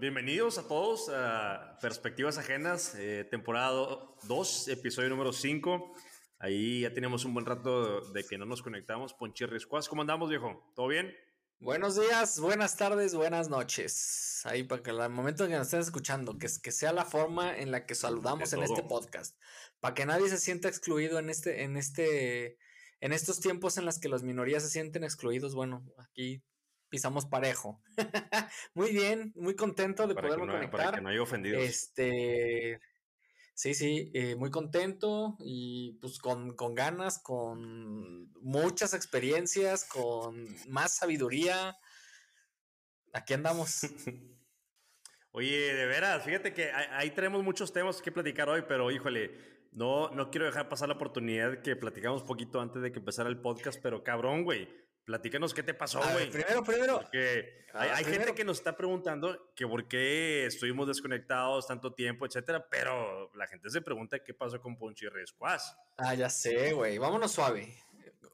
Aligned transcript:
bienvenidos 0.00 0.58
a 0.58 0.68
todos 0.68 1.08
a 1.08 1.78
Perspectivas 1.80 2.38
Ajenas, 2.38 2.94
eh, 2.96 3.26
temporada 3.30 3.72
2, 4.24 4.68
episodio 4.68 5.08
número 5.08 5.32
5. 5.32 5.94
Ahí 6.38 6.82
ya 6.82 6.92
teníamos 6.92 7.24
un 7.24 7.32
buen 7.32 7.46
rato 7.46 8.00
de 8.12 8.24
que 8.24 8.36
no 8.36 8.44
nos 8.44 8.62
conectamos. 8.62 9.14
Ponchirri 9.14 9.58
Squads, 9.58 9.88
¿cómo 9.88 10.02
andamos, 10.02 10.28
viejo? 10.28 10.70
¿Todo 10.74 10.88
bien? 10.88 11.14
Buenos 11.60 11.98
días, 11.98 12.38
buenas 12.38 12.76
tardes, 12.76 13.14
buenas 13.14 13.48
noches. 13.48 14.42
Ahí 14.44 14.64
para 14.64 14.82
que 14.82 14.90
el 14.90 15.08
momento 15.08 15.44
en 15.44 15.50
que 15.50 15.56
nos 15.56 15.68
estén 15.68 15.80
escuchando, 15.80 16.36
que, 16.36 16.48
que 16.62 16.72
sea 16.72 16.92
la 16.92 17.04
forma 17.04 17.56
en 17.56 17.70
la 17.70 17.86
que 17.86 17.94
saludamos 17.94 18.52
en 18.52 18.62
este 18.62 18.82
podcast. 18.82 19.38
Para 19.80 19.94
que 19.94 20.04
nadie 20.04 20.28
se 20.28 20.38
sienta 20.38 20.68
excluido 20.68 21.18
en 21.18 21.30
este, 21.30 21.62
en 21.62 21.76
este, 21.76 22.58
en 23.00 23.12
estos 23.12 23.40
tiempos 23.40 23.78
en 23.78 23.86
los 23.86 23.98
que 23.98 24.10
las 24.10 24.22
minorías 24.22 24.62
se 24.62 24.68
sienten 24.68 25.04
excluidos. 25.04 25.54
Bueno, 25.54 25.84
aquí 25.98 26.42
pisamos 26.88 27.26
parejo. 27.26 27.82
muy 28.74 28.92
bien, 28.92 29.32
muy 29.36 29.54
contento 29.54 30.06
de 30.06 30.14
poderlo 30.14 30.46
conectar. 30.46 30.70
Para 30.70 30.92
que 30.92 31.00
no 31.00 31.08
haya 31.08 31.22
ofendidos. 31.22 31.62
Este, 31.62 32.80
sí, 33.54 33.74
sí, 33.74 34.10
eh, 34.14 34.36
muy 34.36 34.50
contento 34.50 35.36
y 35.40 35.98
pues 36.00 36.18
con, 36.18 36.54
con, 36.54 36.74
ganas, 36.74 37.18
con 37.18 38.32
muchas 38.40 38.94
experiencias, 38.94 39.84
con 39.84 40.46
más 40.68 40.96
sabiduría. 40.96 41.76
Aquí 43.12 43.34
andamos. 43.34 43.80
Oye, 45.32 45.74
de 45.74 45.86
veras, 45.86 46.24
fíjate 46.24 46.54
que 46.54 46.72
ahí 46.72 47.10
tenemos 47.10 47.42
muchos 47.42 47.70
temas 47.70 48.00
que 48.00 48.10
platicar 48.10 48.48
hoy, 48.48 48.64
pero 48.66 48.90
híjole, 48.90 49.68
no, 49.70 50.08
no 50.08 50.30
quiero 50.30 50.46
dejar 50.46 50.70
pasar 50.70 50.88
la 50.88 50.94
oportunidad 50.94 51.60
que 51.60 51.76
platicamos 51.76 52.22
poquito 52.22 52.58
antes 52.58 52.80
de 52.80 52.90
que 52.90 53.00
empezara 53.00 53.28
el 53.28 53.38
podcast, 53.38 53.78
pero 53.82 54.02
cabrón, 54.02 54.44
güey 54.44 54.85
Platícanos 55.06 55.54
qué 55.54 55.62
te 55.62 55.72
pasó, 55.72 56.00
güey. 56.12 56.28
Primero, 56.28 56.64
primero. 56.64 57.00
Porque 57.00 57.64
hay, 57.72 58.04
gente 58.04 58.34
que 58.34 58.44
nos 58.44 58.58
está 58.58 58.76
preguntando 58.76 59.52
que 59.54 59.64
por 59.64 59.86
qué 59.86 60.46
estuvimos 60.46 60.88
desconectados 60.88 61.68
tanto 61.68 61.94
tiempo, 61.94 62.26
etcétera, 62.26 62.66
pero 62.68 63.30
la 63.36 63.46
gente 63.46 63.70
se 63.70 63.80
pregunta 63.80 64.18
qué 64.18 64.34
pasó 64.34 64.60
con 64.60 64.76
Ponchi 64.76 65.06
Rescuas. 65.06 65.76
Ah, 65.96 66.12
ya 66.14 66.28
sé, 66.28 66.72
güey. 66.72 66.98
Vámonos 66.98 67.30
suave. 67.30 67.72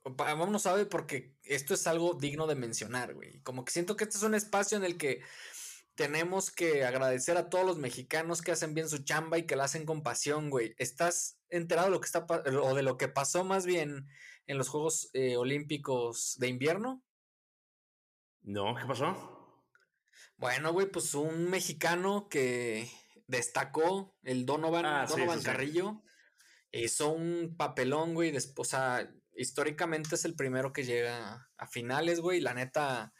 Vámonos 0.04 0.62
suave 0.62 0.86
porque 0.86 1.36
esto 1.44 1.74
es 1.74 1.86
algo 1.86 2.14
digno 2.14 2.46
de 2.46 2.54
mencionar, 2.54 3.12
güey. 3.12 3.40
Como 3.40 3.66
que 3.66 3.72
siento 3.72 3.94
que 3.94 4.04
este 4.04 4.16
es 4.16 4.22
un 4.22 4.34
espacio 4.34 4.78
en 4.78 4.84
el 4.84 4.96
que 4.96 5.20
tenemos 5.94 6.50
que 6.50 6.86
agradecer 6.86 7.36
a 7.36 7.50
todos 7.50 7.66
los 7.66 7.76
mexicanos 7.76 8.40
que 8.40 8.52
hacen 8.52 8.72
bien 8.72 8.88
su 8.88 9.04
chamba 9.04 9.36
y 9.36 9.42
que 9.42 9.56
la 9.56 9.64
hacen 9.64 9.84
con 9.84 10.02
pasión, 10.02 10.48
güey. 10.48 10.74
¿Estás 10.78 11.38
enterado 11.50 11.88
de 11.88 11.92
lo 11.92 12.00
que 12.00 12.06
está 12.06 12.24
o 12.26 12.74
de 12.74 12.82
lo 12.82 12.96
que 12.96 13.08
pasó 13.08 13.44
más 13.44 13.66
bien 13.66 14.08
en 14.46 14.58
los 14.58 14.68
Juegos 14.68 15.10
eh, 15.12 15.36
Olímpicos 15.36 16.36
de 16.38 16.48
invierno? 16.48 17.02
No, 18.42 18.74
¿qué 18.74 18.84
pasó? 18.86 19.66
Bueno, 20.36 20.72
güey, 20.72 20.90
pues 20.90 21.14
un 21.14 21.48
mexicano 21.50 22.28
que 22.28 22.90
destacó, 23.26 24.16
el 24.22 24.44
Donovan, 24.44 24.84
ah, 24.84 25.06
Donovan 25.06 25.42
Carrillo, 25.42 26.02
hizo 26.72 27.10
un 27.10 27.54
papelón, 27.56 28.14
güey, 28.14 28.36
o 28.56 28.64
sea, 28.64 29.08
históricamente 29.36 30.16
es 30.16 30.24
el 30.24 30.34
primero 30.34 30.72
que 30.72 30.84
llega 30.84 31.48
a 31.56 31.66
finales, 31.66 32.20
güey, 32.20 32.40
la 32.40 32.54
neta 32.54 33.12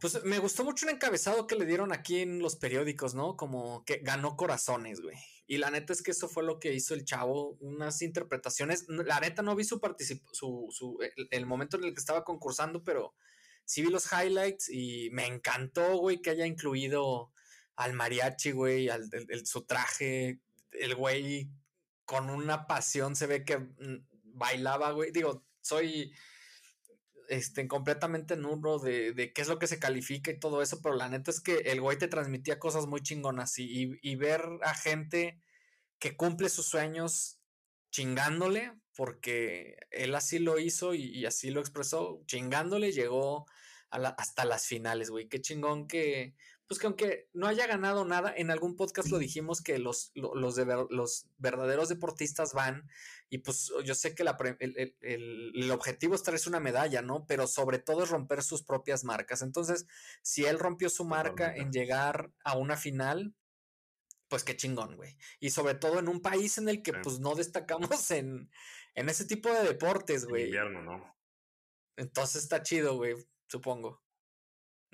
pues 0.00 0.22
me 0.24 0.38
gustó 0.38 0.64
mucho 0.64 0.86
el 0.86 0.94
encabezado 0.94 1.46
que 1.46 1.56
le 1.56 1.64
dieron 1.64 1.92
aquí 1.92 2.20
en 2.20 2.40
los 2.40 2.56
periódicos, 2.56 3.14
¿no? 3.14 3.36
Como 3.36 3.84
que 3.84 3.98
ganó 3.98 4.36
corazones, 4.36 5.00
güey. 5.00 5.16
Y 5.46 5.58
la 5.58 5.70
neta 5.70 5.92
es 5.92 6.02
que 6.02 6.10
eso 6.10 6.28
fue 6.28 6.42
lo 6.42 6.58
que 6.58 6.74
hizo 6.74 6.94
el 6.94 7.04
chavo, 7.04 7.56
unas 7.60 8.02
interpretaciones. 8.02 8.86
La 8.88 9.20
neta 9.20 9.42
no 9.42 9.54
vi 9.54 9.64
su 9.64 9.80
su, 10.32 10.66
su 10.70 10.98
el, 11.30 11.46
momento 11.46 11.76
en 11.76 11.84
el 11.84 11.94
que 11.94 12.00
estaba 12.00 12.24
concursando, 12.24 12.82
pero 12.82 13.14
sí 13.64 13.82
vi 13.82 13.88
los 13.88 14.10
highlights 14.12 14.68
y 14.68 15.10
me 15.12 15.26
encantó, 15.26 15.98
güey, 15.98 16.20
que 16.20 16.30
haya 16.30 16.46
incluido 16.46 17.32
al 17.76 17.92
mariachi, 17.92 18.52
güey, 18.52 18.88
al 18.88 19.08
su 19.44 19.64
traje, 19.64 20.40
el 20.72 20.94
güey 20.96 21.50
con 22.04 22.30
una 22.30 22.66
pasión, 22.66 23.14
se 23.14 23.26
ve 23.26 23.44
que 23.44 23.58
mm, 23.58 24.06
bailaba, 24.24 24.92
güey. 24.92 25.10
Digo, 25.12 25.44
soy 25.60 26.12
este, 27.28 27.66
completamente 27.68 28.36
nulo 28.36 28.78
de, 28.78 29.32
qué 29.34 29.42
es 29.42 29.48
lo 29.48 29.58
que 29.58 29.66
se 29.66 29.78
califica 29.78 30.30
y 30.30 30.38
todo 30.38 30.62
eso, 30.62 30.80
pero 30.82 30.94
la 30.94 31.08
neta 31.08 31.30
es 31.30 31.40
que 31.40 31.56
el 31.58 31.80
güey 31.80 31.98
te 31.98 32.08
transmitía 32.08 32.58
cosas 32.58 32.86
muy 32.86 33.00
chingonas 33.00 33.58
y, 33.58 33.98
y, 34.00 34.16
ver 34.16 34.42
a 34.62 34.74
gente 34.74 35.40
que 35.98 36.16
cumple 36.16 36.48
sus 36.48 36.66
sueños 36.66 37.40
chingándole, 37.90 38.72
porque 38.94 39.76
él 39.90 40.14
así 40.14 40.38
lo 40.38 40.58
hizo 40.58 40.94
y, 40.94 41.24
así 41.26 41.50
lo 41.50 41.60
expresó, 41.60 42.22
chingándole, 42.26 42.92
llegó 42.92 43.46
hasta 43.90 44.44
las 44.44 44.66
finales, 44.66 45.10
güey. 45.10 45.28
Qué 45.28 45.40
chingón 45.40 45.86
que, 45.86 46.34
pues 46.66 46.80
que 46.80 46.86
aunque 46.86 47.28
no 47.32 47.46
haya 47.46 47.66
ganado 47.66 48.04
nada, 48.04 48.32
en 48.36 48.50
algún 48.50 48.74
podcast 48.74 49.08
lo 49.08 49.18
dijimos 49.18 49.62
que 49.62 49.78
los, 49.78 50.10
los, 50.14 50.56
los 50.90 51.26
verdaderos 51.38 51.88
deportistas 51.88 52.54
van 52.54 52.88
y 53.28 53.38
pues 53.38 53.72
yo 53.84 53.94
sé 53.94 54.14
que 54.14 54.24
la, 54.24 54.36
el, 54.58 54.96
el, 55.00 55.70
objetivo 55.70 56.14
es 56.14 56.22
traerse 56.22 56.48
una 56.48 56.60
medalla, 56.60 57.02
¿no? 57.02 57.26
Pero 57.26 57.46
sobre 57.46 57.78
todo 57.78 58.04
es 58.04 58.10
romper 58.10 58.42
sus 58.42 58.62
propias 58.62 59.04
marcas. 59.04 59.42
Entonces, 59.42 59.86
si 60.22 60.44
él 60.44 60.58
rompió 60.58 60.88
su 60.88 61.04
marca 61.04 61.54
en 61.54 61.72
llegar 61.72 62.30
a 62.44 62.56
una 62.56 62.76
final, 62.76 63.34
pues 64.28 64.44
qué 64.44 64.56
chingón, 64.56 64.96
güey. 64.96 65.16
Y 65.40 65.50
sobre 65.50 65.74
todo 65.74 65.98
en 65.98 66.08
un 66.08 66.20
país 66.20 66.58
en 66.58 66.68
el 66.68 66.82
que 66.82 66.92
pues 66.94 67.20
no 67.20 67.34
destacamos 67.34 68.10
en, 68.10 68.50
en 68.94 69.08
ese 69.08 69.24
tipo 69.24 69.52
de 69.52 69.64
deportes, 69.64 70.24
güey. 70.24 70.44
invierno, 70.44 70.82
¿no? 70.82 71.16
Entonces 71.96 72.42
está 72.42 72.62
chido, 72.62 72.96
güey, 72.96 73.14
supongo. 73.48 74.05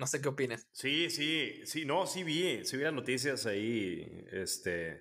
No 0.03 0.09
sé 0.09 0.21
qué 0.21 0.29
opinas. 0.29 0.67
Sí, 0.73 1.11
sí, 1.11 1.65
sí, 1.65 1.85
no, 1.85 2.09
sí 2.09 2.25
vi, 2.25 2.65
sí 2.65 2.77
vi 2.77 2.83
las 2.83 2.93
noticias 2.93 3.47
ahí, 3.47 4.27
este, 4.33 5.01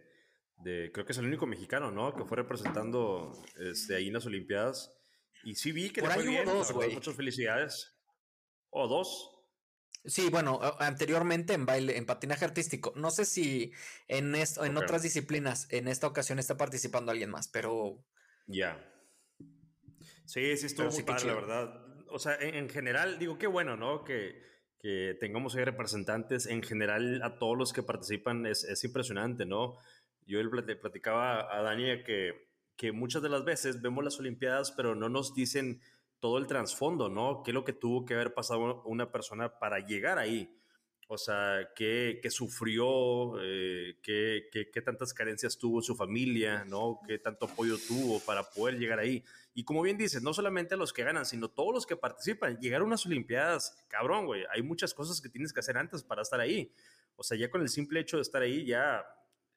de, 0.57 0.91
creo 0.94 1.07
que 1.07 1.12
es 1.12 1.17
el 1.17 1.25
único 1.25 1.47
mexicano, 1.47 1.89
¿no? 1.89 2.13
Que 2.13 2.23
fue 2.23 2.38
representando, 2.38 3.31
este, 3.57 3.95
ahí 3.95 4.09
en 4.09 4.13
las 4.13 4.28
Olimpiadas. 4.28 4.95
Y 5.44 5.56
sí 5.56 5.72
vi 5.72 5.90
que 5.90 6.01
Por 6.01 6.11
ahí 6.11 6.28
bien, 6.28 6.45
dos. 6.45 6.72
Muchas 6.94 7.16
felicidades. 7.16 7.97
¿O 8.69 8.88
dos? 8.88 9.31
Sí, 10.06 10.29
bueno, 10.29 10.59
anteriormente 10.78 11.53
en 11.53 11.66
baile, 11.66 11.97
en 11.97 12.06
patinaje 12.06 12.45
artístico. 12.45 12.94
No 12.95 13.09
sé 13.09 13.25
si 13.25 13.73
en, 14.07 14.35
esto, 14.35 14.66
en 14.66 14.78
otras 14.78 15.01
disciplinas, 15.01 15.66
en 15.72 15.88
esta 15.88 16.06
ocasión 16.06 16.38
está 16.38 16.57
participando 16.57 17.11
alguien 17.11 17.31
más, 17.31 17.47
pero. 17.47 18.06
Ya. 18.45 18.88
Sí, 20.28 20.56
sí, 20.57 20.67
estuvo 20.67 20.91
muy 20.91 21.01
padre, 21.01 21.25
la 21.25 21.34
verdad. 21.34 21.85
O 22.09 22.19
sea, 22.19 22.35
en, 22.40 22.69
general, 22.69 23.17
digo, 23.17 23.40
qué 23.40 23.47
bueno, 23.47 23.75
¿no? 23.78 24.03
Que, 24.03 24.50
que 24.81 25.15
tengamos 25.19 25.55
ahí 25.55 25.63
representantes. 25.63 26.45
En 26.47 26.63
general, 26.63 27.21
a 27.23 27.37
todos 27.37 27.57
los 27.57 27.73
que 27.73 27.83
participan 27.83 28.45
es, 28.45 28.63
es 28.63 28.83
impresionante, 28.83 29.45
¿no? 29.45 29.77
Yo 30.25 30.41
le 30.41 30.75
platicaba 30.75 31.55
a 31.55 31.61
Dani 31.61 32.03
que, 32.03 32.47
que 32.75 32.91
muchas 32.91 33.21
de 33.21 33.29
las 33.29 33.43
veces 33.43 33.81
vemos 33.81 34.03
las 34.03 34.19
Olimpiadas, 34.19 34.71
pero 34.71 34.95
no 34.95 35.09
nos 35.09 35.33
dicen 35.33 35.81
todo 36.19 36.37
el 36.37 36.47
trasfondo, 36.47 37.09
¿no? 37.09 37.43
¿Qué 37.43 37.51
es 37.51 37.55
lo 37.55 37.63
que 37.63 37.73
tuvo 37.73 38.05
que 38.05 38.13
haber 38.13 38.33
pasado 38.33 38.83
una 38.83 39.11
persona 39.11 39.59
para 39.59 39.79
llegar 39.79 40.17
ahí? 40.17 40.55
O 41.13 41.17
sea, 41.17 41.69
qué, 41.75 42.22
sufrió, 42.29 43.33
eh, 43.41 43.97
qué, 44.01 44.47
qué, 44.49 44.81
tantas 44.81 45.13
carencias 45.13 45.57
tuvo 45.57 45.81
su 45.81 45.94
familia, 45.94 46.63
¿no? 46.63 47.01
Qué 47.05 47.19
tanto 47.19 47.47
apoyo 47.47 47.77
tuvo 47.85 48.22
para 48.22 48.49
poder 48.49 48.79
llegar 48.79 48.97
ahí. 48.97 49.22
Y 49.53 49.66
como 49.66 49.81
bien 49.81 49.97
dices, 49.97 50.23
no 50.23 50.33
solamente 50.33 50.77
los 50.77 50.94
que 50.94 51.03
ganan, 51.03 51.25
sino 51.25 51.49
todos 51.49 51.73
los 51.73 51.85
que 51.85 51.97
participan. 51.97 52.57
Llegar 52.61 52.79
a 52.79 52.85
unas 52.85 53.05
Olimpiadas, 53.05 53.77
cabrón, 53.89 54.25
güey. 54.25 54.45
Hay 54.53 54.61
muchas 54.61 54.94
cosas 54.94 55.19
que 55.19 55.27
tienes 55.27 55.51
que 55.51 55.59
hacer 55.59 55.77
antes 55.77 56.01
para 56.01 56.22
estar 56.22 56.39
ahí. 56.39 56.73
O 57.17 57.23
sea, 57.23 57.38
ya 57.38 57.51
con 57.51 57.59
el 57.59 57.67
simple 57.67 57.99
hecho 57.99 58.16
de 58.16 58.22
estar 58.22 58.41
ahí, 58.41 58.66
ya 58.66 59.03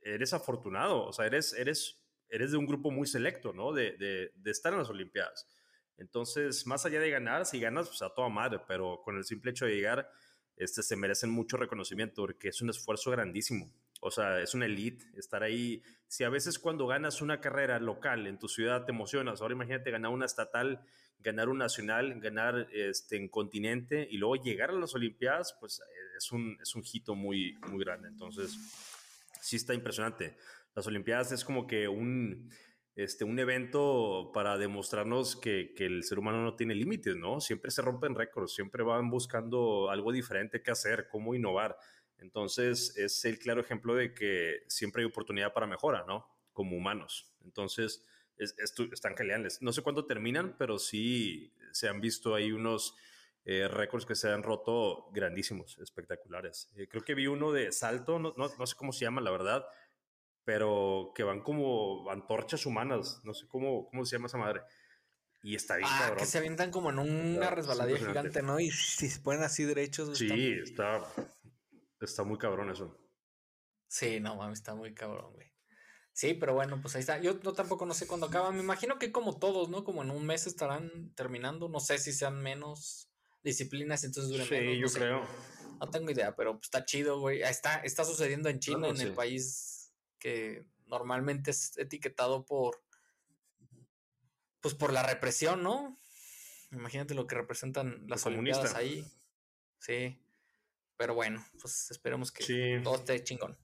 eres 0.00 0.32
afortunado. 0.32 1.06
O 1.06 1.12
sea, 1.12 1.25
eres, 1.25 1.53
eres, 1.53 2.04
eres 2.31 2.50
de 2.50 2.56
un 2.56 2.66
grupo 2.66 2.91
muy 2.91 3.06
selecto, 3.06 3.53
¿no? 3.53 3.72
De, 3.72 3.92
de, 3.92 4.32
de 4.34 4.50
estar 4.50 4.72
en 4.72 4.81
las 4.81 4.91
Olimpiadas. 4.91 5.47
Entonces, 5.98 6.66
más 6.66 6.84
allá 6.84 6.98
de 6.98 7.10
ganar, 7.10 7.47
si 7.47 7.60
ganas, 7.60 7.86
pues 7.86 8.03
a 8.03 8.12
toda 8.12 8.28
madre, 8.28 8.59
pero 8.66 9.03
con 9.04 9.16
el 9.16 9.24
simple 9.24 9.53
hecho 9.53 9.66
de 9.66 9.77
llegar 9.77 10.10
este, 10.56 10.83
se 10.83 10.97
merecen 10.97 11.30
mucho 11.30 11.56
reconocimiento 11.56 12.22
porque 12.22 12.48
es 12.48 12.62
un 12.62 12.71
esfuerzo 12.71 13.10
grandísimo. 13.10 13.71
O 14.01 14.10
sea, 14.10 14.41
es 14.41 14.54
una 14.54 14.66
elite 14.66 15.04
estar 15.16 15.42
ahí. 15.42 15.83
Si 16.06 16.24
a 16.24 16.28
veces 16.28 16.59
cuando 16.59 16.86
ganas 16.86 17.22
una 17.22 17.41
carrera 17.41 17.78
local 17.80 18.27
en 18.27 18.39
tu 18.39 18.48
ciudad 18.48 18.84
te 18.84 18.92
emocionas, 18.92 19.41
ahora 19.41 19.54
imagínate 19.54 19.91
ganar 19.91 20.10
una 20.10 20.27
estatal, 20.27 20.84
ganar 21.21 21.48
un 21.48 21.59
nacional, 21.59 22.21
ganar 22.21 22.68
este, 22.72 23.16
en 23.16 23.28
continente 23.28 24.06
y 24.10 24.18
luego 24.18 24.36
llegar 24.36 24.71
a 24.71 24.74
las 24.74 24.95
Olimpiadas, 24.95 25.56
pues 25.59 25.80
es 26.16 26.30
un, 26.33 26.59
es 26.60 26.74
un 26.74 26.83
hito 26.92 27.15
muy, 27.15 27.59
muy 27.68 27.83
grande. 27.83 28.09
Entonces, 28.09 28.56
sí 29.41 29.56
está 29.56 29.74
impresionante. 29.74 30.36
Las 30.74 30.86
Olimpiadas 30.86 31.33
es 31.33 31.45
como 31.45 31.66
que 31.66 31.89
un, 31.89 32.51
este, 32.96 33.24
un 33.24 33.38
evento 33.38 34.30
para 34.32 34.56
demostrarnos 34.56 35.36
que, 35.36 35.74
que, 35.74 35.86
el 35.86 36.04
ser 36.04 36.18
humano 36.18 36.42
no 36.42 36.54
tiene 36.54 36.74
límites, 36.74 37.16
¿no? 37.16 37.41
Siempre 37.41 37.70
se 37.70 37.82
rompen 37.82 38.14
récords, 38.14 38.54
siempre 38.54 38.82
van 38.82 39.10
buscando 39.10 39.91
algo 39.91 40.12
diferente 40.12 40.62
que 40.62 40.70
hacer, 40.70 41.08
cómo 41.08 41.34
innovar. 41.34 41.76
Entonces, 42.18 42.96
es 42.96 43.24
el 43.24 43.38
claro 43.38 43.60
ejemplo 43.60 43.94
de 43.94 44.14
que 44.14 44.62
siempre 44.68 45.02
hay 45.02 45.06
oportunidad 45.06 45.52
para 45.52 45.66
mejora, 45.66 46.04
¿no? 46.06 46.26
Como 46.52 46.76
humanos. 46.76 47.34
Entonces, 47.44 48.04
es, 48.38 48.54
están 48.92 49.16
geniales. 49.16 49.60
No 49.60 49.72
sé 49.72 49.82
cuándo 49.82 50.06
terminan, 50.06 50.56
pero 50.58 50.78
sí 50.78 51.52
se 51.72 51.88
han 51.88 52.00
visto 52.00 52.34
ahí 52.34 52.52
unos 52.52 52.94
eh, 53.44 53.68
récords 53.68 54.06
que 54.06 54.14
se 54.14 54.30
han 54.30 54.42
roto 54.42 55.10
grandísimos, 55.12 55.78
espectaculares. 55.78 56.70
Eh, 56.76 56.88
creo 56.88 57.02
que 57.02 57.14
vi 57.14 57.26
uno 57.26 57.52
de 57.52 57.72
salto, 57.72 58.18
no, 58.18 58.34
no, 58.36 58.48
no, 58.58 58.66
sé 58.66 58.76
cómo 58.76 58.92
se 58.92 59.04
llama, 59.04 59.20
la 59.20 59.30
verdad, 59.30 59.66
pero 60.44 61.12
que 61.14 61.22
van 61.22 61.42
como 61.42 62.10
antorchas 62.10 62.66
humanas, 62.66 63.20
no 63.24 63.34
sé 63.34 63.46
cómo, 63.48 63.88
cómo 63.88 64.04
se 64.04 64.16
llama 64.16 64.26
esa 64.26 64.38
madre. 64.38 64.60
Y 65.42 65.54
está 65.54 65.76
bien, 65.76 65.88
ah, 65.91 66.14
que 66.16 66.24
se 66.24 66.38
avientan 66.38 66.70
como 66.70 66.88
en 66.88 66.98
una 66.98 67.50
resbaladilla 67.50 67.98
gigante, 67.98 68.42
¿no? 68.42 68.60
Y 68.60 68.70
si 68.70 69.10
se 69.10 69.20
ponen 69.20 69.42
así 69.42 69.64
derechos. 69.64 70.16
Sí, 70.16 70.54
está, 70.62 71.04
está 72.00 72.24
muy 72.24 72.38
cabrón 72.38 72.70
eso. 72.70 72.98
Sí, 73.86 74.20
no 74.20 74.36
mames, 74.36 74.60
está 74.60 74.74
muy 74.74 74.94
cabrón, 74.94 75.34
güey. 75.34 75.52
Sí, 76.14 76.32
pero 76.34 76.54
bueno, 76.54 76.80
pues 76.80 76.94
ahí 76.94 77.00
está. 77.00 77.20
Yo 77.20 77.41
no, 77.42 77.52
tampoco 77.52 77.84
no 77.84 77.92
sé 77.92 78.06
cuándo 78.06 78.26
acaba. 78.26 78.52
Me 78.52 78.60
imagino 78.60 78.98
que 78.98 79.12
como 79.12 79.38
todos, 79.38 79.68
¿no? 79.68 79.84
Como 79.84 80.02
en 80.02 80.10
un 80.12 80.24
mes 80.24 80.46
estarán 80.46 81.12
terminando. 81.14 81.68
No 81.68 81.80
sé 81.80 81.98
si 81.98 82.12
sean 82.12 82.41
menos 82.41 83.10
disciplinas, 83.42 84.04
entonces 84.04 84.30
duren 84.30 84.46
sí, 84.46 84.78
yo 84.78 84.88
creo. 84.88 85.26
No 85.80 85.91
tengo 85.91 86.10
idea, 86.10 86.34
pero 86.36 86.52
pues, 86.52 86.66
está 86.68 86.84
chido, 86.84 87.18
güey. 87.18 87.42
Está, 87.42 87.80
está 87.80 88.04
sucediendo 88.04 88.48
en 88.48 88.60
China, 88.60 88.88
en 88.88 89.00
el 89.00 89.12
país 89.12 89.73
que 90.24 90.65
normalmente 90.86 91.50
es 91.50 91.76
etiquetado 91.76 92.47
por 92.47 92.82
pues 94.62 94.74
por 94.74 94.91
la 94.91 95.03
represión, 95.03 95.62
¿no? 95.62 95.98
Imagínate 96.72 97.12
lo 97.12 97.26
que 97.26 97.34
representan 97.34 98.06
las 98.09 98.24
Olimpiadas 98.24 98.74
ahí. 98.74 99.04
Sí. 99.78 100.18
Pero 100.97 101.15
bueno, 101.15 101.44
pues 101.60 101.91
esperemos 101.91 102.32
que 102.32 102.80
todo 102.82 102.94
esté 102.94 103.22
chingón. 103.22 103.59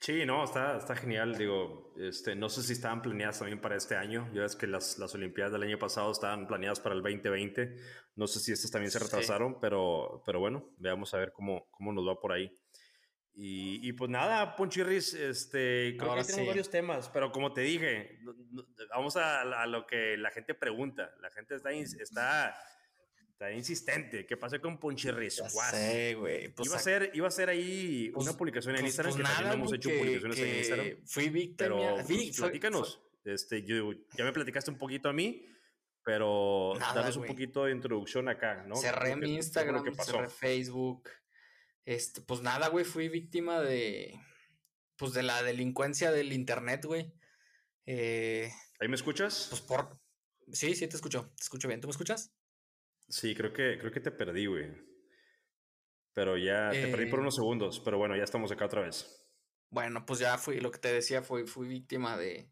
Sí, 0.00 0.24
no, 0.26 0.42
está, 0.42 0.76
está 0.76 0.96
genial. 0.96 1.38
Digo, 1.38 1.94
este, 1.96 2.34
no 2.34 2.48
sé 2.48 2.64
si 2.64 2.72
estaban 2.72 3.00
planeadas 3.00 3.38
también 3.38 3.60
para 3.60 3.76
este 3.76 3.94
año. 3.94 4.28
Ya 4.34 4.42
ves 4.42 4.56
que 4.56 4.66
las, 4.66 4.98
las 4.98 5.14
Olimpiadas 5.14 5.52
del 5.52 5.62
año 5.62 5.78
pasado 5.78 6.10
estaban 6.10 6.48
planeadas 6.48 6.80
para 6.80 6.96
el 6.96 7.02
2020. 7.02 7.76
No 8.16 8.26
sé 8.26 8.40
si 8.40 8.50
estas 8.50 8.72
también 8.72 8.90
se 8.90 8.98
retrasaron, 8.98 9.60
pero, 9.60 10.22
pero 10.26 10.40
bueno, 10.40 10.70
veamos 10.78 11.14
a 11.14 11.18
ver 11.18 11.32
cómo, 11.32 11.68
cómo 11.70 11.92
nos 11.92 12.06
va 12.06 12.18
por 12.18 12.32
ahí. 12.32 12.58
Y, 13.40 13.92
pues 13.92 14.10
nada, 14.10 14.56
Ponchirris, 14.56 15.14
este, 15.14 15.94
creo 15.96 16.16
que 16.16 16.24
tenemos 16.24 16.48
varios 16.48 16.70
temas, 16.70 17.08
pero 17.08 17.30
como 17.30 17.52
te 17.52 17.60
dije, 17.60 18.18
vamos 18.90 19.16
a, 19.16 19.64
lo 19.66 19.86
que 19.86 20.16
la 20.16 20.32
gente 20.32 20.54
pregunta. 20.54 21.14
La 21.20 21.30
gente 21.30 21.54
está, 21.54 21.70
está, 21.70 22.60
está 23.30 23.52
insistente. 23.52 24.26
¿Qué 24.26 24.36
pasa 24.36 24.58
con 24.58 24.80
Ponchirris? 24.80 25.40
Sí, 25.70 26.14
güey. 26.14 26.48
Pues 26.48 26.66
iba, 26.66 26.76
a 26.76 26.80
ser, 26.80 27.12
iba 27.14 27.28
a 27.28 27.30
ser 27.30 27.48
ahí 27.48 28.10
pues, 28.12 28.26
una 28.26 28.36
publicación 28.36 28.74
en 28.74 28.80
pues, 28.80 28.94
Instagram, 28.94 29.16
que 29.16 29.22
también 29.22 29.52
hemos 29.52 29.72
hecho 29.72 29.90
publicaciones 29.90 30.38
en 30.40 30.56
Instagram. 30.56 31.06
Fui 31.06 31.28
víctima. 31.28 31.56
Pero, 31.58 32.04
fui, 32.04 32.32
platícanos. 32.36 33.00
Este, 33.24 33.62
yo, 33.62 33.92
ya 34.16 34.24
me 34.24 34.32
platicaste 34.32 34.72
un 34.72 34.78
poquito 34.78 35.08
a 35.08 35.12
mí, 35.12 35.46
pero 36.02 36.72
danos 36.80 37.16
un 37.16 37.26
poquito 37.26 37.66
de 37.66 37.70
introducción 37.70 38.28
acá, 38.28 38.64
¿no? 38.66 38.74
Cerré 38.74 39.14
mi 39.14 39.36
Instagram, 39.36 39.94
cerré 39.94 40.28
Facebook. 40.28 41.08
Este, 41.84 42.20
pues 42.20 42.42
nada, 42.42 42.68
güey, 42.68 42.84
fui 42.84 43.08
víctima 43.08 43.60
de, 43.60 44.20
pues 44.96 45.12
de 45.12 45.22
la 45.22 45.42
delincuencia 45.42 46.10
del 46.12 46.32
internet, 46.32 46.84
güey. 46.84 47.14
Eh, 47.86 48.50
¿Ahí 48.80 48.88
me 48.88 48.96
escuchas? 48.96 49.46
Pues 49.48 49.62
por... 49.62 49.98
Sí, 50.52 50.74
sí, 50.74 50.88
te 50.88 50.96
escucho, 50.96 51.32
te 51.36 51.42
escucho 51.42 51.68
bien. 51.68 51.80
¿Tú 51.80 51.88
me 51.88 51.92
escuchas? 51.92 52.34
Sí, 53.08 53.34
creo 53.34 53.52
que, 53.52 53.78
creo 53.78 53.92
que 53.92 54.00
te 54.00 54.10
perdí, 54.10 54.46
güey. 54.46 54.70
Pero 56.12 56.36
ya, 56.36 56.70
te 56.70 56.88
perdí 56.88 57.06
por 57.06 57.20
eh, 57.20 57.22
unos 57.22 57.36
segundos, 57.36 57.80
pero 57.80 57.96
bueno, 57.96 58.16
ya 58.16 58.24
estamos 58.24 58.50
acá 58.50 58.66
otra 58.66 58.82
vez. 58.82 59.24
Bueno, 59.70 60.04
pues 60.04 60.18
ya 60.18 60.36
fui, 60.36 60.60
lo 60.60 60.70
que 60.70 60.78
te 60.78 60.92
decía, 60.92 61.22
fui, 61.22 61.46
fui 61.46 61.68
víctima 61.68 62.16
de, 62.16 62.50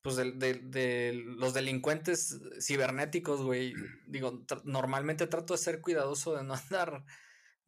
pues 0.00 0.16
de, 0.16 0.32
de, 0.32 0.54
de 0.54 1.12
los 1.12 1.54
delincuentes 1.54 2.40
cibernéticos, 2.60 3.42
güey. 3.42 3.74
Digo, 4.06 4.44
normalmente 4.64 5.26
trato 5.26 5.54
de 5.54 5.58
ser 5.58 5.80
cuidadoso 5.80 6.34
de 6.34 6.44
no 6.44 6.54
andar 6.70 7.04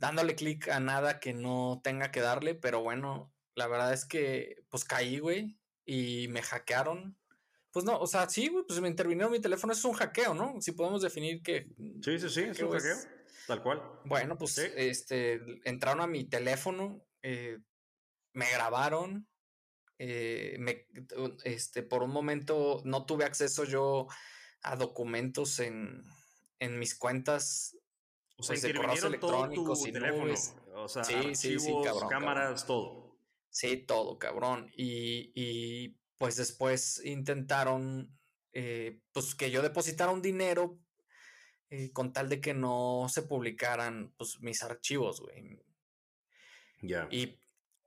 dándole 0.00 0.34
clic 0.34 0.68
a 0.68 0.80
nada 0.80 1.20
que 1.20 1.34
no 1.34 1.80
tenga 1.84 2.10
que 2.10 2.20
darle, 2.20 2.54
pero 2.54 2.80
bueno, 2.80 3.32
la 3.54 3.68
verdad 3.68 3.92
es 3.92 4.06
que 4.06 4.64
pues 4.70 4.84
caí, 4.84 5.18
güey, 5.18 5.58
y 5.84 6.26
me 6.28 6.42
hackearon. 6.42 7.16
Pues 7.70 7.84
no, 7.84 7.98
o 7.98 8.06
sea, 8.06 8.28
sí, 8.28 8.48
güey, 8.48 8.64
pues 8.66 8.80
me 8.80 8.88
intervinieron 8.88 9.30
mi 9.30 9.40
teléfono, 9.40 9.72
eso 9.72 9.88
es 9.88 9.94
un 9.94 9.98
hackeo, 9.98 10.34
¿no? 10.34 10.60
Si 10.60 10.72
podemos 10.72 11.02
definir 11.02 11.42
que... 11.42 11.68
Sí, 12.02 12.18
sí, 12.18 12.28
sí, 12.30 12.42
es 12.44 12.58
un 12.60 12.72
hackeo, 12.72 12.96
tal 13.46 13.62
cual. 13.62 13.82
Bueno, 14.06 14.36
pues 14.38 14.56
este, 14.58 15.40
entraron 15.64 16.00
a 16.00 16.06
mi 16.06 16.24
teléfono, 16.24 17.04
eh, 17.22 17.58
me 18.32 18.50
grabaron, 18.50 19.28
eh, 19.98 20.56
me, 20.58 20.86
este, 21.44 21.82
por 21.82 22.02
un 22.02 22.10
momento 22.10 22.80
no 22.84 23.04
tuve 23.04 23.24
acceso 23.26 23.64
yo 23.64 24.08
a 24.62 24.76
documentos 24.76 25.60
en, 25.60 26.02
en 26.58 26.78
mis 26.78 26.94
cuentas 26.94 27.76
o 28.40 28.42
sea, 28.42 28.54
pues 28.54 28.62
de 28.62 28.74
correos 28.74 29.04
electrónicos 29.04 29.86
y 29.86 29.92
teléfono. 29.92 30.34
O 30.74 30.88
sea, 30.88 31.02
archivos, 31.02 32.04
cámaras, 32.08 32.66
todo. 32.66 33.16
Sí, 33.50 33.76
todo, 33.78 34.18
cabrón. 34.18 34.70
Y, 34.76 35.32
y 35.34 35.96
pues 36.18 36.36
después 36.36 37.04
intentaron 37.04 38.16
eh, 38.52 39.00
pues 39.12 39.34
que 39.34 39.50
yo 39.50 39.62
depositara 39.62 40.10
un 40.10 40.22
dinero 40.22 40.78
eh, 41.70 41.92
con 41.92 42.12
tal 42.12 42.28
de 42.28 42.40
que 42.40 42.52
no 42.52 43.06
se 43.08 43.22
publicaran 43.22 44.12
pues 44.16 44.40
mis 44.40 44.62
archivos, 44.62 45.20
güey. 45.20 45.62
Ya. 46.82 47.08
Y, 47.10 47.38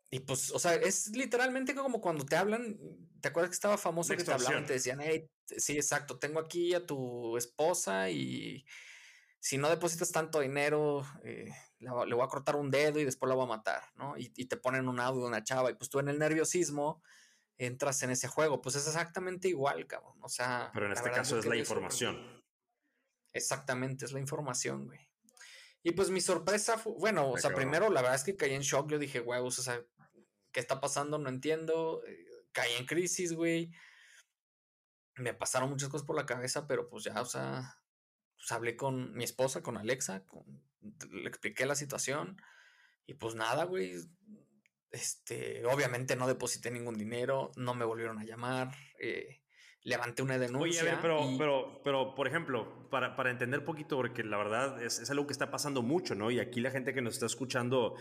y, 0.09 0.19
pues, 0.19 0.51
o 0.51 0.59
sea, 0.59 0.75
es 0.75 1.09
literalmente 1.09 1.73
como 1.73 2.00
cuando 2.00 2.25
te 2.25 2.35
hablan, 2.35 2.77
¿te 3.19 3.29
acuerdas 3.29 3.50
que 3.50 3.55
estaba 3.55 3.77
famoso 3.77 4.15
que 4.15 4.23
te 4.23 4.31
hablaban? 4.31 4.65
Te 4.65 4.73
decían, 4.73 5.00
hey, 5.01 5.27
sí, 5.47 5.73
exacto, 5.75 6.19
tengo 6.19 6.39
aquí 6.39 6.73
a 6.73 6.85
tu 6.85 7.35
esposa 7.35 8.09
y 8.09 8.65
si 9.43 9.57
no 9.57 9.69
depositas 9.69 10.09
tanto 10.13 10.39
dinero, 10.39 11.05
eh, 11.21 11.51
le, 11.79 11.89
voy 11.89 12.23
a 12.23 12.29
cortar 12.29 12.55
un 12.55 12.71
dedo 12.71 13.01
y 13.01 13.03
después 13.03 13.27
la 13.27 13.35
voy 13.35 13.43
a 13.43 13.57
matar, 13.57 13.83
¿no? 13.95 14.15
Y, 14.17 14.29
te 14.29 14.55
ponen 14.55 14.87
un 14.87 15.01
audio 15.01 15.23
de 15.23 15.27
una 15.27 15.43
chava 15.43 15.69
y 15.69 15.73
pues 15.73 15.89
tú 15.89 15.99
en 15.99 16.07
el 16.07 16.17
nerviosismo 16.17 17.03
entras 17.57 18.01
en 18.03 18.11
ese 18.11 18.29
juego. 18.29 18.61
Pues 18.61 18.77
es 18.77 18.87
exactamente 18.87 19.49
igual, 19.49 19.85
cabrón. 19.85 20.17
O 20.21 20.29
sea... 20.29 20.71
Pero 20.73 20.85
en 20.85 20.93
este 20.93 21.11
caso 21.11 21.37
es 21.37 21.45
la 21.45 21.57
información. 21.57 22.41
Exactamente, 23.33 24.05
es 24.05 24.13
la 24.13 24.21
información, 24.21 24.85
güey. 24.85 25.09
Y 25.83 25.91
pues 25.91 26.09
mi 26.09 26.21
sorpresa 26.21 26.77
fue, 26.77 26.93
bueno, 26.93 27.29
o 27.29 27.37
sea, 27.37 27.53
primero 27.53 27.89
la 27.89 28.01
verdad 28.01 28.15
es 28.15 28.23
que 28.23 28.37
caí 28.37 28.53
en 28.53 28.61
shock, 28.61 28.89
yo 28.89 28.97
dije, 28.97 29.19
huevos, 29.19 29.59
o 29.59 29.61
sea, 29.61 29.83
¿qué 30.53 30.61
está 30.61 30.79
pasando? 30.79 31.17
No 31.17 31.27
entiendo. 31.27 32.01
Eh, 32.07 32.45
caí 32.53 32.71
en 32.75 32.85
crisis, 32.85 33.33
güey. 33.33 33.71
Me 35.17 35.33
pasaron 35.33 35.69
muchas 35.69 35.89
cosas 35.89 36.07
por 36.07 36.15
la 36.15 36.25
cabeza, 36.25 36.65
pero 36.65 36.87
pues 36.87 37.03
ya, 37.03 37.19
o 37.21 37.25
sea, 37.25 37.82
pues 38.43 38.51
hablé 38.51 38.75
con 38.75 39.13
mi 39.13 39.23
esposa, 39.23 39.63
con 39.63 39.77
Alexa, 39.77 40.25
le 41.09 41.29
expliqué 41.29 41.65
la 41.65 41.75
situación 41.75 42.35
y 43.05 43.13
pues 43.13 43.35
nada, 43.35 43.63
güey. 43.63 43.93
Este, 44.91 45.65
obviamente 45.65 46.17
no 46.17 46.27
deposité 46.27 46.69
ningún 46.69 46.97
dinero, 46.97 47.51
no 47.55 47.73
me 47.73 47.85
volvieron 47.85 48.19
a 48.19 48.25
llamar, 48.25 48.75
eh, 49.00 49.41
levanté 49.81 50.23
una 50.23 50.38
denuncia. 50.38 50.81
Oye, 50.81 50.89
a 50.89 50.93
ver, 50.93 51.01
pero, 51.01 51.21
pero, 51.38 51.81
pero, 51.85 52.15
por 52.15 52.27
ejemplo, 52.27 52.89
para, 52.89 53.15
para 53.15 53.31
entender 53.31 53.62
un 53.62 53.65
poquito, 53.65 53.95
porque 53.95 54.23
la 54.23 54.38
verdad 54.38 54.83
es, 54.83 55.00
es, 55.00 55.09
algo 55.09 55.25
que 55.25 55.33
está 55.33 55.50
pasando 55.50 55.81
mucho, 55.81 56.13
¿no? 56.13 56.29
Y 56.29 56.41
aquí 56.41 56.59
la 56.59 56.69
gente 56.69 56.93
que 56.93 57.01
nos 57.01 57.13
está 57.13 57.27
escuchando 57.27 57.93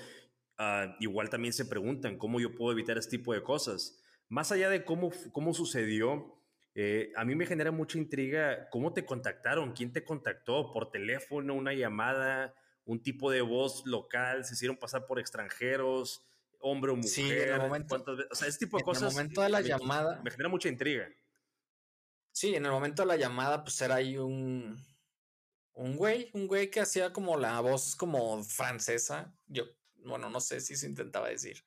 uh, 0.58 0.92
igual 0.98 1.30
también 1.30 1.52
se 1.52 1.66
preguntan 1.66 2.18
cómo 2.18 2.40
yo 2.40 2.52
puedo 2.54 2.72
evitar 2.72 2.98
este 2.98 3.16
tipo 3.16 3.32
de 3.32 3.44
cosas. 3.44 4.02
Más 4.28 4.50
allá 4.50 4.68
de 4.68 4.84
cómo, 4.84 5.12
cómo 5.30 5.54
sucedió, 5.54 6.41
eh, 6.74 7.12
a 7.16 7.24
mí 7.24 7.34
me 7.34 7.46
genera 7.46 7.70
mucha 7.70 7.98
intriga 7.98 8.68
cómo 8.70 8.92
te 8.92 9.04
contactaron, 9.04 9.72
quién 9.72 9.92
te 9.92 10.04
contactó, 10.04 10.72
por 10.72 10.90
teléfono, 10.90 11.54
una 11.54 11.74
llamada, 11.74 12.54
un 12.84 13.02
tipo 13.02 13.30
de 13.30 13.42
voz 13.42 13.84
local, 13.86 14.44
se 14.44 14.54
hicieron 14.54 14.78
pasar 14.78 15.06
por 15.06 15.18
extranjeros, 15.18 16.24
hombre 16.60 16.92
o 16.92 16.96
mujer. 16.96 17.10
Sí, 17.10 17.30
en 17.30 17.52
el 17.52 17.60
momento, 17.60 18.02
o 18.30 18.34
sea, 18.34 18.48
ese 18.48 18.58
tipo 18.58 18.78
de 18.78 18.84
cosas. 18.84 19.02
En 19.02 19.08
el 19.08 19.14
momento 19.14 19.42
de 19.42 19.48
la 19.50 19.60
me, 19.60 19.68
llamada. 19.68 20.20
Me 20.24 20.30
genera 20.30 20.48
mucha 20.48 20.68
intriga. 20.68 21.08
Sí, 22.32 22.54
en 22.54 22.64
el 22.64 22.72
momento 22.72 23.02
de 23.02 23.08
la 23.08 23.16
llamada, 23.16 23.62
pues 23.62 23.80
era 23.82 23.96
ahí 23.96 24.16
un. 24.16 24.82
Un 25.74 25.96
güey, 25.96 26.30
un 26.34 26.46
güey 26.46 26.70
que 26.70 26.80
hacía 26.80 27.14
como 27.14 27.38
la 27.38 27.58
voz 27.60 27.96
como 27.96 28.42
francesa. 28.44 29.34
Yo, 29.46 29.64
bueno, 30.04 30.28
no 30.28 30.40
sé 30.40 30.60
si 30.60 30.76
se 30.76 30.86
intentaba 30.86 31.28
decir. 31.28 31.64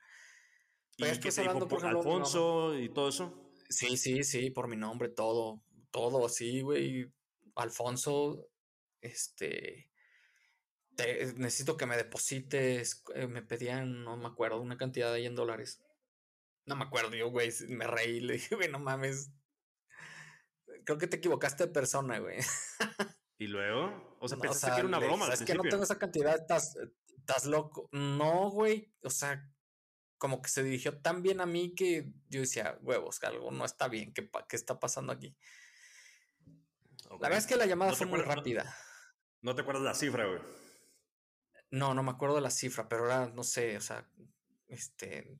¿Y 0.97 1.19
qué 1.19 1.31
se 1.31 1.41
dijo, 1.41 1.67
por 1.67 1.85
Alfonso 1.85 2.77
y 2.77 2.89
todo 2.89 3.09
eso? 3.09 3.44
Sí, 3.75 3.97
sí, 3.97 4.23
sí, 4.23 4.51
por 4.51 4.69
mi 4.69 4.77
nombre, 4.77 5.09
todo, 5.09 5.61
todo 5.91 6.25
así, 6.25 6.61
güey. 6.61 7.11
Alfonso, 7.55 8.47
este, 9.01 9.91
necesito 11.35 11.75
que 11.75 11.85
me 11.85 11.97
deposites, 11.97 13.03
eh, 13.15 13.27
me 13.27 13.41
pedían, 13.41 14.05
no 14.05 14.15
me 14.15 14.27
acuerdo, 14.27 14.61
una 14.61 14.77
cantidad 14.77 15.11
ahí 15.11 15.25
en 15.25 15.35
dólares. 15.35 15.83
No 16.65 16.77
me 16.77 16.85
acuerdo, 16.85 17.17
yo, 17.17 17.29
güey, 17.29 17.51
me 17.67 17.85
reí, 17.85 18.19
le 18.21 18.33
dije, 18.35 18.55
güey, 18.55 18.71
no 18.71 18.79
mames. 18.79 19.33
Creo 20.85 20.97
que 20.97 21.07
te 21.07 21.17
equivocaste 21.17 21.65
de 21.65 21.73
persona, 21.73 22.19
güey. 22.19 22.37
¿Y 23.37 23.47
luego? 23.47 24.17
O 24.21 24.29
sea, 24.29 24.37
pensaste 24.37 24.71
que 24.71 24.79
era 24.79 24.87
una 24.87 24.99
broma. 24.99 25.27
Es 25.33 25.43
que 25.43 25.53
no 25.53 25.63
tengo 25.63 25.83
esa 25.83 25.99
cantidad, 25.99 26.33
estás, 26.35 26.77
estás 27.17 27.45
loco. 27.45 27.89
No, 27.91 28.51
güey, 28.51 28.93
o 29.03 29.09
sea, 29.09 29.51
como 30.17 30.41
que 30.41 30.49
se 30.49 30.63
dirigió 30.63 30.97
tan 30.99 31.21
bien 31.21 31.41
a 31.41 31.45
mí 31.45 31.75
que 31.75 32.11
yo 32.29 32.41
decía, 32.41 32.77
huevos, 32.81 33.23
algo 33.23 33.51
no 33.51 33.65
está 33.65 33.87
bien, 33.87 34.13
¿qué, 34.13 34.29
qué 34.47 34.55
está 34.55 34.79
pasando 34.79 35.11
aquí? 35.11 35.35
La 37.09 37.17
verdad 37.17 37.37
es 37.37 37.47
que 37.47 37.55
la 37.55 37.65
llamada 37.65 37.93
fue 37.93 38.07
muy 38.07 38.19
rápida. 38.21 38.75
No 39.41 39.55
te 39.55 39.61
acuerdas 39.61 39.83
la 39.83 39.93
cifra, 39.93 40.25
güey. 40.25 40.39
No, 41.71 41.93
no 41.93 42.03
me 42.03 42.11
acuerdo 42.11 42.35
de 42.35 42.41
la 42.41 42.49
cifra, 42.49 42.87
pero 42.87 43.05
era, 43.05 43.27
no 43.27 43.43
sé, 43.43 43.77
o 43.77 43.81
sea, 43.81 44.09
este, 44.67 45.37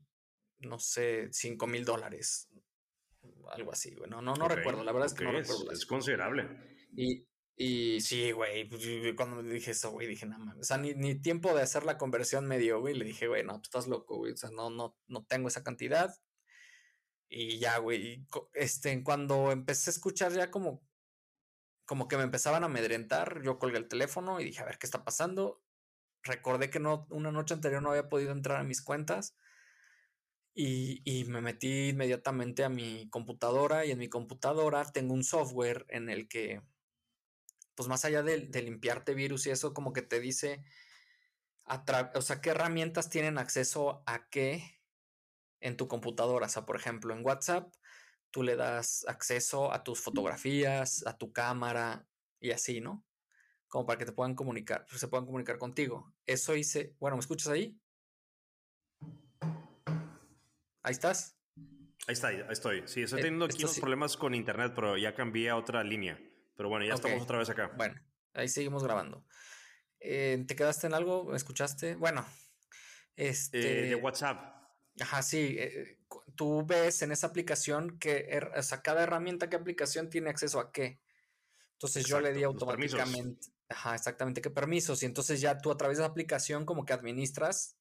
no 0.59 0.79
sé, 0.79 1.29
5 1.31 1.67
mil 1.67 1.85
dólares. 1.85 2.49
Algo 3.51 3.71
así, 3.71 3.93
güey. 3.95 4.09
No, 4.09 4.21
no, 4.21 4.35
no 4.35 4.47
recuerdo, 4.47 4.83
la 4.83 4.91
verdad 4.91 5.07
es 5.07 5.13
que 5.13 5.23
no 5.23 5.31
recuerdo. 5.31 5.71
Es, 5.71 5.85
considerable. 5.85 6.47
Y, 6.95 7.25
y 7.57 8.01
sí, 8.01 8.31
güey, 8.33 8.67
pues, 8.67 8.83
cuando 9.15 9.41
me 9.41 9.49
dije 9.49 9.71
eso, 9.71 9.91
güey, 9.91 10.07
dije, 10.07 10.25
no 10.25 10.37
mames, 10.37 10.61
o 10.61 10.63
sea, 10.65 10.77
ni, 10.77 10.93
ni, 10.93 11.15
tiempo 11.15 11.53
de 11.55 11.61
hacer 11.61 11.85
la 11.85 11.97
conversión 11.97 12.45
me 12.47 12.59
dio, 12.59 12.81
güey. 12.81 12.95
Le 12.95 13.05
dije, 13.05 13.27
güey, 13.27 13.43
no, 13.45 13.55
tú 13.55 13.63
estás 13.63 13.87
loco, 13.87 14.17
güey, 14.17 14.33
o 14.33 14.37
sea, 14.37 14.49
no, 14.51 14.69
no, 14.69 14.97
no 15.07 15.25
tengo 15.25 15.47
esa 15.47 15.63
cantidad. 15.63 16.13
Y 17.29 17.59
ya, 17.59 17.77
güey, 17.79 18.25
este, 18.53 19.03
cuando 19.03 19.51
empecé 19.51 19.89
a 19.89 19.93
escuchar 19.93 20.33
ya 20.33 20.51
como, 20.51 20.83
como 21.85 22.07
que 22.07 22.17
me 22.17 22.23
empezaban 22.23 22.63
a 22.63 22.67
amedrentar, 22.67 23.41
yo 23.43 23.59
colgué 23.59 23.77
el 23.77 23.87
teléfono 23.87 24.39
y 24.39 24.45
dije, 24.45 24.61
a 24.61 24.65
ver, 24.65 24.77
¿qué 24.77 24.87
está 24.87 25.03
pasando? 25.05 25.61
Recordé 26.23 26.69
que 26.69 26.79
no, 26.79 27.07
una 27.09 27.31
noche 27.31 27.53
anterior 27.53 27.81
no 27.81 27.91
había 27.91 28.09
podido 28.09 28.31
entrar 28.31 28.59
a 28.59 28.63
mis 28.63 28.81
cuentas 28.81 29.37
y, 30.53 31.01
y 31.05 31.25
me 31.25 31.41
metí 31.41 31.89
inmediatamente 31.89 32.63
a 32.63 32.69
mi 32.69 33.09
computadora 33.09 33.85
y 33.85 33.91
en 33.91 33.99
mi 33.99 34.09
computadora 34.09 34.85
tengo 34.91 35.13
un 35.13 35.23
software 35.23 35.85
en 35.89 36.09
el 36.09 36.27
que, 36.27 36.61
pues 37.75 37.87
más 37.89 38.05
allá 38.05 38.23
de, 38.23 38.47
de 38.47 38.61
limpiarte 38.61 39.13
virus 39.13 39.47
y 39.47 39.51
eso, 39.51 39.73
como 39.73 39.93
que 39.93 40.01
te 40.01 40.19
dice, 40.19 40.63
o 42.13 42.21
sea, 42.21 42.41
qué 42.41 42.51
herramientas 42.51 43.09
tienen 43.09 43.37
acceso 43.37 44.03
a 44.05 44.29
qué 44.29 44.81
en 45.59 45.77
tu 45.77 45.87
computadora. 45.87 46.45
O 46.45 46.49
sea, 46.49 46.65
por 46.65 46.75
ejemplo, 46.75 47.13
en 47.13 47.25
WhatsApp 47.25 47.73
tú 48.31 48.43
le 48.43 48.55
das 48.55 49.05
acceso 49.07 49.71
a 49.71 49.83
tus 49.83 49.99
fotografías, 49.99 51.05
a 51.07 51.17
tu 51.17 51.31
cámara 51.31 52.07
y 52.39 52.51
así, 52.51 52.81
¿no? 52.81 53.05
Como 53.67 53.85
para 53.85 53.97
que 53.97 54.05
te 54.05 54.11
puedan 54.11 54.35
comunicar, 54.35 54.85
se 54.95 55.07
puedan 55.07 55.25
comunicar 55.25 55.57
contigo. 55.57 56.13
Eso 56.25 56.55
hice. 56.55 56.95
Bueno, 56.99 57.17
¿me 57.17 57.21
escuchas 57.21 57.47
ahí? 57.47 57.79
Ahí 60.83 60.91
estás. 60.91 61.35
Ahí 62.07 62.13
está, 62.13 62.27
ahí 62.27 62.43
estoy. 62.49 62.83
Sí, 62.85 63.01
estoy 63.01 63.19
eh, 63.19 63.23
teniendo 63.23 63.45
aquí 63.45 63.63
unos 63.63 63.79
problemas 63.79 64.17
con 64.17 64.35
internet, 64.35 64.73
pero 64.75 64.95
ya 64.97 65.15
cambié 65.15 65.49
a 65.49 65.55
otra 65.55 65.83
línea. 65.83 66.19
Pero 66.55 66.69
bueno, 66.69 66.85
ya 66.85 66.93
estamos 66.93 67.21
otra 67.21 67.37
vez 67.37 67.49
acá. 67.49 67.71
Bueno, 67.75 67.95
ahí 68.33 68.47
seguimos 68.47 68.83
grabando. 68.83 69.25
Eh, 69.99 70.43
¿Te 70.47 70.55
quedaste 70.55 70.87
en 70.87 70.93
algo? 70.93 71.25
¿Me 71.25 71.35
escuchaste? 71.35 71.95
Bueno, 71.95 72.25
este. 73.15 73.57
de 73.57 73.95
WhatsApp. 73.95 74.55
Ajá, 74.99 75.21
sí. 75.21 75.55
Eh, 75.59 75.99
tú 76.35 76.65
ves 76.65 77.01
en 77.01 77.11
esa 77.11 77.27
aplicación 77.27 77.99
que, 77.99 78.39
o 78.55 78.61
sea, 78.61 78.81
cada 78.81 79.03
herramienta, 79.03 79.49
qué 79.49 79.55
aplicación 79.55 80.09
tiene 80.09 80.29
acceso 80.29 80.59
a 80.59 80.71
qué. 80.71 81.01
Entonces 81.73 82.05
yo 82.05 82.21
le 82.21 82.31
di 82.31 82.43
automáticamente, 82.43 83.47
ajá, 83.67 83.95
exactamente 83.95 84.41
qué 84.41 84.49
permisos. 84.49 85.03
Y 85.03 85.05
entonces 85.05 85.41
ya 85.41 85.57
tú 85.57 85.71
a 85.71 85.77
través 85.77 85.97
de 85.97 86.03
la 86.03 86.07
aplicación 86.07 86.65
como 86.65 86.85
que 86.85 86.93
administras 86.93 87.77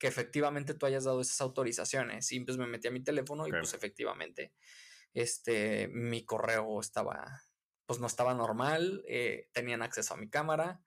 que 0.00 0.06
efectivamente 0.06 0.74
tú 0.74 0.86
hayas 0.86 1.04
dado 1.04 1.20
esas 1.20 1.40
autorizaciones. 1.42 2.32
Y 2.32 2.40
pues 2.40 2.56
me 2.56 2.66
metí 2.66 2.88
a 2.88 2.90
mi 2.90 3.04
teléfono 3.04 3.46
y 3.46 3.50
pues 3.50 3.74
efectivamente, 3.74 4.54
este, 5.12 5.88
mi 5.88 6.24
correo 6.24 6.80
estaba, 6.80 7.42
pues 7.90 7.98
no 7.98 8.06
estaba 8.06 8.34
normal, 8.34 9.02
eh, 9.08 9.48
tenían 9.52 9.82
acceso 9.82 10.14
a 10.14 10.16
mi 10.16 10.30
cámara 10.30 10.80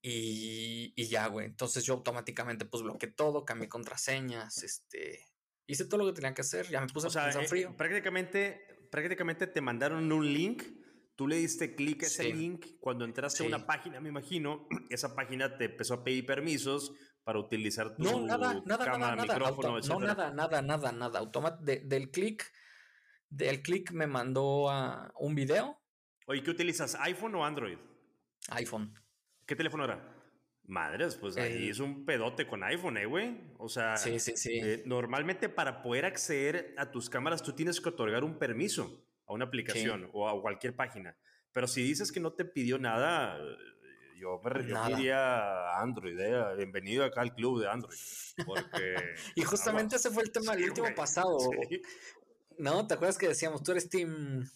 y, 0.00 0.94
y 0.96 1.04
ya, 1.06 1.26
güey. 1.26 1.44
Entonces 1.44 1.84
yo 1.84 1.92
automáticamente 1.92 2.64
pues 2.64 2.82
bloqueé 2.82 3.10
todo, 3.10 3.44
cambié 3.44 3.68
contraseñas, 3.68 4.62
este, 4.62 5.20
hice 5.66 5.84
todo 5.84 5.98
lo 5.98 6.06
que 6.06 6.14
tenía 6.14 6.32
que 6.32 6.40
hacer, 6.40 6.66
ya 6.70 6.80
me 6.80 6.86
puse 6.86 7.08
a 7.08 7.24
pensar 7.24 7.44
eh, 7.44 7.46
frío. 7.46 7.76
Prácticamente, 7.76 8.88
prácticamente 8.90 9.48
te 9.48 9.60
mandaron 9.60 10.10
un 10.10 10.32
link, 10.32 10.62
tú 11.14 11.28
le 11.28 11.36
diste 11.36 11.74
clic 11.74 12.04
a 12.04 12.06
ese 12.06 12.32
link, 12.32 12.64
cuando 12.80 13.04
entraste 13.04 13.44
a 13.44 13.46
una 13.46 13.66
página, 13.66 14.00
me 14.00 14.08
imagino, 14.08 14.66
esa 14.88 15.14
página 15.14 15.58
te 15.58 15.66
empezó 15.66 15.92
a 15.92 16.02
pedir 16.04 16.24
permisos 16.24 16.94
para 17.22 17.38
utilizar 17.38 17.94
tu 17.96 18.02
no, 18.02 18.20
nada, 18.22 18.62
nada, 18.64 18.82
cámara, 18.86 19.14
nada, 19.14 19.34
micrófono, 19.34 19.78
No, 19.80 20.00
nada, 20.00 20.30
nada, 20.30 20.62
nada, 20.62 20.90
nada. 20.90 21.18
Automat 21.18 21.60
del 21.60 22.10
clic, 22.10 22.50
del 23.30 23.62
clic 23.62 23.92
me 23.92 24.06
mandó 24.06 24.68
a 24.68 25.12
un 25.18 25.34
video. 25.34 25.80
Oye, 26.26 26.42
¿qué 26.42 26.50
utilizas? 26.50 26.96
¿iPhone 26.96 27.34
o 27.36 27.44
Android? 27.44 27.78
iPhone. 28.50 28.94
¿Qué 29.46 29.56
teléfono 29.56 29.84
era? 29.84 30.16
Madres, 30.64 31.16
pues 31.16 31.36
ahí 31.36 31.68
es 31.68 31.80
un 31.80 32.04
pedote 32.04 32.46
con 32.46 32.62
iPhone, 32.62 32.96
¿eh, 32.98 33.06
güey? 33.06 33.36
O 33.58 33.68
sea, 33.68 33.96
sí, 33.96 34.20
sí, 34.20 34.36
sí. 34.36 34.60
Eh, 34.62 34.82
normalmente 34.86 35.48
para 35.48 35.82
poder 35.82 36.04
acceder 36.04 36.74
a 36.76 36.90
tus 36.92 37.10
cámaras 37.10 37.42
tú 37.42 37.52
tienes 37.54 37.80
que 37.80 37.88
otorgar 37.88 38.22
un 38.22 38.38
permiso 38.38 39.04
a 39.26 39.32
una 39.32 39.46
aplicación 39.46 40.08
o 40.12 40.28
a 40.28 40.40
cualquier 40.40 40.76
página. 40.76 41.16
Pero 41.52 41.66
si 41.66 41.82
dices 41.82 42.12
que 42.12 42.20
no 42.20 42.32
te 42.32 42.44
pidió 42.44 42.78
nada, 42.78 43.36
yo 44.16 44.40
me 44.44 44.94
diría 44.94 45.80
Android, 45.80 46.18
eh, 46.20 46.56
bienvenido 46.56 47.04
acá 47.04 47.22
al 47.22 47.34
club 47.34 47.62
de 47.62 47.68
Android. 47.68 47.98
Porque, 48.46 48.94
y 49.34 49.42
justamente 49.42 49.96
ese 49.96 50.10
fue 50.10 50.22
el 50.22 50.30
tema 50.30 50.54
del 50.54 50.66
último 50.66 50.94
pasado. 50.94 51.38
¿No? 52.60 52.86
¿Te 52.86 52.94
acuerdas 52.94 53.18
que 53.18 53.28
decíamos, 53.28 53.62
tú 53.62 53.72
eres 53.72 53.88
Team 53.88 54.48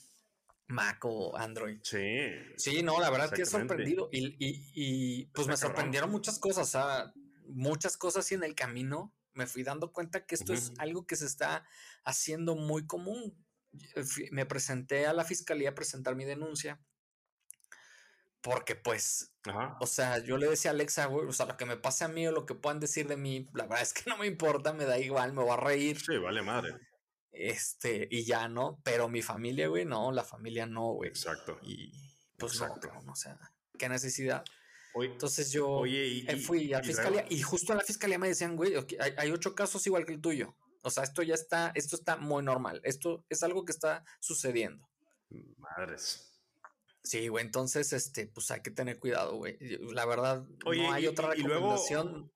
Mac 0.67 1.05
o 1.05 1.37
Android. 1.37 1.79
Sí. 1.83 2.21
Sí, 2.57 2.83
no, 2.83 3.01
la 3.01 3.11
verdad 3.11 3.31
que 3.31 3.43
he 3.43 3.47
sorprendido. 3.47 4.09
Y, 4.13 4.37
y, 4.39 5.27
pues 5.27 5.47
me 5.47 5.57
sorprendieron 5.57 6.11
muchas 6.11 6.39
cosas, 6.39 7.13
muchas 7.47 7.97
cosas 7.97 8.31
y 8.33 8.35
en 8.35 8.45
el 8.45 8.55
camino 8.55 9.15
me 9.35 9.47
fui 9.47 9.63
dando 9.63 9.93
cuenta 9.93 10.27
que 10.27 10.35
esto 10.35 10.53
es 10.53 10.73
algo 10.79 11.07
que 11.07 11.17
se 11.17 11.27
está 11.27 11.67
haciendo 12.05 12.55
muy 12.55 12.87
común. 12.87 13.37
Me 14.31 14.47
presenté 14.47 15.07
a 15.07 15.13
la 15.13 15.25
fiscalía 15.25 15.71
a 15.71 15.75
presentar 15.75 16.15
mi 16.15 16.25
denuncia. 16.25 16.81
Porque 18.41 18.77
pues, 18.77 19.35
o 19.81 19.87
sea, 19.87 20.19
yo 20.19 20.37
le 20.37 20.49
decía 20.49 20.71
a 20.71 20.75
Alexa, 20.75 21.07
güey, 21.07 21.27
o 21.27 21.33
sea, 21.33 21.47
lo 21.47 21.57
que 21.57 21.65
me 21.65 21.79
pase 21.79 22.05
a 22.05 22.09
mí 22.09 22.27
o 22.27 22.33
lo 22.33 22.45
que 22.45 22.55
puedan 22.55 22.79
decir 22.79 23.09
de 23.09 23.17
mí, 23.17 23.49
la 23.55 23.65
verdad 23.65 23.83
es 23.83 23.95
que 23.95 24.09
no 24.11 24.19
me 24.19 24.27
importa, 24.27 24.75
me 24.75 24.85
da 24.85 24.99
igual, 24.99 25.33
me 25.33 25.43
voy 25.43 25.53
a 25.53 25.57
reír. 25.57 25.99
Sí, 25.99 26.19
vale 26.19 26.43
madre. 26.43 26.75
Este, 27.35 28.07
y 28.11 28.25
ya 28.25 28.49
no, 28.49 28.81
pero 28.85 29.09
mi 29.09 29.21
familia, 29.21 29.69
güey, 29.69 29.85
no, 29.85 30.13
la 30.13 30.25
familia 30.25 30.67
no, 30.67 30.93
güey. 30.93 31.11
Exacto. 31.11 31.59
Y 31.63 31.93
pues 32.39 32.55
Exacto. 32.55 32.91
no, 33.05 33.13
o 33.13 33.17
sea, 33.17 33.39
qué 33.79 33.89
necesidad. 33.89 34.45
Entonces 34.95 35.51
yo 35.51 35.83
fui 36.47 36.73
a 36.73 36.79
la 36.79 36.85
fiscalía 36.85 37.27
y 37.29 37.43
justo 37.43 37.73
a 37.73 37.77
la 37.77 37.83
fiscalía 37.83 38.19
me 38.19 38.29
decían, 38.29 38.55
güey, 38.55 38.75
hay, 39.17 39.31
ocho 39.33 39.55
casos 39.55 39.85
igual 39.87 40.07
que 40.07 40.13
el 40.13 40.21
tuyo. 40.21 40.57
O 40.83 40.91
sea, 40.91 41.03
esto 41.03 41.23
ya 41.23 41.35
está, 41.35 41.73
esto 41.75 41.97
está 41.97 42.17
muy 42.17 42.45
normal. 42.45 42.81
Esto 42.85 43.25
es 43.29 43.43
algo 43.43 43.65
que 43.65 43.73
está 43.73 44.05
sucediendo. 44.21 44.89
Madres. 45.57 46.31
Sí, 47.03 47.29
güey, 47.29 47.45
entonces, 47.45 47.93
este, 47.93 48.29
pues 48.29 48.51
hay 48.51 48.61
que 48.63 48.71
tener 48.71 48.99
cuidado, 48.99 49.37
güey. 49.37 49.59
La 49.93 50.07
verdad, 50.07 50.47
no 50.65 50.93
hay 50.93 51.07
otra 51.07 51.31
recomendación. 51.31 52.31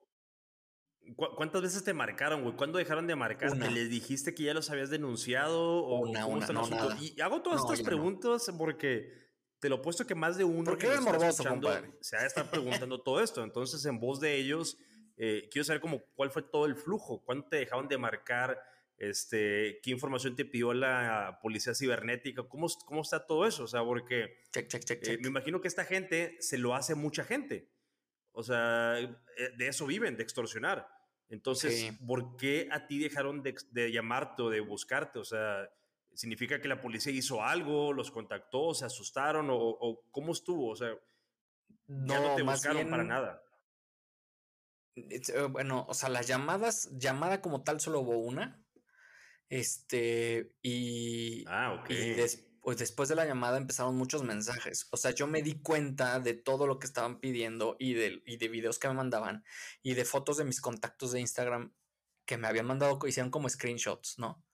¿Cuántas 1.17 1.62
veces 1.62 1.85
te 1.85 1.93
marcaron, 1.93 2.43
güey? 2.43 2.55
¿Cuándo 2.57 2.79
dejaron 2.79 3.07
de 3.07 3.17
marcar? 3.17 3.59
¿Te 3.59 3.71
les 3.71 3.91
dijiste 3.91 4.35
que 4.35 4.45
ya 4.45 4.55
los 4.55 4.71
habías 4.71 4.91
denunciado? 4.91 5.85
O 5.85 6.09
una, 6.09 6.27
una, 6.27 6.47
no, 6.49 6.69
Y 7.00 7.21
hago 7.21 7.43
todas 7.43 7.61
estas 7.62 7.83
preguntas 7.83 8.50
porque 8.57 9.12
te 9.61 9.69
lo 9.69 9.77
he 9.77 9.79
puesto 9.79 10.07
que 10.07 10.15
más 10.15 10.37
de 10.37 10.45
uno 10.45 10.73
eres 10.73 11.00
morboso, 11.00 11.43
se 12.00 12.17
ha 12.17 12.21
de 12.21 12.27
estar 12.27 12.50
preguntando 12.50 13.00
todo 13.00 13.21
esto. 13.21 13.43
Entonces, 13.43 13.85
en 13.87 13.99
voz 13.99 14.21
de 14.21 14.37
ellos, 14.37 14.79
eh, 15.17 15.49
quiero 15.50 15.65
saber 15.65 15.81
como 15.81 16.00
cuál 16.15 16.31
fue 16.31 16.43
todo 16.43 16.67
el 16.67 16.77
flujo. 16.77 17.25
¿Cuándo 17.25 17.47
te 17.49 17.57
dejaron 17.57 17.88
de 17.88 17.99
marcar? 17.99 18.61
Este, 18.97 19.81
¿Qué 19.83 19.91
información 19.91 20.35
te 20.35 20.45
pidió 20.45 20.75
la 20.75 21.38
policía 21.43 21.75
cibernética? 21.75 22.43
¿Cómo, 22.45 22.67
cómo 22.85 23.03
está 23.03 23.27
todo 23.27 23.47
eso? 23.47 23.65
O 23.65 23.69
sea, 23.69 23.85
porque 23.85 24.43
check, 24.53 24.69
check, 24.69 24.85
check, 24.85 25.07
eh, 25.07 25.19
me 25.21 25.29
imagino 25.29 25.61
que 25.61 25.69
esta 25.69 25.85
gente 25.85 26.37
se 26.41 26.59
lo 26.59 26.75
hace 26.75 26.95
mucha 26.95 27.25
gente. 27.25 27.71
O 28.33 28.43
sea, 28.43 28.99
eh, 28.99 29.50
de 29.57 29.69
eso 29.69 29.87
viven, 29.87 30.17
de 30.17 30.23
extorsionar. 30.23 30.98
Entonces, 31.30 31.92
¿por 32.06 32.37
qué 32.37 32.68
a 32.70 32.87
ti 32.87 32.99
dejaron 32.99 33.42
de, 33.42 33.92
llamarte 33.92 34.42
o 34.42 34.50
de 34.50 34.61
buscarte? 34.61 35.18
O 35.18 35.25
sea, 35.25 35.68
¿significa 36.14 36.61
que 36.61 36.68
la 36.68 36.80
policía 36.80 37.12
hizo 37.12 37.42
algo, 37.42 37.92
los 37.92 38.11
contactó, 38.11 38.73
se 38.75 38.87
asustaron 38.87 39.49
o, 39.50 40.02
cómo 40.11 40.32
estuvo? 40.32 40.70
O 40.70 40.76
sea, 40.76 40.94
no, 41.87 42.14
ya 42.14 42.20
no 42.20 42.35
te 42.35 42.42
buscaron 42.42 42.88
para 42.88 43.04
nada. 43.04 43.42
Eh, 44.97 45.20
bueno, 45.50 45.85
o 45.88 45.94
sea, 45.94 46.08
las 46.08 46.26
llamadas, 46.26 46.90
llamada 46.99 47.40
como 47.40 47.62
tal 47.62 47.80
solo 47.80 48.00
hubo 48.00 48.18
una. 48.18 48.64
Este, 49.50 50.54
y, 50.62 51.44
ah, 51.47 51.78
ok. 51.80 51.90
y 51.90 52.14
pues 52.68 52.76
después 52.76 53.08
de 53.08 53.14
la 53.14 53.25
llamada 53.25 53.56
empezaron 53.56 53.96
muchos 53.96 54.25
mensajes. 54.25 54.88
O 54.90 54.98
sea, 54.98 55.12
yo 55.12 55.26
me 55.26 55.40
di 55.40 55.54
cuenta 55.62 56.20
de 56.20 56.34
todo 56.34 56.66
lo 56.66 56.78
que 56.78 56.87
estaban 56.87 57.18
pidiendo 57.18 57.76
y 57.78 57.94
de, 57.94 58.22
y 58.26 58.37
de 58.37 58.48
videos 58.48 58.78
que 58.78 58.88
me 58.88 58.92
mandaban 58.92 59.42
y 59.82 59.94
de 59.94 60.04
fotos 60.04 60.37
de 60.37 60.44
mis 60.44 60.60
contactos 60.60 61.12
de 61.12 61.20
Instagram 61.20 61.72
que 62.26 62.37
me 62.37 62.46
habían 62.46 62.66
mandado, 62.66 62.98
hicieron 63.06 63.30
como 63.30 63.48
screenshots, 63.48 64.18
¿no? 64.18 64.44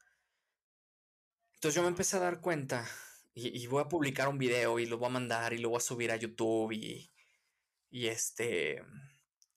Entonces 1.55 1.75
yo 1.75 1.83
me 1.83 1.89
empecé 1.89 2.17
a 2.17 2.21
dar 2.21 2.41
cuenta 2.41 2.89
y, 3.35 3.67
voy 3.67 3.83
a 3.83 3.89
publicar 3.89 4.29
un 4.29 4.39
video 4.39 4.79
y 4.79 4.87
lo 4.87 4.97
voy 4.97 5.09
a 5.09 5.11
mandar 5.11 5.53
y 5.53 5.59
lo 5.59 5.71
voy 5.71 5.79
a 5.79 5.81
subir 5.81 6.13
a 6.13 6.17
YouTube 6.17 6.71
y, 6.71 7.13
y 7.91 8.07
este... 8.07 8.81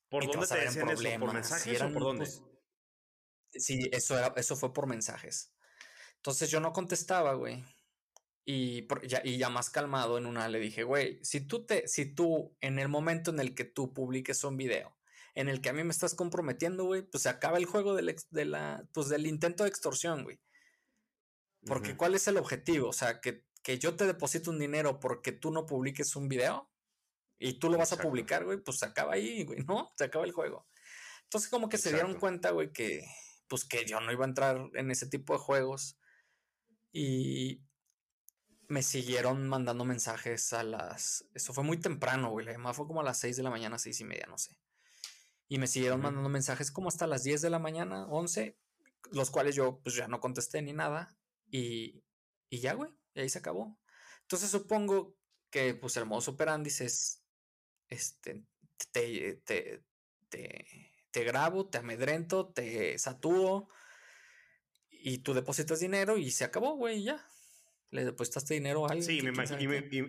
¿Por 0.09 0.25
dónde 0.25 0.47
te, 0.47 0.55
decían 0.55 0.89
eso? 0.89 1.19
¿Por 1.19 1.31
mensajes 1.31 1.79
o 1.79 1.93
por 1.93 2.01
dónde? 2.01 2.25
Pues, 2.25 2.41
sí, 3.51 3.87
eso, 3.91 4.17
era, 4.17 4.33
eso 4.35 4.55
fue 4.55 4.73
por 4.73 4.87
mensajes. 4.87 5.53
Entonces 6.15 6.49
yo 6.49 6.59
no 6.59 6.73
contestaba, 6.73 7.35
güey 7.35 7.63
Y 8.50 8.88
ya, 9.06 9.22
y 9.25 9.38
ya 9.38 9.50
más 9.50 9.70
calmado 9.70 10.18
en 10.18 10.25
una 10.25 10.48
le 10.48 10.60
dije, 10.60 10.84
güey, 10.84 11.20
si 11.22 11.42
tú 11.42 11.66
te, 11.66 11.86
si 11.89 12.06
tú 12.06 12.56
en 12.62 12.80
el 12.80 12.88
momento 12.88 13.30
en 13.32 13.42
el 13.42 13.54
que 13.54 13.66
tú 13.66 13.94
publiques 13.94 14.42
un 14.46 14.56
video 14.56 14.98
en 15.38 15.50
el 15.50 15.62
que 15.62 15.70
a 15.70 15.74
mí 15.74 15.84
me 15.84 15.92
estás 15.92 16.16
comprometiendo, 16.16 16.86
güey, 16.86 17.04
pues 17.04 17.24
se 17.24 17.30
acaba 17.30 17.60
el 17.60 17.66
juego 17.66 17.94
del, 17.94 18.16
de 18.32 18.46
la, 18.46 18.88
pues 18.92 19.08
del 19.08 19.27
intento 19.27 19.63
de 19.63 19.70
extorsión, 19.70 20.24
güey. 20.24 20.39
Porque 21.68 21.96
¿cuál 21.96 22.16
es 22.16 22.27
el 22.27 22.38
objetivo? 22.38 22.89
O 22.89 22.94
sea, 22.94 23.22
que, 23.22 23.44
que, 23.62 23.77
yo 23.77 23.96
te 23.96 24.08
deposito 24.08 24.50
un 24.50 24.58
dinero 24.58 25.00
porque 25.00 25.32
tú 25.32 25.51
no 25.51 25.68
publiques 25.68 26.16
un 26.16 26.27
video 26.27 26.72
y 27.38 27.60
tú 27.60 27.70
lo 27.70 27.77
vas 27.77 27.94
a 27.94 27.98
publicar, 27.98 28.46
güey, 28.46 28.58
pues 28.58 28.80
se 28.80 28.86
acaba 28.88 29.13
ahí, 29.13 29.44
güey, 29.44 29.60
¿no? 29.63 29.92
Se 29.96 30.06
acaba 30.06 30.25
el 30.25 30.32
juego. 30.32 30.66
Entonces 31.25 31.51
como 31.51 31.70
que 31.70 31.77
se 31.77 31.92
dieron 31.92 32.18
cuenta, 32.20 32.50
güey, 32.50 32.72
que 32.72 33.06
pues 33.48 33.63
que 33.63 33.86
yo 33.86 34.00
no 34.00 34.12
iba 34.12 34.25
a 34.25 34.30
entrar 34.30 34.72
en 34.74 34.89
ese 34.89 35.06
tipo 35.06 35.34
de 35.34 35.39
juegos. 35.39 36.00
Y 36.92 37.62
me 38.67 38.83
siguieron 38.83 39.47
mandando 39.47 39.86
mensajes 39.86 40.51
a 40.53 40.63
las... 40.63 41.25
Eso 41.33 41.53
fue 41.53 41.63
muy 41.63 41.77
temprano, 41.77 42.31
güey. 42.31 42.45
La 42.45 42.51
llamada 42.51 42.74
fue 42.74 42.88
como 42.88 43.01
a 43.01 43.03
las 43.03 43.19
6 43.19 43.38
de 43.38 43.43
la 43.43 43.50
mañana, 43.50 43.79
seis 43.79 44.00
y 44.01 44.05
media, 44.05 44.27
no 44.27 44.38
sé. 44.38 44.57
Y 45.47 45.57
me 45.57 45.67
siguieron 45.67 46.01
mandando 46.01 46.29
mensajes 46.29 46.71
como 46.71 46.89
hasta 46.89 47.07
las 47.07 47.24
10 47.24 47.41
de 47.41 47.50
la 47.50 47.59
mañana, 47.59 48.05
11, 48.07 48.57
los 49.12 49.31
cuales 49.31 49.55
yo 49.55 49.79
pues 49.81 49.95
ya 49.95 50.09
no 50.09 50.19
contesté 50.19 50.62
ni 50.62 50.74
nada. 50.74 51.17
Y, 51.50 52.03
y 52.50 52.59
ya, 52.59 52.74
güey, 52.74 52.91
y 53.13 53.21
ahí 53.21 53.29
se 53.29 53.39
acabó. 53.39 53.79
Entonces 54.24 54.50
supongo 54.50 55.15
que 55.50 55.74
pues 55.74 55.95
el 55.95 56.05
modo 56.05 56.19
es, 56.59 57.24
este, 57.88 58.43
te, 58.91 59.41
te, 59.45 59.83
te, 60.27 60.91
te 61.12 61.24
grabo, 61.24 61.69
te 61.69 61.77
amedrento, 61.77 62.50
te 62.50 63.00
saturo 63.00 63.69
y 64.89 65.19
tú 65.19 65.33
depositas 65.33 65.79
dinero 65.79 66.17
y 66.17 66.31
se 66.31 66.43
acabó, 66.43 66.75
güey, 66.75 67.03
ya. 67.03 67.25
Le 67.89 68.03
depositaste 68.03 68.53
dinero 68.53 68.86
a 68.86 68.89
alguien. 68.91 69.03
Sí, 69.03 69.22
me 69.22 69.32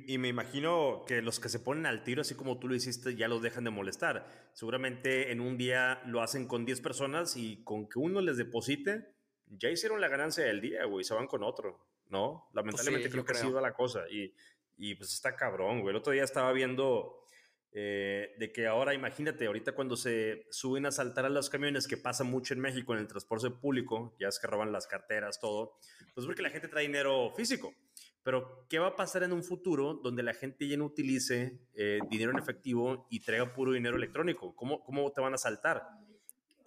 y, 0.06 0.18
me, 0.18 0.28
imagino 0.28 1.04
que 1.06 1.22
los 1.22 1.38
que 1.38 1.48
se 1.48 1.60
ponen 1.60 1.86
al 1.86 2.02
tiro, 2.02 2.22
así 2.22 2.34
como 2.34 2.58
tú 2.58 2.66
lo 2.68 2.74
hiciste, 2.74 3.14
ya 3.14 3.28
los 3.28 3.40
dejan 3.40 3.64
de 3.64 3.70
molestar. 3.70 4.50
Seguramente 4.52 5.30
en 5.30 5.40
un 5.40 5.56
día 5.56 6.02
lo 6.06 6.20
hacen 6.20 6.48
con 6.48 6.64
10 6.64 6.80
personas 6.80 7.36
y 7.36 7.62
con 7.62 7.88
que 7.88 8.00
uno 8.00 8.20
les 8.20 8.36
deposite, 8.36 9.14
ya 9.46 9.70
hicieron 9.70 10.00
la 10.00 10.08
ganancia 10.08 10.44
del 10.44 10.60
día, 10.60 10.84
güey, 10.86 11.04
se 11.04 11.14
van 11.14 11.28
con 11.28 11.44
otro, 11.44 11.86
¿no? 12.08 12.48
Pues 12.52 12.56
Lamentablemente 12.56 13.10
creo 13.10 13.24
que 13.24 13.32
ha 13.32 13.36
sido 13.36 13.60
la 13.60 13.72
cosa. 13.72 14.08
Y, 14.10 14.34
y 14.76 14.96
pues 14.96 15.12
está 15.12 15.36
cabrón, 15.36 15.80
güey. 15.80 15.90
El 15.90 15.96
otro 15.96 16.12
día 16.12 16.24
estaba 16.24 16.52
viendo 16.52 17.27
eh, 17.72 18.34
de 18.38 18.50
que 18.50 18.66
ahora 18.66 18.94
imagínate, 18.94 19.46
ahorita 19.46 19.72
cuando 19.72 19.96
se 19.96 20.46
suben 20.50 20.86
a 20.86 20.90
saltar 20.90 21.26
a 21.26 21.28
los 21.28 21.50
camiones, 21.50 21.86
que 21.86 21.96
pasa 21.96 22.24
mucho 22.24 22.54
en 22.54 22.60
México 22.60 22.94
en 22.94 23.00
el 23.00 23.08
transporte 23.08 23.50
público, 23.50 24.16
ya 24.18 24.28
es 24.28 24.38
que 24.38 24.46
roban 24.46 24.72
las 24.72 24.86
carteras, 24.86 25.38
todo, 25.38 25.78
pues 26.14 26.26
porque 26.26 26.42
la 26.42 26.50
gente 26.50 26.68
trae 26.68 26.86
dinero 26.86 27.32
físico. 27.36 27.74
Pero, 28.22 28.66
¿qué 28.68 28.78
va 28.78 28.88
a 28.88 28.96
pasar 28.96 29.22
en 29.22 29.32
un 29.32 29.42
futuro 29.42 29.94
donde 29.94 30.22
la 30.22 30.34
gente 30.34 30.68
ya 30.68 30.76
no 30.76 30.84
utilice 30.84 31.60
eh, 31.74 31.98
dinero 32.10 32.30
en 32.30 32.38
efectivo 32.38 33.06
y 33.10 33.20
traiga 33.20 33.54
puro 33.54 33.72
dinero 33.72 33.96
electrónico? 33.96 34.54
¿Cómo, 34.54 34.82
cómo 34.82 35.10
te 35.12 35.20
van 35.20 35.34
a 35.34 35.38
saltar? 35.38 35.82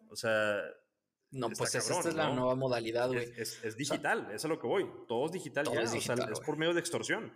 O 0.09 0.15
sea... 0.15 0.59
No, 1.29 1.49
pues 1.49 1.75
esta 1.75 2.09
es 2.09 2.15
la 2.15 2.33
nueva 2.33 2.55
modalidad, 2.55 3.07
güey. 3.07 3.31
Es, 3.37 3.77
digital, 3.77 4.23
eso 4.27 4.35
es 4.35 4.45
a 4.45 4.47
lo 4.49 4.59
que 4.59 4.67
voy. 4.67 4.89
Todo 5.07 5.27
es 5.27 5.31
digital 5.31 5.65
ya, 5.71 5.81
es, 5.81 5.93
es 5.93 6.39
por 6.41 6.57
medio 6.57 6.73
de 6.73 6.79
extorsión. 6.79 7.33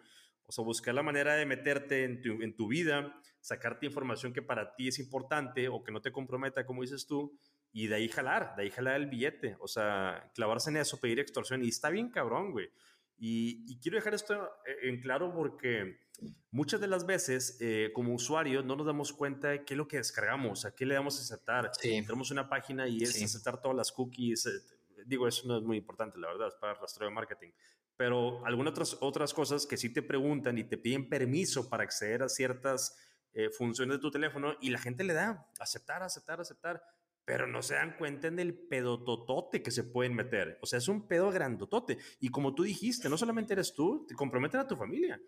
O 0.48 0.51
sea, 0.51 0.65
buscar 0.65 0.93
la 0.93 1.03
manera 1.03 1.36
de 1.36 1.45
meterte 1.45 2.03
en 2.03 2.22
tu, 2.22 2.41
en 2.41 2.55
tu 2.55 2.67
vida, 2.67 3.22
sacarte 3.45 3.85
información 3.85 4.33
que 4.33 4.41
para 4.41 4.75
ti 4.75 4.87
es 4.87 4.97
importante 4.97 5.69
o 5.69 5.83
que 5.83 5.91
no 5.91 6.01
te 6.01 6.11
comprometa, 6.11 6.65
como 6.65 6.81
dices 6.81 7.05
tú, 7.05 7.37
y 7.71 7.85
de 7.85 7.93
ahí 7.93 8.09
jalar, 8.09 8.55
de 8.55 8.63
ahí 8.63 8.71
jalar 8.71 8.95
el 8.95 9.05
billete. 9.05 9.55
O 9.59 9.67
sea, 9.67 10.31
clavarse 10.33 10.71
en 10.71 10.77
eso, 10.77 10.99
pedir 10.99 11.19
extorsión. 11.19 11.63
Y 11.63 11.67
está 11.67 11.91
bien 11.91 12.09
cabrón, 12.09 12.53
güey. 12.53 12.71
Y, 13.19 13.79
quiero 13.81 13.97
dejar 13.97 14.15
esto 14.15 14.33
eh, 14.65 14.89
en 14.89 14.99
claro 14.99 15.31
porque 15.31 15.99
muchas 16.49 16.81
de 16.81 16.87
las 16.87 17.05
veces, 17.05 17.57
eh, 17.61 17.91
como 17.93 18.15
usuarios, 18.15 18.65
no 18.65 18.75
nos 18.75 18.87
damos 18.87 19.13
cuenta 19.13 19.49
de 19.49 19.63
qué 19.63 19.75
es 19.75 19.77
lo 19.77 19.88
que 19.88 19.97
descargamos, 19.97 20.65
a 20.65 20.73
qué 20.73 20.88
le 20.88 20.95
damos 20.95 21.19
a 21.19 21.21
aceptar. 21.21 21.71
Tenemos 21.79 22.31
una 22.31 22.49
página 22.49 22.88
y 22.88 23.03
es 23.03 23.21
aceptar 23.21 23.62
todas 23.62 23.77
las 23.77 23.91
cookies. 23.91 24.47
Eh, 24.47 24.49
digo, 25.05 25.27
eso 25.27 25.47
no 25.47 25.58
es 25.58 25.63
muy 25.63 25.77
importante, 25.77 26.17
la 26.17 26.29
verdad, 26.29 26.47
es 26.47 26.55
para 26.55 26.73
rastreo 26.73 27.10
de 27.10 27.13
marketing 27.13 27.51
pero 27.97 28.45
algunas 28.45 28.71
otras, 28.71 28.97
otras 28.99 29.34
cosas 29.34 29.65
que 29.65 29.77
sí 29.77 29.89
te 29.89 30.01
preguntan 30.01 30.58
y 30.58 30.65
te 30.65 30.77
piden 30.77 31.08
permiso 31.08 31.69
para 31.69 31.84
acceder 31.84 32.23
a 32.23 32.27
ciertas 32.27 32.97
eh, 33.36 33.52
funciones 33.52 33.98
de 33.98 34.02
tu 34.02 34.10
teléfono 34.10 34.56
y 34.62 34.71
la 34.71 34.80
gente 34.80 35.04
le 35.04 35.13
da 35.13 35.48
aceptar, 35.60 36.02
aceptar, 36.02 36.41
aceptar, 36.41 36.82
pero 37.24 37.45
no 37.45 37.62
se 37.62 37.76
dan 37.76 37.95
cuenta 37.98 38.28
en 38.28 38.39
el 38.39 38.54
pedototote 38.54 39.62
que 39.62 39.71
se 39.71 39.84
pueden 39.84 40.15
meter. 40.15 40.58
O 40.62 40.65
sea, 40.65 40.80
es 40.80 40.88
un 40.88 41.08
pedo 41.08 41.30
grandotote. 41.32 41.98
Y 42.19 42.30
como 42.30 42.56
tú 42.56 42.63
dijiste, 42.63 43.10
no 43.10 43.17
solamente 43.17 43.54
eres 43.54 43.74
tú, 43.74 44.06
te 44.08 44.15
comprometen 44.15 44.62
a 44.62 44.67
tu 44.67 44.76
familia. 44.76 45.21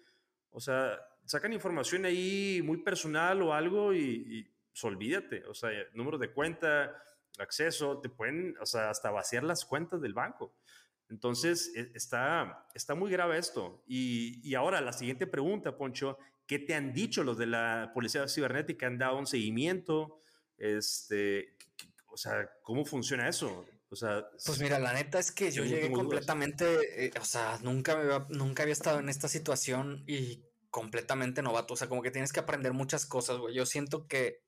O 0.49 0.59
sea, 0.59 0.99
sacan 1.25 1.53
información 1.53 2.05
ahí 2.05 2.61
muy 2.63 2.77
personal 2.77 3.41
o 3.43 3.53
algo 3.53 3.93
y, 3.93 3.99
y 3.99 4.43
pues, 4.43 4.83
olvídate. 4.83 5.43
O 5.45 5.53
sea, 5.53 5.69
número 5.93 6.17
de 6.17 6.31
cuenta, 6.31 6.95
acceso, 7.39 7.99
te 7.99 8.09
pueden, 8.09 8.55
o 8.61 8.65
sea, 8.65 8.89
hasta 8.89 9.11
vaciar 9.11 9.43
las 9.43 9.65
cuentas 9.65 10.01
del 10.01 10.13
banco. 10.13 10.55
Entonces, 11.09 11.71
e, 11.75 11.91
está, 11.95 12.67
está 12.73 12.95
muy 12.95 13.11
grave 13.11 13.37
esto. 13.37 13.83
Y, 13.87 14.53
ahora 14.55 14.81
la 14.81 14.93
siguiente 14.93 15.27
pregunta, 15.27 15.77
Poncho, 15.77 16.17
¿qué 16.47 16.59
te 16.59 16.73
han 16.73 16.93
dicho 16.93 17.23
los 17.23 17.37
de 17.37 17.45
la 17.45 17.91
Policía 17.93 18.27
Cibernética? 18.27 18.87
¿Han 18.87 18.97
dado 18.97 19.17
un 19.17 19.27
seguimiento? 19.27 20.21
Este, 20.57 21.55
o 22.07 22.17
sea, 22.17 22.49
¿cómo 22.63 22.85
funciona 22.85 23.27
eso? 23.27 23.65
O 23.89 23.95
sea, 23.95 24.27
pues 24.45 24.59
mira, 24.59 24.79
la 24.79 24.93
neta 24.93 25.19
es 25.19 25.31
que 25.31 25.51
yo 25.51 25.63
llegué 25.63 25.91
completamente, 25.91 27.05
eh, 27.05 27.11
o 27.21 27.23
sea, 27.23 27.57
nunca, 27.61 27.95
me, 27.95 28.35
nunca 28.35 28.63
había 28.63 28.73
estado 28.73 28.99
en 28.99 29.07
esta 29.07 29.29
situación 29.29 30.03
y 30.07 30.43
completamente 30.69 31.41
novato. 31.41 31.73
O 31.73 31.77
sea, 31.77 31.87
como 31.87 32.01
que 32.01 32.11
tienes 32.11 32.33
que 32.33 32.41
aprender 32.41 32.73
muchas 32.73 33.05
cosas, 33.05 33.37
güey. 33.37 33.55
Yo 33.55 33.65
siento 33.65 34.07
que 34.07 34.41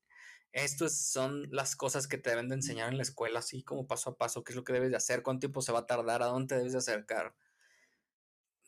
estas 0.51 0.97
son 1.11 1.47
las 1.51 1.75
cosas 1.75 2.07
que 2.07 2.17
te 2.17 2.31
deben 2.31 2.49
de 2.49 2.55
enseñar 2.55 2.89
en 2.89 2.97
la 2.97 3.03
escuela, 3.03 3.39
así 3.39 3.63
como 3.63 3.87
paso 3.87 4.11
a 4.11 4.17
paso, 4.17 4.43
qué 4.43 4.51
es 4.51 4.55
lo 4.55 4.63
que 4.63 4.73
debes 4.73 4.89
de 4.89 4.97
hacer, 4.97 5.23
cuánto 5.23 5.41
tiempo 5.41 5.61
se 5.61 5.71
va 5.71 5.79
a 5.79 5.87
tardar, 5.87 6.21
a 6.21 6.27
dónde 6.27 6.47
te 6.47 6.55
debes 6.55 6.73
de 6.73 6.79
acercar. 6.79 7.35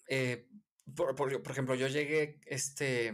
Eh, 0.07 0.47
por, 0.95 1.15
por, 1.15 1.51
ejemplo, 1.51 1.75
yo 1.75 1.87
llegué, 1.87 2.39
este, 2.45 3.13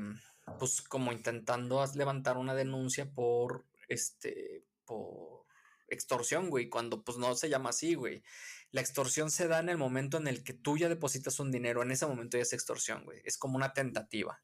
pues 0.60 0.82
como 0.82 1.12
intentando 1.12 1.84
levantar 1.96 2.38
una 2.38 2.56
denuncia 2.56 3.12
por, 3.12 3.66
este, 3.88 4.64
por 4.86 5.46
extorsión, 5.88 6.50
güey, 6.50 6.70
cuando 6.70 7.04
pues 7.04 7.18
no 7.18 7.36
se 7.36 7.50
llama 7.50 7.70
así, 7.70 7.96
güey. 7.96 8.24
La 8.72 8.82
extorsión 8.82 9.32
se 9.32 9.48
da 9.48 9.60
en 9.60 9.70
el 9.70 9.78
momento 9.78 10.18
en 10.18 10.28
el 10.28 10.44
que 10.44 10.54
tú 10.54 10.78
ya 10.78 10.90
depositas 10.90 11.40
un 11.40 11.52
dinero, 11.52 11.82
en 11.82 11.92
ese 11.92 12.06
momento 12.06 12.38
ya 12.38 12.44
es 12.44 12.54
extorsión, 12.54 13.06
güey. 13.06 13.22
Es 13.24 13.38
como 13.38 13.56
una 13.56 13.74
tentativa. 13.74 14.42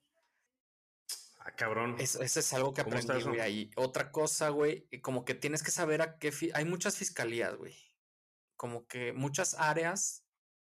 Ah, 1.39 1.55
cabrón. 1.55 1.97
Eso, 1.99 2.23
es 2.23 2.53
algo 2.53 2.73
que 2.73 2.81
aprendí, 2.81 3.21
güey. 3.21 3.41
Ahí. 3.41 3.71
Otra 3.75 4.11
cosa, 4.11 4.49
güey, 4.49 4.87
como 5.01 5.25
que 5.25 5.35
tienes 5.35 5.61
que 5.61 5.71
saber 5.71 6.01
a 6.01 6.17
qué. 6.17 6.31
Hay 6.53 6.63
muchas 6.63 6.97
fiscalías, 6.97 7.55
güey. 7.55 7.75
Como 8.55 8.87
que 8.87 9.11
muchas 9.11 9.55
áreas 9.55 10.23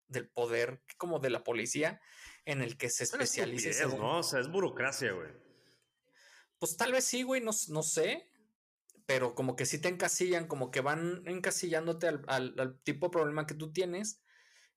del 0.09 0.29
poder, 0.29 0.83
como 0.99 1.21
de 1.21 1.31
la 1.31 1.43
policía, 1.43 2.01
en 2.49 2.63
el 2.63 2.79
que 2.79 2.89
se 2.89 3.05
especializa. 3.05 3.87
¿no? 3.89 4.21
O 4.21 4.23
sea, 4.23 4.41
es 4.41 4.51
burocracia, 4.51 5.13
güey. 5.13 5.31
Pues 6.59 6.79
tal 6.79 6.93
vez 6.93 7.05
sí, 7.05 7.23
güey, 7.23 7.43
no, 7.43 7.51
no 7.69 7.83
sé. 7.83 8.33
Pero 9.05 9.35
como 9.35 9.55
que 9.55 9.67
sí 9.67 9.79
te 9.79 9.89
encasillan, 9.89 10.47
como 10.47 10.71
que 10.71 10.81
van 10.81 11.23
encasillándote 11.27 12.09
al, 12.09 12.25
al 12.27 12.81
tipo 12.85 13.07
de 13.07 13.13
problema 13.13 13.47
que 13.47 13.55
tú 13.55 13.71
tienes. 13.71 14.23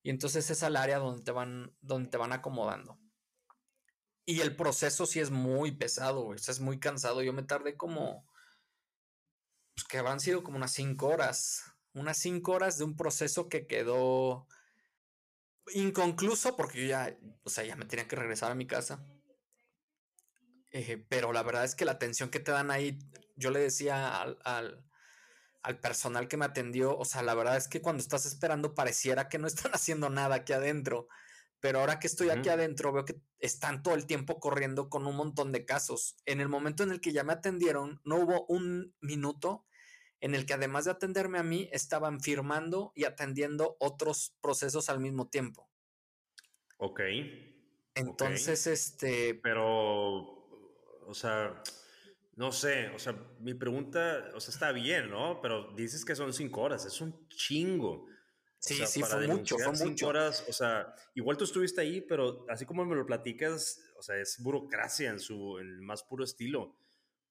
Y 0.04 0.10
entonces 0.10 0.50
es 0.50 0.64
al 0.64 0.76
área 0.76 1.00
donde 1.00 1.24
te 1.24 1.32
van, 1.32 1.74
donde 1.80 2.10
te 2.10 2.18
van 2.18 2.34
acomodando. 2.34 3.00
Y 4.26 4.42
el 4.42 4.56
proceso 4.58 5.06
sí 5.06 5.22
es 5.22 5.32
muy 5.32 5.72
pesado, 5.72 6.24
güey. 6.24 6.36
O 6.36 6.40
sea, 6.40 6.52
es 6.52 6.60
muy 6.60 6.78
cansado. 6.78 7.22
Yo 7.22 7.32
me 7.32 7.44
tardé 7.44 7.78
como. 7.78 8.30
Pues 9.76 9.88
que 9.88 9.98
habrán 9.98 10.20
sido 10.20 10.44
como 10.44 10.58
unas 10.58 10.74
cinco 10.74 11.08
horas. 11.08 11.64
Unas 11.94 12.18
cinco 12.18 12.52
horas 12.52 12.78
de 12.78 12.84
un 12.84 12.98
proceso 12.98 13.48
que 13.48 13.66
quedó 13.66 14.46
inconcluso 15.74 16.56
porque 16.56 16.82
yo 16.82 16.88
ya. 16.88 17.18
O 17.44 17.50
sea, 17.50 17.64
ya 17.64 17.76
me 17.76 17.86
tenía 17.86 18.08
que 18.08 18.16
regresar 18.16 18.52
a 18.52 18.56
mi 18.56 18.68
casa. 18.68 19.06
Eh, 20.72 21.04
pero 21.10 21.34
la 21.34 21.44
verdad 21.44 21.66
es 21.66 21.76
que 21.76 21.86
la 21.86 21.94
atención 21.94 22.30
que 22.30 22.40
te 22.40 22.52
dan 22.52 22.72
ahí. 22.72 23.00
Yo 23.36 23.52
le 23.52 23.60
decía 23.60 24.22
al, 24.22 24.38
al, 24.44 24.86
al 25.64 25.80
personal 25.80 26.28
que 26.28 26.38
me 26.38 26.46
atendió. 26.46 26.98
O 26.98 27.06
sea, 27.06 27.24
la 27.24 27.34
verdad 27.34 27.58
es 27.58 27.68
que 27.68 27.82
cuando 27.82 28.02
estás 28.02 28.26
esperando 28.26 28.76
pareciera 28.76 29.30
que 29.30 29.40
no 29.40 29.48
están 29.48 29.72
haciendo 29.74 30.10
nada 30.10 30.36
aquí 30.36 30.54
adentro. 30.54 31.08
Pero 31.60 31.80
ahora 31.80 32.00
que 32.00 32.08
estoy 32.08 32.32
aquí 32.32 32.50
adentro, 32.50 32.92
veo 32.92 33.06
que 33.06 33.22
están 33.38 33.84
todo 33.84 33.94
el 33.94 34.08
tiempo 34.08 34.40
corriendo 34.40 34.90
con 34.90 35.06
un 35.06 35.16
montón 35.16 35.52
de 35.52 35.64
casos. 35.64 36.16
En 36.26 36.42
el 36.42 36.50
momento 36.50 36.82
en 36.82 36.92
el 36.92 37.02
que 37.02 37.14
ya 37.14 37.24
me 37.24 37.34
atendieron, 37.34 38.02
no 38.04 38.16
hubo 38.16 38.48
un 38.48 38.96
minuto 39.00 39.66
en 40.22 40.36
el 40.36 40.46
que 40.46 40.54
además 40.54 40.86
de 40.86 40.92
atenderme 40.92 41.40
a 41.40 41.44
mí, 41.44 41.70
estaban 41.74 42.22
firmando 42.22 42.94
y 42.96 43.04
atendiendo 43.04 43.76
otros 43.80 44.34
procesos 44.40 44.90
al 44.90 45.00
mismo 45.00 45.28
tiempo. 45.28 45.68
Ok. 46.78 47.02
Entonces, 47.96 48.68
este... 48.68 49.36
Pero, 49.36 50.48
o 51.06 51.14
sea, 51.14 51.62
no 52.36 52.52
sé, 52.52 52.90
o 52.90 53.00
sea, 53.00 53.14
mi 53.40 53.54
pregunta, 53.56 54.30
o 54.34 54.40
sea, 54.40 54.54
está 54.54 54.72
bien, 54.72 55.10
¿no? 55.10 55.42
Pero 55.42 55.74
dices 55.74 56.06
que 56.06 56.16
son 56.16 56.32
cinco 56.34 56.62
horas, 56.62 56.86
es 56.86 57.02
un 57.02 57.28
chingo. 57.28 58.06
Sí, 58.60 58.86
sí, 58.86 59.02
fue 59.02 59.28
mucho, 59.28 59.58
fue 59.58 59.90
mucho. 59.90 60.08
Horas, 60.08 60.46
o 60.48 60.54
sea, 60.54 60.94
igual 61.16 61.36
tú 61.36 61.46
estuviste 61.46 61.82
ahí, 61.82 62.00
pero 62.00 62.46
así 62.48 62.64
como 62.66 62.86
me 62.86 62.96
lo 62.96 63.06
platicas, 63.08 63.82
o 63.98 64.04
sea, 64.04 64.18
es 64.18 64.38
burocracia 64.42 65.10
en 65.10 65.20
su 65.20 65.58
en 65.58 65.68
el 65.68 65.82
más 65.82 66.04
puro 66.04 66.24
estilo. 66.24 66.76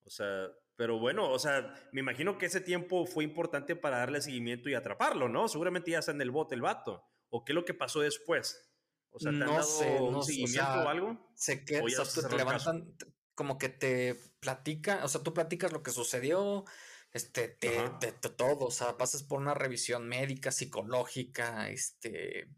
O 0.04 0.10
sea, 0.10 0.48
pero 0.80 0.98
bueno, 0.98 1.30
o 1.30 1.38
sea, 1.38 1.74
me 1.92 2.00
imagino 2.00 2.38
que 2.38 2.46
ese 2.46 2.62
tiempo 2.62 3.04
fue 3.04 3.22
importante 3.22 3.76
para 3.76 3.98
darle 3.98 4.22
seguimiento 4.22 4.70
y 4.70 4.74
atraparlo, 4.74 5.28
¿no? 5.28 5.46
Seguramente 5.46 5.90
ya 5.90 5.98
está 5.98 6.12
en 6.12 6.22
el 6.22 6.30
bote 6.30 6.54
el 6.54 6.62
vato. 6.62 7.04
¿O 7.28 7.44
qué 7.44 7.52
es 7.52 7.54
lo 7.54 7.66
que 7.66 7.74
pasó 7.74 8.00
después? 8.00 8.66
O 9.10 9.20
sea, 9.20 9.30
¿te 9.30 9.36
no 9.36 9.44
han 9.44 9.50
dado 9.50 9.62
sé, 9.62 10.00
un 10.00 10.24
seguimiento 10.24 10.82
o, 10.82 10.88
algo? 10.88 11.30
Se 11.34 11.66
queda, 11.66 11.82
o, 11.84 12.04
sea, 12.06 12.30
te 12.30 12.34
levantan, 12.34 12.96
como 13.34 13.58
que 13.58 13.68
te 13.68 14.14
platica, 14.40 15.04
o 15.04 15.08
sea, 15.08 15.22
tú 15.22 15.34
platicas 15.34 15.70
lo 15.70 15.82
que 15.82 15.90
sucedió, 15.90 16.64
este, 17.12 17.48
te, 17.48 17.76
te, 18.00 18.12
todo, 18.30 18.64
o 18.64 18.70
sea, 18.70 18.96
pasas 18.96 19.22
por 19.22 19.38
una 19.38 19.52
revisión 19.52 20.08
médica, 20.08 20.50
psicológica, 20.50 21.68
este, 21.68 22.48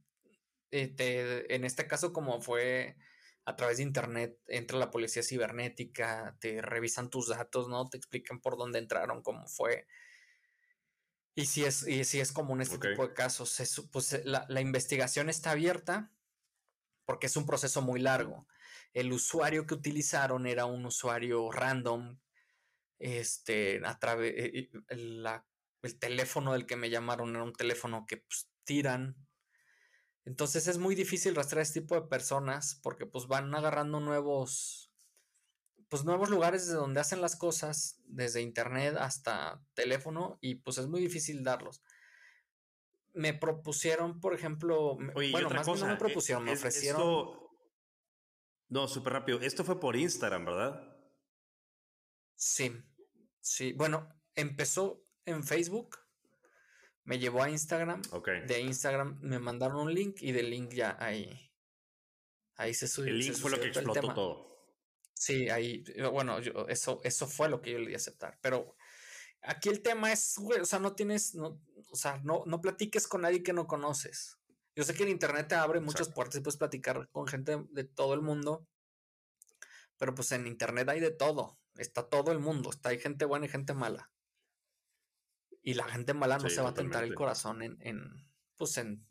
eh, 0.71 1.47
en 1.49 1.65
este 1.65 1.89
caso 1.89 2.13
como 2.13 2.41
fue 2.41 2.95
a 3.45 3.57
través 3.57 3.79
de 3.79 3.83
internet, 3.83 4.39
entra 4.47 4.79
la 4.79 4.91
policía 4.91 5.23
cibernética, 5.23 6.37
te 6.41 6.63
revisan 6.63 7.11
tus 7.11 7.29
datos, 7.29 7.69
¿no? 7.69 7.89
Te 7.89 7.97
explican 7.97 8.41
por 8.41 8.57
dónde 8.57 8.79
entraron, 8.79 9.23
cómo 9.23 9.47
fue. 9.49 9.87
Y 11.35 11.47
si 11.47 11.65
es, 11.65 11.87
y 11.87 12.05
si 12.05 12.21
es 12.21 12.33
común 12.33 12.61
este 12.61 12.79
tipo 12.79 13.07
de 13.07 13.15
casos, 13.15 13.57
pues 13.91 14.13
eh, 14.13 14.23
la, 14.25 14.47
la 14.49 14.61
investigación 14.61 15.29
está 15.29 15.53
abierta 15.53 16.13
porque 17.05 17.27
es 17.27 17.37
un 17.37 17.47
proceso 17.47 17.83
muy 17.83 18.01
largo. 18.01 18.47
El 18.93 19.13
usuario 19.13 19.67
que 19.67 19.75
utilizaron 19.75 20.47
era 20.47 20.67
un 20.67 20.85
usuario 20.85 21.51
random 21.51 22.19
este, 23.03 23.81
a 23.85 23.99
través, 23.99 24.33
eh, 24.37 24.71
el 24.89 25.99
teléfono 25.99 26.53
del 26.53 26.67
que 26.67 26.77
me 26.77 26.89
llamaron 26.89 27.31
era 27.31 27.43
un 27.43 27.53
teléfono 27.53 28.07
que 28.07 28.19
pues, 28.19 28.49
tiran. 28.63 29.17
Entonces 30.25 30.69
es 30.69 30.79
muy 30.79 30.95
difícil 30.95 31.35
rastrear 31.35 31.63
este 31.63 31.81
tipo 31.81 31.95
de 31.95 32.07
personas 32.07 32.79
porque 32.83 33.07
pues 33.07 33.27
van 33.27 33.55
agarrando 33.55 34.01
nuevos, 34.01 34.93
pues 35.89 36.05
nuevos 36.05 36.31
lugares 36.31 36.67
de 36.69 36.75
donde 36.75 37.01
hacen 37.01 37.21
las 37.21 37.37
cosas, 37.37 38.01
desde 38.05 38.41
internet 38.41 38.97
hasta 38.99 39.61
teléfono, 39.75 40.39
y 40.41 40.57
pues 40.57 40.79
es 40.79 40.87
muy 40.87 41.01
difícil 41.01 41.43
darlos. 41.43 41.83
Me 43.15 43.35
propusieron, 43.35 44.21
por 44.21 44.35
ejemplo, 44.35 44.97
bueno, 45.15 45.51
más 45.51 45.67
cosa, 45.67 45.87
no 45.87 45.93
me 45.93 45.99
propusieron, 45.99 46.45
me 46.45 46.53
ofrecieron. 46.53 47.31
no, 48.69 48.89
súper 48.89 49.13
rápido. 49.13 49.41
Esto 49.41 49.65
fue 49.65 49.79
por 49.79 49.97
Instagram, 49.97 50.47
¿verdad? 50.47 50.97
Sí, 52.37 52.73
Sí, 53.43 53.73
bueno, 53.73 54.09
empezó 54.37 55.05
en 55.27 55.43
Facebook, 55.43 55.99
me 57.05 57.19
llevó 57.19 57.43
a 57.43 57.51
Instagram. 57.51 58.03
De 58.47 58.61
Instagram 58.61 59.19
me 59.21 59.39
mandaron 59.39 59.81
un 59.81 59.95
link 59.95 60.17
y 60.21 60.33
del 60.33 60.51
link 60.51 60.73
ya 60.73 60.97
ahí. 61.01 61.51
Ahí 62.57 62.75
se 62.75 62.87
subió. 62.87 63.11
El 63.11 63.19
link 63.19 63.35
fue 63.35 63.51
lo 63.51 63.61
que 63.61 63.69
explotó 63.69 64.15
todo. 64.15 64.53
Sí, 65.15 65.49
ahí, 65.49 65.85
bueno, 66.13 66.39
eso, 66.69 67.01
eso 67.05 67.27
fue 67.29 67.49
lo 67.49 67.61
que 67.61 67.73
yo 67.73 67.79
le 67.79 67.89
di 67.89 67.95
a 67.95 67.97
aceptar. 67.97 68.39
Pero 68.41 68.77
aquí 69.43 69.69
el 69.69 69.83
tema 69.83 70.13
es, 70.13 70.35
güey, 70.39 70.61
o 70.61 70.65
sea, 70.65 70.79
no 70.79 70.95
tienes, 70.95 71.35
no, 71.35 71.61
o 71.91 71.97
sea, 71.97 72.21
no, 72.25 72.43
no 72.47 72.61
platiques 72.61 73.07
con 73.07 73.23
nadie 73.23 73.43
que 73.43 73.53
no 73.53 73.67
conoces. 73.67 74.39
Yo 74.75 74.85
sé 74.85 74.95
que 74.95 75.03
el 75.03 75.11
internet 75.11 75.49
te 75.49 75.55
abre 75.55 75.81
muchas 75.81 76.09
puertas 76.09 76.37
y 76.37 76.41
puedes 76.41 76.57
platicar 76.57 77.09
con 77.11 77.27
gente 77.27 77.63
de 77.71 77.85
todo 77.85 78.15
el 78.15 78.23
mundo, 78.23 78.67
pero 79.99 80.15
pues 80.15 80.33
en 80.33 80.47
internet 80.47 80.89
hay 80.89 81.01
de 81.01 81.11
todo. 81.11 81.59
Está 81.77 82.09
todo 82.09 82.33
el 82.33 82.39
mundo, 82.39 82.71
está 82.71 82.89
hay 82.89 82.99
gente 82.99 83.25
buena 83.25 83.47
y 83.47 83.49
gente 83.49 83.75
mala. 83.75 84.11
Y 85.63 85.75
la 85.75 85.85
gente 85.85 86.13
mala 86.13 86.39
no 86.39 86.51
se 86.51 86.61
va 86.61 86.71
a 86.71 86.75
tentar 86.75 87.05
el 87.05 87.15
corazón 87.15 87.63
en, 87.63 87.79
en, 87.81 88.29
pues 88.57 88.77
en 88.79 89.07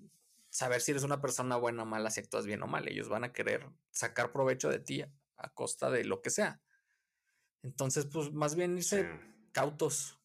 saber 0.50 0.82
si 0.82 0.92
eres 0.92 1.04
una 1.04 1.22
persona 1.22 1.56
buena 1.56 1.84
o 1.84 1.86
mala, 1.86 2.12
si 2.12 2.20
actúas 2.20 2.46
bien 2.46 2.62
o 2.62 2.68
mal. 2.68 2.88
Ellos 2.88 3.10
van 3.10 3.24
a 3.24 3.32
querer 3.32 3.70
sacar 3.90 4.32
provecho 4.32 4.70
de 4.70 4.80
ti 4.80 5.02
a 5.02 5.50
costa 5.54 5.90
de 5.90 6.04
lo 6.04 6.22
que 6.22 6.30
sea. 6.30 6.62
Entonces, 7.64 8.06
pues 8.06 8.32
más 8.32 8.56
bien 8.56 8.78
irse 8.78 9.10
cautos. 9.52 10.20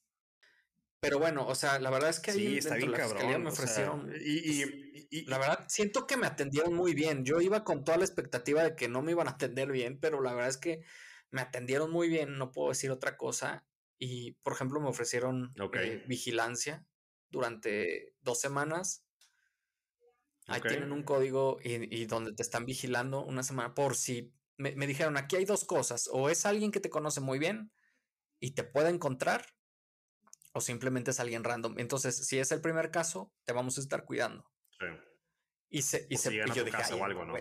Pero 1.01 1.19
bueno, 1.19 1.47
o 1.47 1.55
sea, 1.55 1.79
la 1.79 1.91
verdad 1.91 2.11
es 2.11 2.21
que 2.21 2.33
ahí 2.33 2.59
está 2.59 2.75
bien 2.75 2.93
cabrón, 2.93 3.45
me 3.45 3.51
ofrecieron. 3.51 4.13
y, 4.21 4.63
y, 5.11 5.25
la 5.27 5.39
verdad, 5.39 5.65
siento 5.69 6.07
que 6.07 6.17
me 6.17 6.27
atendieron 6.27 6.75
muy 6.75 6.95
bien. 6.95 7.25
Yo 7.25 7.41
iba 7.41 7.65
con 7.65 7.85
toda 7.85 7.99
la 7.99 8.05
expectativa 8.05 8.63
de 8.63 8.75
que 8.75 8.89
no 8.89 9.03
me 9.03 9.13
iban 9.13 9.29
a 9.29 9.33
atender 9.33 9.71
bien, 9.71 10.01
pero 10.01 10.21
la 10.21 10.33
verdad 10.33 10.51
es 10.51 10.57
que 10.57 10.83
me 11.31 11.43
atendieron 11.43 11.91
muy 11.91 12.09
bien, 12.09 12.39
no 12.39 12.51
puedo 12.51 12.71
decir 12.71 12.91
otra 12.91 13.17
cosa. 13.17 13.66
Y, 13.99 14.33
por 14.43 14.53
ejemplo, 14.53 14.81
me 14.81 14.89
ofrecieron 14.89 15.53
eh, 15.75 16.05
vigilancia 16.07 16.87
durante 17.31 18.15
dos 18.21 18.41
semanas. 18.41 19.05
Ahí 20.47 20.61
tienen 20.61 20.93
un 20.93 21.03
código 21.03 21.59
y, 21.63 22.05
donde 22.07 22.33
te 22.33 22.43
están 22.43 22.67
vigilando 22.67 23.25
una 23.25 23.43
semana 23.43 23.75
por 23.75 23.97
si 23.97 24.33
me, 24.59 24.77
me, 24.77 24.87
dijeron, 24.87 25.17
aquí 25.17 25.37
hay 25.37 25.45
dos 25.45 25.65
cosas, 25.65 26.09
o 26.13 26.31
es 26.31 26.47
alguien 26.47 26.71
que 26.71 26.81
te 26.81 26.89
conoce 26.89 27.21
muy 27.21 27.39
bien 27.39 27.73
y 28.39 28.53
te 28.53 28.63
puede 28.63 28.91
encontrar, 28.91 29.45
o 30.53 30.61
simplemente 30.61 31.11
es 31.11 31.21
alguien 31.21 31.43
random. 31.43 31.79
Entonces, 31.79 32.27
si 32.27 32.39
es 32.39 32.53
el 32.53 32.61
primer 32.61 32.91
caso, 32.91 33.33
te 33.45 33.53
vamos 33.53 33.77
a 33.77 33.81
estar 33.81 34.05
cuidando. 34.05 34.49
Sí. 34.79 34.87
Y 35.69 35.83
se, 35.83 36.07
y, 36.09 36.17
se, 36.17 36.33
y 36.33 36.53
yo 36.55 36.65
dije, 36.65 36.95
o 36.95 37.05
algo, 37.05 37.25
¿no? 37.25 37.35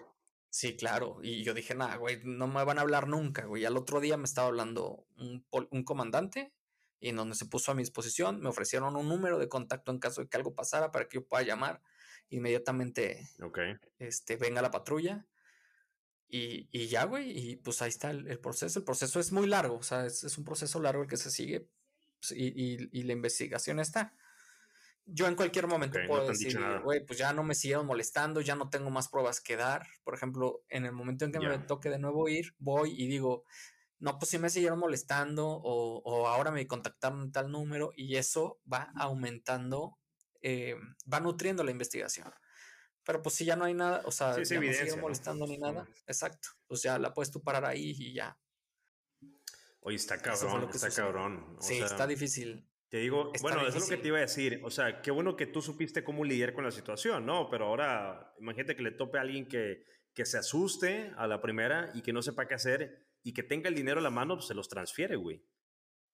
Sí, 0.55 0.77
claro. 0.77 1.19
Y 1.21 1.43
yo 1.43 1.53
dije, 1.53 1.75
nada, 1.75 1.97
güey, 1.97 2.21
no 2.23 2.47
me 2.47 2.63
van 2.63 2.77
a 2.77 2.81
hablar 2.81 3.09
nunca, 3.09 3.43
güey. 3.43 3.65
Al 3.65 3.75
otro 3.75 3.99
día 3.99 4.15
me 4.15 4.23
estaba 4.23 4.47
hablando 4.47 5.05
un, 5.17 5.45
un, 5.51 5.83
comandante 5.83 6.53
y 7.01 7.09
en 7.09 7.17
donde 7.17 7.35
se 7.35 7.45
puso 7.45 7.73
a 7.73 7.75
mi 7.75 7.81
disposición, 7.81 8.39
me 8.39 8.47
ofrecieron 8.47 8.95
un 8.95 9.09
número 9.09 9.37
de 9.37 9.49
contacto 9.49 9.91
en 9.91 9.99
caso 9.99 10.21
de 10.21 10.29
que 10.29 10.37
algo 10.37 10.55
pasara 10.55 10.93
para 10.93 11.09
que 11.09 11.15
yo 11.15 11.27
pueda 11.27 11.43
llamar 11.43 11.81
inmediatamente. 12.29 13.27
Este, 13.99 14.37
venga 14.37 14.61
la 14.61 14.71
patrulla. 14.71 15.25
Y, 16.29 16.69
y 16.71 16.87
ya, 16.87 17.03
güey, 17.03 17.37
y 17.37 17.57
pues 17.57 17.81
ahí 17.81 17.89
está 17.89 18.11
el, 18.11 18.39
proceso. 18.39 18.79
El 18.79 18.85
proceso 18.85 19.19
es 19.19 19.33
muy 19.33 19.47
largo, 19.47 19.75
o 19.75 19.83
sea, 19.83 20.05
es, 20.05 20.23
es 20.23 20.37
un 20.37 20.45
proceso 20.45 20.79
largo 20.79 21.03
el 21.03 21.09
que 21.09 21.17
se 21.17 21.31
sigue 21.31 21.67
pues, 22.21 22.31
y, 22.31 22.45
y, 22.55 22.89
y 22.93 23.03
la 23.03 23.11
investigación 23.11 23.81
está 23.81 24.13
yo 25.05 25.27
en 25.27 25.35
cualquier 25.35 25.67
momento 25.67 25.99
puedo 26.07 26.27
decir, 26.27 26.59
güey, 26.83 27.05
pues 27.05 27.19
ya 27.19 27.31
no 27.31 27.43
me 27.43 27.55
siguieron 27.55 27.85
molestando, 27.85 28.41
ya 28.41 28.55
no 28.55 28.69
tengo 28.69 28.89
más 28.89 29.07
pruebas 29.07 29.39
que 29.39 29.55
dar. 29.55 29.87
Por 30.03 30.15
ejemplo, 30.15 30.63
en 30.69 30.85
el 30.85 30.91
momento 30.91 31.25
en 31.25 31.31
que 31.31 31.39
me 31.39 31.59
toque 31.59 31.89
de 31.89 31.99
nuevo 31.99 32.27
ir, 32.27 32.55
voy 32.57 32.93
y 32.97 33.07
digo, 33.07 33.43
no, 33.99 34.17
pues 34.17 34.29
sí 34.29 34.39
me 34.39 34.49
siguieron 34.49 34.79
molestando 34.79 35.47
o, 35.47 36.01
o 36.03 36.27
ahora 36.27 36.51
me 36.51 36.65
contactaron 36.67 37.31
tal 37.31 37.51
número 37.51 37.91
y 37.95 38.15
eso 38.17 38.59
va 38.71 38.91
aumentando, 38.95 39.97
eh, 40.41 40.75
va 41.11 41.19
nutriendo 41.19 41.63
la 41.63 41.71
investigación. 41.71 42.31
Pero 43.03 43.21
pues 43.21 43.35
si 43.35 43.45
ya 43.45 43.55
no 43.55 43.65
hay 43.65 43.75
nada, 43.75 44.01
o 44.05 44.11
sea, 44.11 44.31
ya 44.31 44.59
no 44.59 44.73
siguen 44.73 44.99
molestando 44.99 45.45
ni 45.45 45.59
nada, 45.59 45.87
exacto, 46.07 46.49
pues 46.65 46.81
ya 46.81 46.97
la 46.97 47.13
puedes 47.13 47.31
tú 47.31 47.43
parar 47.43 47.65
ahí 47.65 47.93
y 47.95 48.13
ya. 48.13 48.37
Oye, 49.81 49.97
está 49.97 50.17
cabrón, 50.17 50.67
está 50.73 50.89
cabrón. 50.89 51.57
sí, 51.59 51.79
está 51.79 52.07
difícil. 52.07 52.67
Te 52.95 53.01
digo, 53.01 53.33
bueno, 53.41 53.67
eso 53.67 53.77
es 53.77 53.83
lo 53.83 53.89
que 53.89 54.01
te 54.01 54.07
iba 54.07 54.19
a 54.19 54.21
decir. 54.21 54.61
O 54.63 54.71
sea, 54.71 55.01
qué 55.01 55.11
bueno 55.11 55.35
que 55.35 55.45
tú 55.45 55.61
supiste 55.61 56.05
cómo 56.05 56.23
lidiar 56.23 56.53
con 56.53 56.63
la 56.63 56.71
situación, 56.71 57.25
¿no? 57.25 57.49
Pero 57.49 57.65
ahora, 57.65 58.33
imagínate 58.39 58.73
que 58.77 58.83
le 58.83 58.91
tope 58.91 59.17
a 59.17 59.21
alguien 59.21 59.49
que, 59.49 59.83
que 60.13 60.25
se 60.25 60.37
asuste 60.37 61.11
a 61.17 61.27
la 61.27 61.41
primera 61.41 61.91
y 61.93 62.03
que 62.03 62.13
no 62.13 62.21
sepa 62.21 62.47
qué 62.47 62.53
hacer 62.53 63.05
y 63.21 63.33
que 63.33 63.43
tenga 63.43 63.67
el 63.67 63.75
dinero 63.75 63.99
a 63.99 64.01
la 64.01 64.11
mano, 64.11 64.35
pues 64.35 64.47
se 64.47 64.53
los 64.53 64.69
transfiere, 64.69 65.17
güey. 65.17 65.43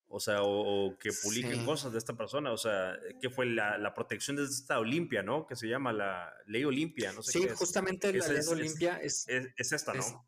O 0.07 0.19
sea, 0.19 0.41
o, 0.41 0.97
que 0.97 1.11
publiquen 1.21 1.63
cosas 1.65 1.91
de 1.91 1.99
esta 1.99 2.17
persona. 2.17 2.51
O 2.51 2.57
sea, 2.57 2.97
que 3.21 3.29
fue 3.29 3.45
la, 3.45 3.77
la, 3.77 3.93
protección 3.93 4.37
de 4.37 4.45
esta 4.45 4.79
Olimpia, 4.79 5.21
¿no? 5.21 5.45
Que 5.45 5.55
se 5.55 5.67
llama 5.67 5.93
la 5.93 6.33
ley 6.47 6.63
Olimpia, 6.63 7.13
no 7.13 7.21
sé 7.21 7.33
Sí, 7.33 7.47
justamente 7.49 8.11
la 8.11 8.27
ley 8.27 8.41
Olimpia 8.49 8.97
es, 8.97 9.27
es, 9.27 9.71
esta, 9.71 9.93
¿no? 9.93 10.25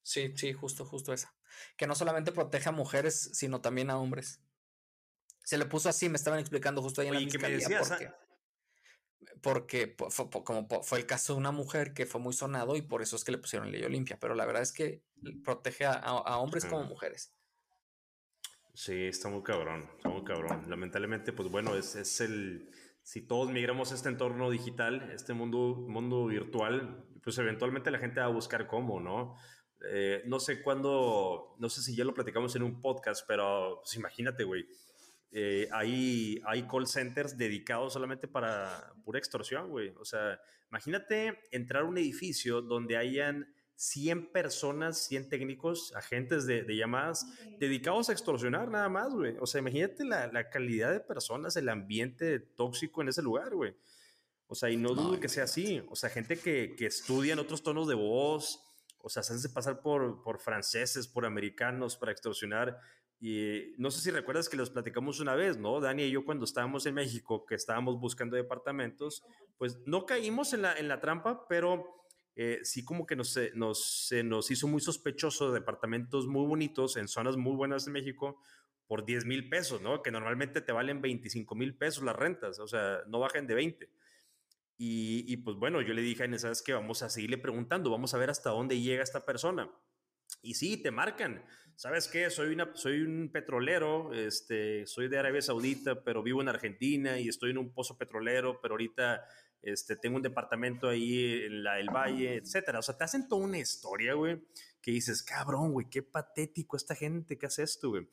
sí, 0.00 0.32
sí, 0.36 0.54
justo, 0.54 0.86
justo 0.86 1.12
esa. 1.12 1.36
Que 1.76 1.86
no 1.86 1.94
solamente 1.94 2.32
protege 2.32 2.70
a 2.70 2.72
mujeres, 2.72 3.28
sino 3.34 3.60
también 3.60 3.90
a 3.90 3.98
hombres. 3.98 4.40
Se 5.46 5.56
le 5.56 5.64
puso 5.66 5.88
así, 5.88 6.08
me 6.08 6.16
estaban 6.16 6.40
explicando 6.40 6.82
justo 6.82 7.00
ahí 7.00 7.06
en 7.06 7.14
la 7.14 7.20
fiscalía 7.20 7.68
porque, 7.78 8.10
porque 9.40 9.96
fue, 10.10 10.28
como 10.42 10.66
fue 10.82 10.98
el 10.98 11.06
caso 11.06 11.34
de 11.34 11.38
una 11.38 11.52
mujer 11.52 11.94
que 11.94 12.04
fue 12.04 12.20
muy 12.20 12.32
sonado 12.32 12.74
y 12.74 12.82
por 12.82 13.00
eso 13.00 13.14
es 13.14 13.22
que 13.22 13.30
le 13.30 13.38
pusieron 13.38 13.70
ley 13.70 13.84
Olimpia, 13.84 14.18
pero 14.20 14.34
la 14.34 14.44
verdad 14.44 14.62
es 14.62 14.72
que 14.72 15.04
protege 15.44 15.84
a, 15.86 16.36
hombres 16.38 16.64
como 16.64 16.82
mujeres. 16.82 17.32
Sí, 18.74 19.04
está 19.04 19.28
muy 19.28 19.44
cabrón, 19.44 19.88
está 19.94 20.08
muy 20.08 20.24
cabrón. 20.24 20.68
Lamentablemente, 20.68 21.32
pues 21.32 21.48
bueno, 21.48 21.76
es, 21.76 21.94
es 21.94 22.20
el, 22.20 22.68
si 23.04 23.22
todos 23.22 23.48
migramos 23.48 23.92
a 23.92 23.94
este 23.94 24.08
entorno 24.08 24.50
digital, 24.50 25.12
este 25.12 25.32
mundo, 25.32 25.76
mundo 25.76 26.26
virtual, 26.26 27.06
pues 27.22 27.38
eventualmente 27.38 27.92
la 27.92 28.00
gente 28.00 28.18
va 28.18 28.26
a 28.26 28.30
buscar 28.30 28.66
cómo, 28.66 28.98
¿no? 28.98 29.36
Eh, 29.92 30.24
no 30.26 30.40
sé 30.40 30.60
cuándo, 30.60 31.54
no 31.60 31.68
sé 31.68 31.82
si 31.82 31.94
ya 31.94 32.04
lo 32.04 32.14
platicamos 32.14 32.56
en 32.56 32.64
un 32.64 32.80
podcast, 32.80 33.24
pero 33.28 33.78
pues 33.84 33.94
imagínate, 33.94 34.42
güey 34.42 34.66
eh, 35.32 35.68
hay, 35.72 36.40
hay 36.46 36.66
call 36.66 36.86
centers 36.86 37.36
dedicados 37.36 37.92
solamente 37.92 38.28
para 38.28 38.92
pura 39.04 39.18
extorsión, 39.18 39.68
güey. 39.70 39.92
O 39.98 40.04
sea, 40.04 40.40
imagínate 40.70 41.40
entrar 41.50 41.82
a 41.82 41.86
un 41.86 41.98
edificio 41.98 42.62
donde 42.62 42.96
hayan 42.96 43.46
100 43.76 44.32
personas, 44.32 45.06
100 45.06 45.28
técnicos, 45.28 45.94
agentes 45.94 46.46
de, 46.46 46.64
llamadas 46.74 47.26
dedicados 47.58 48.08
a 48.08 48.12
extorsionar 48.12 48.70
nada 48.70 48.88
más, 48.88 49.12
güey. 49.12 49.36
O 49.38 49.46
sea, 49.46 49.60
imagínate 49.60 50.04
la, 50.04 50.48
calidad 50.50 50.92
de 50.92 51.00
personas, 51.00 51.56
el 51.56 51.68
ambiente 51.68 52.40
tóxico 52.40 53.02
en 53.02 53.08
ese 53.08 53.22
lugar, 53.22 53.54
güey. 53.54 53.76
O 54.48 54.54
sea, 54.54 54.70
y 54.70 54.76
no, 54.76 54.94
dudo 54.94 55.20
que 55.20 55.28
sea 55.28 55.44
así. 55.44 55.82
O 55.90 55.96
sea, 55.96 56.08
gente 56.08 56.38
que, 56.38 56.74
que 56.76 56.86
estudia 56.86 57.34
en 57.34 57.38
otros 57.38 57.62
tonos 57.62 57.88
de 57.88 57.94
voz, 57.94 58.62
o 59.06 59.08
sea, 59.08 59.22
se 59.22 59.34
hace 59.34 59.48
pasar 59.50 59.82
por, 59.82 60.22
por 60.22 60.40
franceses, 60.40 61.06
por 61.06 61.26
americanos 61.26 61.96
para 61.96 62.12
extorsionar. 62.12 62.78
Y 63.18 63.72
no 63.78 63.90
sé 63.90 64.00
si 64.00 64.10
recuerdas 64.10 64.48
que 64.48 64.56
los 64.56 64.70
platicamos 64.70 65.20
una 65.20 65.34
vez, 65.34 65.56
¿no? 65.56 65.80
Dani 65.80 66.04
y 66.04 66.10
yo 66.10 66.24
cuando 66.24 66.44
estábamos 66.44 66.84
en 66.86 66.94
México, 66.94 67.46
que 67.46 67.54
estábamos 67.54 67.98
buscando 67.98 68.36
departamentos, 68.36 69.24
pues 69.56 69.78
no 69.86 70.04
caímos 70.04 70.52
en 70.52 70.62
la, 70.62 70.74
en 70.74 70.88
la 70.88 71.00
trampa, 71.00 71.46
pero 71.48 72.04
eh, 72.34 72.60
sí 72.62 72.84
como 72.84 73.06
que 73.06 73.16
nos, 73.16 73.38
nos, 73.54 74.06
se 74.06 74.22
nos 74.22 74.50
hizo 74.50 74.68
muy 74.68 74.82
sospechoso 74.82 75.48
de 75.50 75.60
departamentos 75.60 76.26
muy 76.26 76.46
bonitos 76.46 76.98
en 76.98 77.08
zonas 77.08 77.38
muy 77.38 77.54
buenas 77.56 77.86
de 77.86 77.92
México 77.92 78.38
por 78.86 79.06
10 79.06 79.24
mil 79.24 79.48
pesos, 79.48 79.80
¿no? 79.80 80.02
Que 80.02 80.10
normalmente 80.10 80.60
te 80.60 80.72
valen 80.72 81.00
25 81.00 81.54
mil 81.54 81.74
pesos 81.76 82.04
las 82.04 82.14
rentas, 82.14 82.58
o 82.58 82.68
sea, 82.68 83.00
no 83.08 83.18
bajen 83.20 83.46
de 83.46 83.54
20. 83.54 83.90
Y, 84.78 85.24
y, 85.26 85.38
pues 85.38 85.56
bueno, 85.56 85.80
yo 85.80 85.94
le 85.94 86.02
dije 86.02 86.22
a 86.22 86.26
Inés, 86.26 86.42
¿sabes 86.42 86.62
qué? 86.62 86.74
Vamos 86.74 87.02
a 87.02 87.08
seguirle 87.08 87.38
preguntando, 87.38 87.90
vamos 87.90 88.12
a 88.12 88.18
ver 88.18 88.28
hasta 88.28 88.50
dónde 88.50 88.78
llega 88.78 89.02
esta 89.02 89.24
persona. 89.24 89.70
Y 90.42 90.54
sí, 90.54 90.76
te 90.76 90.90
marcan. 90.90 91.44
¿Sabes 91.76 92.08
qué? 92.08 92.30
Soy, 92.30 92.54
una, 92.54 92.70
soy 92.74 93.02
un 93.02 93.28
petrolero, 93.30 94.14
este, 94.14 94.86
soy 94.86 95.08
de 95.08 95.18
Arabia 95.18 95.42
Saudita, 95.42 96.02
pero 96.02 96.22
vivo 96.22 96.40
en 96.40 96.48
Argentina 96.48 97.18
y 97.18 97.28
estoy 97.28 97.50
en 97.50 97.58
un 97.58 97.70
pozo 97.70 97.98
petrolero, 97.98 98.60
pero 98.62 98.72
ahorita 98.74 99.22
este, 99.60 99.94
tengo 99.96 100.16
un 100.16 100.22
departamento 100.22 100.88
ahí 100.88 101.42
en 101.44 101.62
la, 101.62 101.78
el 101.78 101.90
valle, 101.90 102.36
etcétera. 102.36 102.78
O 102.78 102.82
sea, 102.82 102.96
te 102.96 103.04
hacen 103.04 103.28
toda 103.28 103.44
una 103.44 103.58
historia, 103.58 104.14
güey, 104.14 104.40
que 104.80 104.90
dices, 104.90 105.22
cabrón, 105.22 105.72
güey, 105.72 105.90
qué 105.90 106.02
patético 106.02 106.78
esta 106.78 106.94
gente 106.94 107.36
que 107.36 107.44
hace 107.44 107.62
esto, 107.62 107.90
güey. 107.90 108.08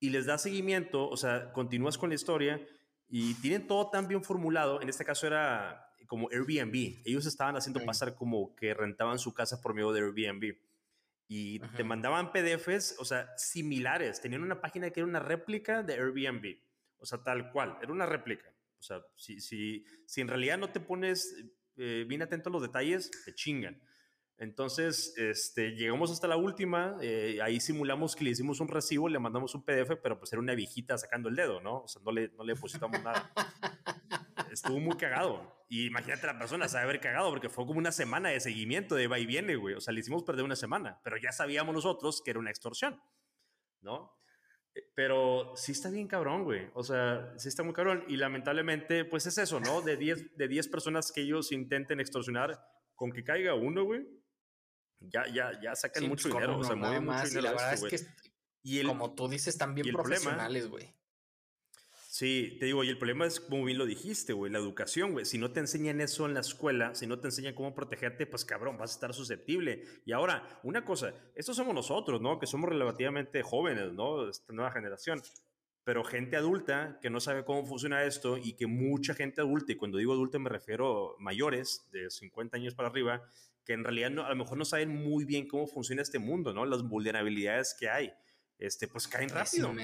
Y 0.00 0.08
les 0.08 0.24
da 0.24 0.38
seguimiento, 0.38 1.06
o 1.06 1.16
sea, 1.18 1.52
continúas 1.52 1.98
con 1.98 2.08
la 2.08 2.14
historia 2.14 2.66
y 3.10 3.34
tienen 3.34 3.66
todo 3.66 3.90
tan 3.90 4.08
bien 4.08 4.24
formulado. 4.24 4.80
En 4.80 4.88
este 4.88 5.04
caso 5.04 5.26
era 5.26 5.86
como 6.06 6.30
Airbnb. 6.30 7.02
Ellos 7.04 7.26
estaban 7.26 7.56
haciendo 7.56 7.84
pasar 7.84 8.14
como 8.14 8.56
que 8.56 8.72
rentaban 8.72 9.18
su 9.18 9.34
casa 9.34 9.60
por 9.60 9.74
medio 9.74 9.92
de 9.92 10.00
Airbnb 10.00 10.56
y 11.34 11.58
te 11.60 11.82
mandaban 11.82 12.30
PDFs, 12.30 12.96
o 12.98 13.06
sea, 13.06 13.26
similares. 13.38 14.20
Tenían 14.20 14.42
una 14.42 14.60
página 14.60 14.90
que 14.90 15.00
era 15.00 15.06
una 15.06 15.18
réplica 15.18 15.82
de 15.82 15.94
Airbnb, 15.94 16.58
o 16.98 17.06
sea, 17.06 17.22
tal 17.22 17.50
cual, 17.50 17.78
era 17.80 17.90
una 17.90 18.04
réplica. 18.04 18.52
O 18.78 18.82
sea, 18.82 19.00
si, 19.16 19.40
si, 19.40 19.82
si 20.04 20.20
en 20.20 20.28
realidad 20.28 20.58
no 20.58 20.70
te 20.72 20.80
pones 20.80 21.34
eh, 21.78 22.04
bien 22.06 22.20
atento 22.20 22.50
a 22.50 22.52
los 22.52 22.60
detalles, 22.60 23.10
te 23.24 23.34
chingan. 23.34 23.80
Entonces, 24.36 25.14
este, 25.16 25.70
llegamos 25.70 26.10
hasta 26.10 26.28
la 26.28 26.36
última, 26.36 26.98
eh, 27.00 27.38
ahí 27.42 27.60
simulamos 27.60 28.14
que 28.14 28.24
le 28.24 28.30
hicimos 28.30 28.60
un 28.60 28.68
recibo, 28.68 29.08
le 29.08 29.18
mandamos 29.18 29.54
un 29.54 29.64
PDF, 29.64 29.96
pero 30.02 30.18
pues 30.18 30.34
era 30.34 30.40
una 30.40 30.54
viejita 30.54 30.98
sacando 30.98 31.30
el 31.30 31.36
dedo, 31.36 31.62
¿no? 31.62 31.84
O 31.84 31.88
sea, 31.88 32.02
no 32.04 32.12
le, 32.12 32.28
no 32.36 32.44
le 32.44 32.52
depositamos 32.52 33.02
nada. 33.02 33.32
Estuvo 34.50 34.78
muy 34.80 34.96
cagado. 34.96 35.64
Y 35.68 35.86
imagínate 35.86 36.26
la 36.26 36.38
persona 36.38 36.68
se 36.68 36.78
haber 36.78 37.00
cagado 37.00 37.30
porque 37.30 37.48
fue 37.48 37.66
como 37.66 37.78
una 37.78 37.92
semana 37.92 38.28
de 38.28 38.40
seguimiento 38.40 38.94
de 38.94 39.06
va 39.06 39.18
y 39.18 39.26
viene, 39.26 39.56
güey. 39.56 39.74
O 39.74 39.80
sea, 39.80 39.94
le 39.94 40.00
hicimos 40.00 40.22
perder 40.22 40.44
una 40.44 40.56
semana, 40.56 41.00
pero 41.02 41.16
ya 41.16 41.32
sabíamos 41.32 41.74
nosotros 41.74 42.20
que 42.22 42.30
era 42.30 42.40
una 42.40 42.50
extorsión, 42.50 43.00
¿no? 43.80 44.18
Eh, 44.74 44.82
pero 44.94 45.52
sí 45.56 45.72
está 45.72 45.90
bien 45.90 46.08
cabrón, 46.08 46.44
güey. 46.44 46.68
O 46.74 46.82
sea, 46.82 47.32
sí 47.38 47.48
está 47.48 47.62
muy 47.62 47.72
cabrón. 47.72 48.04
Y 48.08 48.16
lamentablemente, 48.16 49.04
pues 49.04 49.26
es 49.26 49.38
eso, 49.38 49.60
¿no? 49.60 49.80
De 49.80 49.96
10 49.96 50.36
de 50.36 50.48
diez 50.48 50.68
personas 50.68 51.10
que 51.10 51.22
ellos 51.22 51.52
intenten 51.52 52.00
extorsionar, 52.00 52.62
con 52.94 53.10
que 53.10 53.24
caiga 53.24 53.54
uno, 53.54 53.84
güey, 53.84 54.06
ya, 55.00 55.26
ya, 55.32 55.58
ya 55.60 55.74
sacan 55.74 56.08
mucho 56.08 56.28
pues, 56.28 56.34
dinero. 56.34 56.58
O 56.58 56.64
sea, 56.64 56.76
mueven 56.76 57.04
mucho 57.04 57.24
dinero. 57.24 57.40
Y 57.40 57.42
la 57.42 57.50
verdad 57.52 57.74
es 57.74 57.84
que, 57.84 58.06
y 58.62 58.78
el, 58.78 58.86
como 58.86 59.14
tú 59.14 59.28
dices, 59.28 59.48
están 59.48 59.74
bien 59.74 59.90
profesionales, 59.92 60.68
güey. 60.68 60.94
Sí, 62.14 62.58
te 62.60 62.66
digo, 62.66 62.84
y 62.84 62.90
el 62.90 62.98
problema 62.98 63.24
es, 63.24 63.40
como 63.40 63.64
bien 63.64 63.78
lo 63.78 63.86
dijiste, 63.86 64.34
güey, 64.34 64.52
la 64.52 64.58
educación, 64.58 65.12
güey. 65.12 65.24
Si 65.24 65.38
no 65.38 65.50
te 65.50 65.60
enseñan 65.60 65.98
eso 66.02 66.26
en 66.26 66.34
la 66.34 66.40
escuela, 66.40 66.94
si 66.94 67.06
no 67.06 67.18
te 67.18 67.28
enseñan 67.28 67.54
cómo 67.54 67.74
protegerte, 67.74 68.26
pues 68.26 68.44
cabrón, 68.44 68.76
vas 68.76 68.90
a 68.90 68.94
estar 68.96 69.14
susceptible. 69.14 69.82
Y 70.04 70.12
ahora, 70.12 70.60
una 70.62 70.84
cosa, 70.84 71.14
estos 71.34 71.56
somos 71.56 71.74
nosotros, 71.74 72.20
¿no? 72.20 72.38
Que 72.38 72.46
somos 72.46 72.68
relativamente 72.68 73.40
jóvenes, 73.42 73.94
¿no? 73.94 74.28
Esta 74.28 74.52
nueva 74.52 74.70
generación. 74.72 75.22
Pero 75.84 76.04
gente 76.04 76.36
adulta 76.36 76.98
que 77.00 77.08
no 77.08 77.18
sabe 77.18 77.46
cómo 77.46 77.64
funciona 77.64 78.04
esto 78.04 78.36
y 78.36 78.56
que 78.56 78.66
mucha 78.66 79.14
gente 79.14 79.40
adulta, 79.40 79.72
y 79.72 79.76
cuando 79.76 79.96
digo 79.96 80.12
adulta 80.12 80.38
me 80.38 80.50
refiero 80.50 81.16
mayores, 81.18 81.88
de 81.92 82.10
50 82.10 82.58
años 82.58 82.74
para 82.74 82.90
arriba, 82.90 83.22
que 83.64 83.72
en 83.72 83.84
realidad 83.84 84.10
no, 84.10 84.26
a 84.26 84.28
lo 84.28 84.36
mejor 84.36 84.58
no 84.58 84.66
saben 84.66 84.90
muy 84.90 85.24
bien 85.24 85.48
cómo 85.48 85.66
funciona 85.66 86.02
este 86.02 86.18
mundo, 86.18 86.52
¿no? 86.52 86.66
Las 86.66 86.82
vulnerabilidades 86.82 87.74
que 87.80 87.88
hay 87.88 88.12
este, 88.62 88.86
pues 88.86 89.08
caen 89.08 89.28
rápido. 89.28 89.74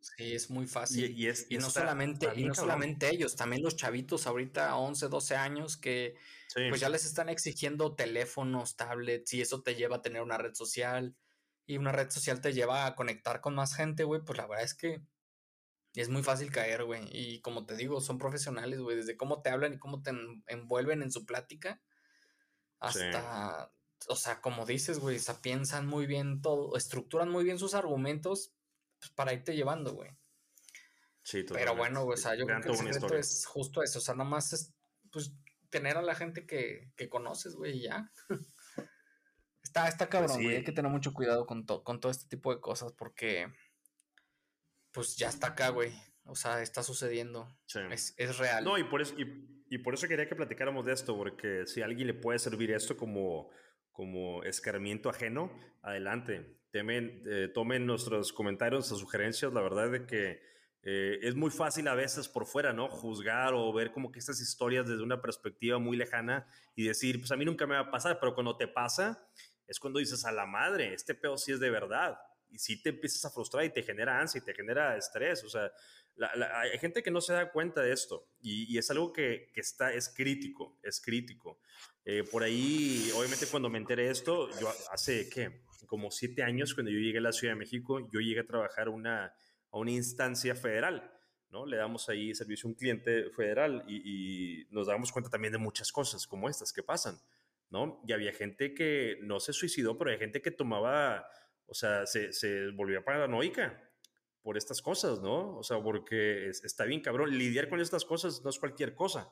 Sí, 0.00 0.34
es 0.34 0.50
muy 0.50 0.66
fácil. 0.66 1.16
Y, 1.16 1.28
es, 1.28 1.46
y 1.48 1.58
no, 1.58 1.70
solamente, 1.70 2.28
y 2.34 2.44
no 2.44 2.54
solamente 2.54 3.08
ellos, 3.08 3.36
también 3.36 3.62
los 3.62 3.76
chavitos 3.76 4.26
ahorita 4.26 4.74
11, 4.76 5.08
12 5.08 5.36
años 5.36 5.76
que 5.76 6.16
pues 6.68 6.80
ya 6.80 6.88
les 6.88 7.04
están 7.04 7.28
exigiendo 7.28 7.94
teléfonos, 7.94 8.76
tablets 8.76 9.32
y 9.34 9.42
eso 9.42 9.62
te 9.62 9.76
lleva 9.76 9.96
a 9.96 10.02
tener 10.02 10.22
una 10.22 10.38
red 10.38 10.54
social 10.54 11.16
y 11.66 11.76
una 11.76 11.92
red 11.92 12.10
social 12.10 12.40
te 12.40 12.52
lleva 12.52 12.86
a 12.86 12.96
conectar 12.96 13.40
con 13.40 13.54
más 13.54 13.74
gente, 13.76 14.02
güey, 14.02 14.22
pues 14.24 14.38
la 14.38 14.46
verdad 14.46 14.64
es 14.64 14.74
que 14.74 15.02
es 15.94 16.08
muy 16.08 16.22
fácil 16.22 16.50
caer, 16.50 16.84
güey. 16.84 17.04
Y 17.12 17.40
como 17.42 17.64
te 17.64 17.76
digo, 17.76 18.00
son 18.00 18.18
profesionales, 18.18 18.80
güey, 18.80 18.96
desde 18.96 19.16
cómo 19.16 19.40
te 19.40 19.50
hablan 19.50 19.74
y 19.74 19.78
cómo 19.78 20.02
te 20.02 20.10
envuelven 20.48 21.02
en 21.02 21.12
su 21.12 21.24
plática 21.24 21.80
hasta 22.80 23.72
o 24.08 24.16
sea, 24.16 24.40
como 24.40 24.66
dices, 24.66 24.98
güey, 24.98 25.16
o 25.16 25.20
sea, 25.20 25.40
piensan 25.40 25.86
muy 25.86 26.06
bien 26.06 26.40
todo, 26.40 26.76
estructuran 26.76 27.28
muy 27.28 27.44
bien 27.44 27.58
sus 27.58 27.74
argumentos 27.74 28.52
pues, 28.98 29.10
para 29.10 29.32
irte 29.32 29.54
llevando, 29.54 29.94
güey. 29.94 30.10
Sí, 31.22 31.44
Pero 31.48 31.74
bueno, 31.74 32.04
o 32.04 32.16
sea, 32.16 32.36
yo 32.36 32.46
creo 32.46 32.60
que 32.60 32.68
el 32.68 32.76
secreto 32.76 33.16
es 33.16 33.46
justo 33.46 33.82
eso, 33.82 33.98
o 33.98 34.02
sea, 34.02 34.14
nada 34.14 34.30
más 34.30 34.52
es, 34.52 34.72
pues, 35.10 35.32
tener 35.70 35.96
a 35.96 36.02
la 36.02 36.14
gente 36.14 36.46
que, 36.46 36.92
que 36.96 37.08
conoces, 37.08 37.56
güey, 37.56 37.78
y 37.78 37.82
ya. 37.82 38.12
está, 39.62 39.88
está 39.88 40.08
pues 40.08 40.10
cabrón, 40.10 40.42
güey, 40.42 40.56
hay 40.56 40.64
que 40.64 40.70
tener 40.70 40.90
mucho 40.90 41.12
cuidado 41.12 41.44
con, 41.44 41.64
con 41.64 42.00
todo 42.00 42.12
este 42.12 42.28
tipo 42.28 42.54
de 42.54 42.60
cosas 42.60 42.92
porque, 42.92 43.52
pues, 44.92 45.16
ya 45.16 45.28
está 45.28 45.48
acá, 45.48 45.70
güey. 45.70 45.92
O 46.26 46.36
sea, 46.36 46.62
está 46.62 46.82
sucediendo. 46.82 47.56
Es, 47.90 48.14
es, 48.16 48.38
real. 48.38 48.64
No, 48.64 48.78
y 48.78 48.84
por 48.84 49.00
eso, 49.00 49.14
y, 49.16 49.64
y 49.68 49.78
por 49.78 49.94
eso 49.94 50.08
quería 50.08 50.28
que 50.28 50.36
platicáramos 50.36 50.84
de 50.84 50.92
esto, 50.92 51.16
porque 51.16 51.66
si 51.66 51.82
a 51.82 51.86
alguien 51.86 52.06
le 52.06 52.14
puede 52.14 52.38
servir 52.38 52.70
esto 52.70 52.96
como 52.96 53.50
como 53.96 54.44
escarmiento 54.44 55.08
ajeno, 55.08 55.50
adelante. 55.80 56.58
Temen, 56.70 57.22
eh, 57.26 57.48
tomen 57.52 57.86
nuestros 57.86 58.30
comentarios, 58.30 58.80
nuestras 58.80 59.00
sugerencias. 59.00 59.54
La 59.54 59.62
verdad 59.62 59.92
es 59.94 60.02
que 60.02 60.42
eh, 60.82 61.18
es 61.22 61.34
muy 61.34 61.50
fácil 61.50 61.88
a 61.88 61.94
veces 61.94 62.28
por 62.28 62.44
fuera, 62.44 62.74
¿no? 62.74 62.88
Juzgar 62.88 63.54
o 63.54 63.72
ver 63.72 63.92
como 63.92 64.12
que 64.12 64.18
estas 64.18 64.38
historias 64.38 64.86
desde 64.86 65.02
una 65.02 65.22
perspectiva 65.22 65.78
muy 65.78 65.96
lejana 65.96 66.46
y 66.74 66.84
decir, 66.84 67.18
pues 67.18 67.32
a 67.32 67.36
mí 67.36 67.46
nunca 67.46 67.66
me 67.66 67.74
va 67.74 67.80
a 67.80 67.90
pasar, 67.90 68.20
pero 68.20 68.34
cuando 68.34 68.54
te 68.58 68.68
pasa 68.68 69.26
es 69.66 69.80
cuando 69.80 69.98
dices 69.98 70.26
a 70.26 70.30
la 70.30 70.44
madre, 70.44 70.92
este 70.92 71.14
pedo 71.14 71.38
sí 71.38 71.52
es 71.52 71.58
de 71.58 71.70
verdad. 71.70 72.18
Y 72.50 72.58
sí 72.58 72.80
te 72.80 72.90
empiezas 72.90 73.24
a 73.24 73.30
frustrar 73.30 73.64
y 73.64 73.70
te 73.70 73.82
genera 73.82 74.20
ansia 74.20 74.38
y 74.38 74.44
te 74.44 74.54
genera 74.54 74.94
estrés. 74.96 75.42
O 75.42 75.48
sea, 75.48 75.72
hay 76.18 76.78
gente 76.78 77.02
que 77.02 77.10
no 77.10 77.20
se 77.20 77.34
da 77.34 77.50
cuenta 77.50 77.82
de 77.82 77.92
esto 77.92 78.28
y, 78.40 78.78
es 78.78 78.90
algo 78.90 79.12
que, 79.12 79.50
que, 79.52 79.60
está, 79.60 79.92
es 79.92 80.08
crítico, 80.08 80.78
es 80.82 81.00
crítico. 81.00 81.60
Eh, 82.04 82.24
por 82.30 82.42
ahí, 82.42 83.10
obviamente 83.14 83.46
cuando 83.46 83.68
me 83.68 83.78
enteré 83.78 84.04
de 84.04 84.12
esto, 84.12 84.48
yo 84.60 84.72
hace, 84.92 85.28
¿qué? 85.28 85.62
Como 85.86 86.10
siete 86.10 86.42
años, 86.42 86.74
cuando 86.74 86.90
yo 86.90 86.98
llegué 86.98 87.18
a 87.18 87.22
la 87.22 87.32
Ciudad 87.32 87.54
de 87.54 87.58
México, 87.58 88.00
yo 88.10 88.20
llegué 88.20 88.40
a 88.40 88.46
trabajar 88.46 88.88
una, 88.88 89.26
a 89.70 89.78
una 89.78 89.90
instancia 89.90 90.54
federal, 90.54 91.12
¿no? 91.50 91.66
Le 91.66 91.76
damos 91.76 92.08
ahí 92.08 92.34
servicio 92.34 92.68
a 92.68 92.70
un 92.70 92.76
cliente 92.76 93.30
federal 93.30 93.84
y, 93.86 94.60
y 94.60 94.66
nos 94.70 94.86
damos 94.86 95.12
cuenta 95.12 95.30
también 95.30 95.52
de 95.52 95.58
muchas 95.58 95.92
cosas 95.92 96.26
como 96.26 96.48
estas 96.48 96.72
que 96.72 96.82
pasan, 96.82 97.18
¿no? 97.70 98.02
Y 98.06 98.12
había 98.12 98.32
gente 98.32 98.72
que 98.74 99.18
no 99.22 99.38
se 99.38 99.52
suicidó, 99.52 99.98
pero 99.98 100.10
hay 100.10 100.18
gente 100.18 100.40
que 100.40 100.50
tomaba, 100.50 101.28
o 101.66 101.74
sea, 101.74 102.06
se, 102.06 102.32
se 102.32 102.70
volvía 102.70 103.04
paranoica 103.04 103.82
por 104.46 104.56
estas 104.56 104.80
cosas, 104.80 105.20
¿no? 105.22 105.56
O 105.58 105.64
sea, 105.64 105.82
porque 105.82 106.48
está 106.50 106.84
bien 106.84 107.00
cabrón, 107.00 107.36
lidiar 107.36 107.68
con 107.68 107.80
estas 107.80 108.04
cosas 108.04 108.44
no 108.44 108.50
es 108.50 108.60
cualquier 108.60 108.94
cosa. 108.94 109.28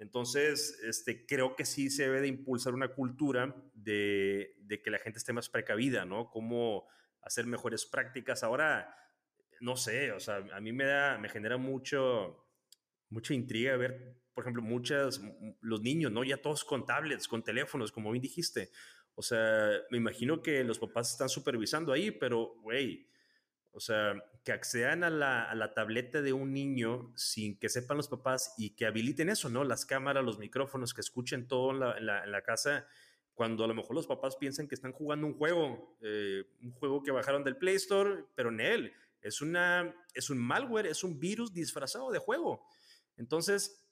Entonces, 0.00 0.80
este, 0.82 1.24
creo 1.26 1.54
que 1.54 1.64
sí 1.64 1.90
se 1.90 2.06
debe 2.06 2.22
de 2.22 2.26
impulsar 2.26 2.74
una 2.74 2.88
cultura 2.88 3.54
de, 3.72 4.56
que 4.82 4.90
la 4.90 4.98
gente 4.98 5.20
esté 5.20 5.32
más 5.32 5.48
precavida, 5.48 6.04
¿no? 6.04 6.28
Cómo 6.28 6.88
hacer 7.20 7.46
mejores 7.46 7.86
prácticas. 7.86 8.42
Ahora, 8.42 8.92
no 9.60 9.76
sé, 9.76 10.10
o 10.10 10.18
sea, 10.18 10.44
a 10.52 10.60
mí 10.60 10.72
me 10.72 10.86
da, 10.86 11.18
me 11.18 11.28
genera 11.28 11.56
mucho, 11.56 12.44
mucha 13.10 13.34
intriga 13.34 13.76
ver, 13.76 14.16
por 14.34 14.42
ejemplo, 14.42 14.60
muchas, 14.60 15.20
los 15.60 15.82
niños, 15.82 16.10
¿no? 16.10 16.24
Ya 16.24 16.42
todos 16.42 16.64
con 16.64 16.84
tablets, 16.84 17.28
con 17.28 17.44
teléfonos, 17.44 17.92
como 17.92 18.10
bien 18.10 18.22
dijiste. 18.22 18.70
O 19.14 19.22
sea, 19.22 19.70
me 19.92 19.98
imagino 19.98 20.42
que 20.42 20.64
los 20.64 20.80
papás 20.80 21.12
están 21.12 21.28
supervisando 21.28 21.92
ahí, 21.92 22.10
pero, 22.10 22.56
güey, 22.60 23.06
o 23.72 23.80
sea, 23.80 24.14
que 24.44 24.52
accedan 24.52 25.04
a 25.04 25.10
la, 25.10 25.44
a 25.44 25.54
la, 25.54 25.72
tableta 25.72 26.20
de 26.20 26.32
un 26.32 26.52
niño 26.52 27.12
sin 27.16 27.58
que 27.58 27.68
sepan 27.68 27.96
los 27.96 28.08
papás 28.08 28.54
y 28.58 28.70
que 28.70 28.86
habiliten 28.86 29.28
eso, 29.28 29.48
¿no? 29.48 29.62
Las 29.62 29.86
cámaras, 29.86 30.24
los 30.24 30.38
micrófonos, 30.38 30.94
que 30.94 31.00
escuchen 31.00 31.46
todo 31.46 31.70
en 31.70 32.06
la, 32.06 32.24
en 32.24 32.32
la, 32.32 32.42
casa, 32.42 32.86
cuando 33.34 33.64
a 33.64 33.68
lo 33.68 33.74
mejor 33.74 33.94
los 33.94 34.06
papás 34.06 34.36
piensan 34.36 34.66
que 34.66 34.74
están 34.74 34.92
jugando 34.92 35.26
un 35.26 35.34
juego, 35.34 35.96
eh, 36.02 36.44
un 36.62 36.72
juego 36.72 37.02
que 37.02 37.12
bajaron 37.12 37.44
del 37.44 37.56
Play 37.56 37.76
Store, 37.76 38.24
pero 38.34 38.48
en 38.48 38.60
él 38.60 38.92
es, 39.20 39.40
una, 39.40 39.94
es 40.12 40.28
un 40.28 40.38
malware, 40.38 40.86
es 40.86 41.04
un 41.04 41.20
virus 41.20 41.52
disfrazado 41.52 42.10
de 42.10 42.18
juego. 42.18 42.66
Entonces, 43.16 43.86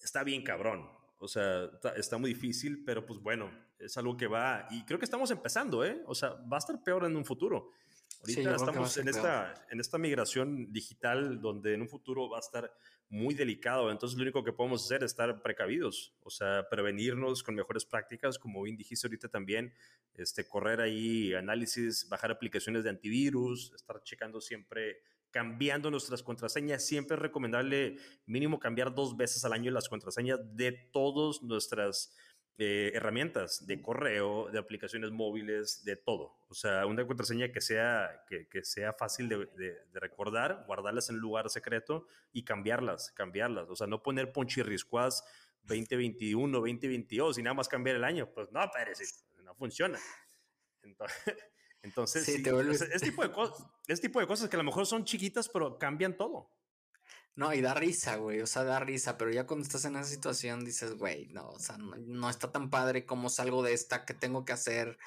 está 0.00 0.22
bien 0.22 0.44
cabrón. 0.44 0.88
O 1.18 1.26
sea, 1.26 1.68
está, 1.96 2.16
muy 2.16 2.32
difícil, 2.32 2.84
pero 2.84 3.04
pues 3.04 3.18
bueno, 3.20 3.50
es 3.80 3.96
algo 3.96 4.16
que 4.16 4.28
va, 4.28 4.68
y 4.70 4.84
creo 4.84 5.00
que 5.00 5.04
estamos 5.04 5.32
empezando, 5.32 5.84
¿eh? 5.84 6.00
O 6.06 6.14
sea, 6.14 6.30
va 6.30 6.56
a 6.56 6.58
estar 6.58 6.80
peor 6.84 7.04
en 7.04 7.16
un 7.16 7.24
futuro. 7.24 7.72
Ahorita 8.20 8.56
estamos 8.56 8.96
en 8.96 9.08
esta, 9.08 9.54
en 9.70 9.80
esta 9.80 9.98
migración 9.98 10.72
digital 10.72 11.40
donde 11.40 11.74
en 11.74 11.82
un 11.82 11.88
futuro 11.88 12.28
va 12.28 12.38
a 12.38 12.40
estar 12.40 12.72
muy 13.10 13.34
delicado. 13.34 13.90
Entonces, 13.90 14.18
lo 14.18 14.22
único 14.22 14.44
que 14.44 14.52
podemos 14.52 14.84
hacer 14.84 15.02
es 15.02 15.12
estar 15.12 15.40
precavidos, 15.42 16.14
o 16.22 16.30
sea, 16.30 16.68
prevenirnos 16.68 17.42
con 17.42 17.54
mejores 17.54 17.84
prácticas, 17.84 18.38
como 18.38 18.62
bien 18.62 18.76
dijiste 18.76 19.06
ahorita 19.06 19.28
también, 19.28 19.72
este, 20.14 20.46
correr 20.46 20.80
ahí 20.80 21.32
análisis, 21.34 22.08
bajar 22.08 22.30
aplicaciones 22.30 22.84
de 22.84 22.90
antivirus, 22.90 23.72
estar 23.74 24.02
checando 24.02 24.40
siempre, 24.40 24.98
cambiando 25.30 25.90
nuestras 25.90 26.22
contraseñas. 26.22 26.84
Siempre 26.84 27.16
es 27.16 27.22
recomendable 27.22 27.96
mínimo 28.26 28.58
cambiar 28.58 28.94
dos 28.94 29.16
veces 29.16 29.44
al 29.44 29.52
año 29.52 29.70
las 29.70 29.88
contraseñas 29.88 30.40
de 30.54 30.72
todas 30.72 31.42
nuestras 31.42 32.14
eh, 32.60 32.90
herramientas 32.92 33.68
de 33.68 33.80
correo, 33.80 34.48
de 34.50 34.58
aplicaciones 34.58 35.12
móviles, 35.12 35.84
de 35.84 35.94
todo. 35.94 36.40
O 36.48 36.54
sea, 36.54 36.86
una 36.86 37.06
contraseña 37.06 37.52
que 37.52 37.60
sea, 37.60 38.24
que, 38.28 38.48
que 38.48 38.64
sea 38.64 38.92
fácil 38.92 39.28
de, 39.28 39.46
de, 39.46 40.00
recordar, 40.00 40.64
guardarlas 40.66 41.08
en 41.08 41.16
un 41.16 41.20
lugar 41.20 41.48
secreto 41.50 42.08
y 42.32 42.42
cambiarlas, 42.42 43.12
cambiarlas. 43.12 43.68
O 43.70 43.76
sea, 43.76 43.86
no 43.86 44.02
poner 44.02 44.32
ponchirriscuas 44.32 45.24
2021, 45.62 46.58
2022 46.58 47.38
y 47.38 47.42
nada 47.44 47.54
más 47.54 47.68
cambiar 47.68 47.94
el 47.94 48.02
año. 48.02 48.28
Pues 48.34 48.50
no, 48.50 48.60
Pérez, 48.72 49.24
no 49.44 49.54
funciona. 49.54 50.00
Entonces, 50.82 51.16
entonces 51.82 52.24
sí, 52.24 52.32
es, 52.32 52.42
tipo 52.42 52.56
de 52.56 53.50
es 53.86 54.00
tipo 54.00 54.18
de 54.18 54.26
cosas 54.26 54.48
que 54.48 54.56
a 54.56 54.58
lo 54.58 54.64
mejor 54.64 54.84
son 54.84 55.04
chiquitas, 55.04 55.48
pero 55.48 55.78
cambian 55.78 56.16
todo. 56.16 56.50
No, 57.38 57.54
y 57.54 57.60
da 57.60 57.72
risa, 57.72 58.16
güey, 58.16 58.40
o 58.40 58.48
sea, 58.48 58.64
da 58.64 58.80
risa, 58.80 59.16
pero 59.16 59.30
ya 59.30 59.46
cuando 59.46 59.62
estás 59.62 59.84
en 59.84 59.94
esa 59.94 60.10
situación 60.10 60.64
dices, 60.64 60.94
güey, 60.94 61.28
no, 61.28 61.50
o 61.50 61.58
sea, 61.60 61.78
no, 61.78 62.28
está 62.28 62.50
tan 62.50 62.68
padre 62.68 63.06
como 63.06 63.28
salgo 63.28 63.62
de 63.62 63.74
esta, 63.74 64.04
que 64.04 64.12
tengo 64.12 64.44
que 64.44 64.52
hacer? 64.52 64.98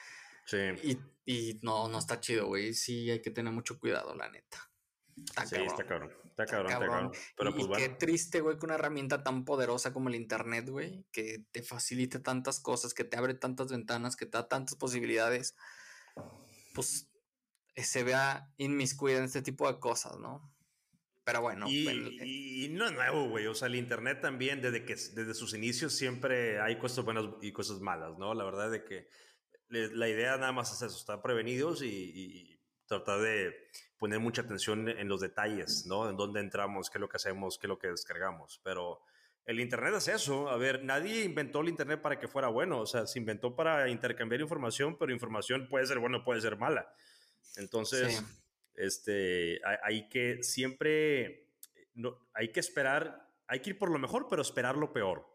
Sí. 0.45 0.57
Y, 0.81 0.97
y 1.25 1.59
no, 1.61 1.89
no 1.89 1.99
está 1.99 2.21
chido, 2.21 2.47
güey, 2.47 2.73
sí 2.73 3.11
hay 3.11 3.21
que 3.21 3.31
tener 3.31 3.51
mucho 3.51 3.77
cuidado, 3.77 4.15
la 4.15 4.29
neta. 4.29 4.71
Está 5.17 5.45
sí, 5.45 5.55
está 5.57 5.85
cabrón, 5.85 6.13
está 6.29 6.45
cabrón, 6.45 6.71
está 6.71 6.85
cabrón. 6.85 7.11
Pero 7.35 7.49
y, 7.49 7.67
pues, 7.67 7.77
qué 7.77 7.89
triste, 7.89 8.39
güey, 8.39 8.57
que 8.57 8.65
una 8.65 8.75
herramienta 8.75 9.23
tan 9.23 9.43
poderosa 9.43 9.91
como 9.91 10.07
el 10.07 10.15
internet, 10.15 10.69
güey, 10.69 11.03
que 11.11 11.43
te 11.51 11.63
facilite 11.63 12.19
tantas 12.19 12.61
cosas, 12.61 12.93
que 12.93 13.03
te 13.03 13.17
abre 13.17 13.33
tantas 13.33 13.67
ventanas, 13.67 14.15
que 14.15 14.25
te 14.25 14.37
da 14.37 14.47
tantas 14.47 14.75
posibilidades, 14.77 15.57
pues 16.73 17.09
eh, 17.75 17.83
se 17.83 18.05
vea 18.05 18.49
inmiscuida 18.55 19.17
en 19.17 19.25
este 19.25 19.41
tipo 19.41 19.67
de 19.69 19.81
cosas, 19.81 20.17
¿no? 20.17 20.49
Pero 21.31 21.41
bueno. 21.41 21.65
Y, 21.69 22.65
y, 22.65 22.69
no 22.69 22.85
es 22.85 22.91
nuevo, 22.91 23.29
güey. 23.29 23.47
O 23.47 23.55
sea, 23.55 23.69
el 23.69 23.75
Internet 23.75 24.19
también, 24.21 24.61
desde, 24.61 24.83
que, 24.83 24.95
desde 24.95 25.33
sus 25.33 25.53
inicios, 25.53 25.93
siempre 25.93 26.59
hay 26.59 26.77
cosas 26.77 27.05
buenas 27.05 27.25
y 27.41 27.53
cosas 27.53 27.79
malas, 27.79 28.17
¿no? 28.17 28.33
La 28.33 28.43
verdad 28.43 28.73
es 28.75 28.83
que 28.83 29.07
la 29.69 30.09
idea 30.09 30.35
nada 30.35 30.51
más 30.51 30.73
es 30.73 30.81
eso, 30.81 30.97
estar 30.97 31.21
prevenidos 31.21 31.81
y, 31.81 32.59
tratar 32.85 33.21
de 33.21 33.55
poner 33.97 34.19
mucha 34.19 34.41
atención 34.41 34.89
en 34.89 35.07
los 35.07 35.21
detalles, 35.21 35.85
¿no? 35.87 36.09
En 36.09 36.17
dónde 36.17 36.41
entramos, 36.41 36.89
qué 36.89 36.97
es 36.97 36.99
lo 36.99 37.07
que 37.07 37.15
hacemos, 37.15 37.57
qué 37.57 37.67
es 37.67 37.69
lo 37.69 37.79
que 37.79 37.87
descargamos. 37.87 38.59
Pero 38.65 38.99
el 39.45 39.61
Internet 39.61 39.93
es 39.95 40.09
eso. 40.09 40.49
A 40.49 40.57
ver, 40.57 40.83
nadie 40.83 41.23
inventó 41.23 41.61
el 41.61 41.69
Internet 41.69 42.01
para 42.01 42.19
que 42.19 42.27
fuera 42.27 42.49
bueno. 42.49 42.81
O 42.81 42.85
sea, 42.85 43.07
se 43.07 43.19
inventó 43.19 43.55
para 43.55 43.87
intercambiar 43.87 44.41
información, 44.41 44.97
pero 44.97 45.13
información 45.13 45.69
puede 45.69 45.85
ser 45.85 45.99
buena, 45.99 46.21
puede 46.25 46.41
ser 46.41 46.57
mala. 46.57 46.93
Entonces 47.55 48.21
este, 48.75 49.61
hay, 49.83 50.09
que 50.09 50.43
siempre, 50.43 51.49
no, 51.93 52.17
hay 52.33 52.51
que 52.51 52.59
esperar, 52.59 53.29
hay 53.47 53.59
que 53.59 53.71
ir 53.71 53.77
por 53.77 53.91
lo 53.91 53.99
mejor, 53.99 54.27
pero 54.29 54.41
esperar 54.41 54.77
lo 54.77 54.93
peor. 54.93 55.27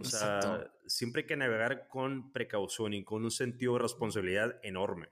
O 0.00 0.04
sea, 0.04 0.72
siempre 0.86 1.22
hay 1.22 1.26
que 1.26 1.36
navegar 1.36 1.86
con 1.88 2.32
precaución 2.32 2.94
y 2.94 3.04
con 3.04 3.24
un 3.24 3.30
sentido 3.30 3.74
de 3.74 3.80
responsabilidad 3.80 4.58
enorme. 4.62 5.10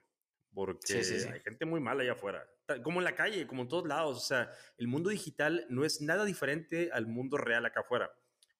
Porque 0.53 0.95
hay 0.95 1.41
gente 1.41 1.65
muy 1.65 1.81
mala 1.81 2.03
allá 2.03 2.13
afuera. 2.13 2.49
Como 2.83 3.01
en 3.01 3.05
la 3.05 3.15
calle, 3.15 3.47
como 3.47 3.63
en 3.63 3.69
todos 3.69 3.87
lados. 3.87 4.17
O 4.17 4.21
sea, 4.21 4.51
el 4.79 4.89
mundo 4.89 5.11
digital 5.11 5.67
no 5.69 5.85
es 5.85 6.01
nada 6.01 6.25
diferente 6.25 6.91
al 6.93 7.07
mundo 7.07 7.37
real 7.37 7.67
acá 7.67 7.81
afuera. 7.81 8.11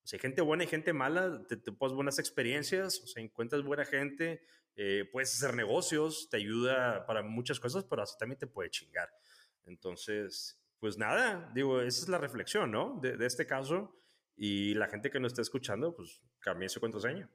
O 0.03 0.07
sea, 0.07 0.17
hay 0.17 0.21
gente 0.21 0.41
buena 0.41 0.65
y 0.65 0.67
gente 0.67 0.93
mala, 0.93 1.43
te, 1.47 1.57
te 1.57 1.73
pones 1.73 1.95
buenas 1.95 2.19
experiencias, 2.19 3.01
o 3.01 3.07
sea, 3.07 3.23
encuentras 3.23 3.63
buena 3.63 3.85
gente, 3.85 4.43
eh, 4.77 5.09
puedes 5.11 5.35
hacer 5.35 5.55
negocios, 5.55 6.29
te 6.31 6.39
ayuda 6.39 7.07
para 7.07 7.23
muchas 7.23 7.61
cosas, 7.61 7.85
pero 7.85 8.03
así 8.03 8.17
también 8.19 8.39
te 8.39 8.47
puede 8.47 8.71
chingar. 8.71 9.11
Entonces, 9.65 10.61
pues 10.79 10.97
nada, 10.97 11.51
digo, 11.55 11.81
esa 11.81 12.03
es 12.03 12.09
la 12.09 12.19
reflexión, 12.19 12.71
¿no? 12.71 12.99
De, 13.01 13.25
este 13.27 13.47
caso. 13.47 13.97
Y 14.37 14.75
la 14.75 14.89
gente 14.89 15.11
que 15.11 15.21
nos 15.21 15.33
está 15.33 15.43
escuchando, 15.43 15.95
pues 15.95 16.23
cambie 16.39 16.69
su 16.69 16.81
contraseña. 16.81 17.31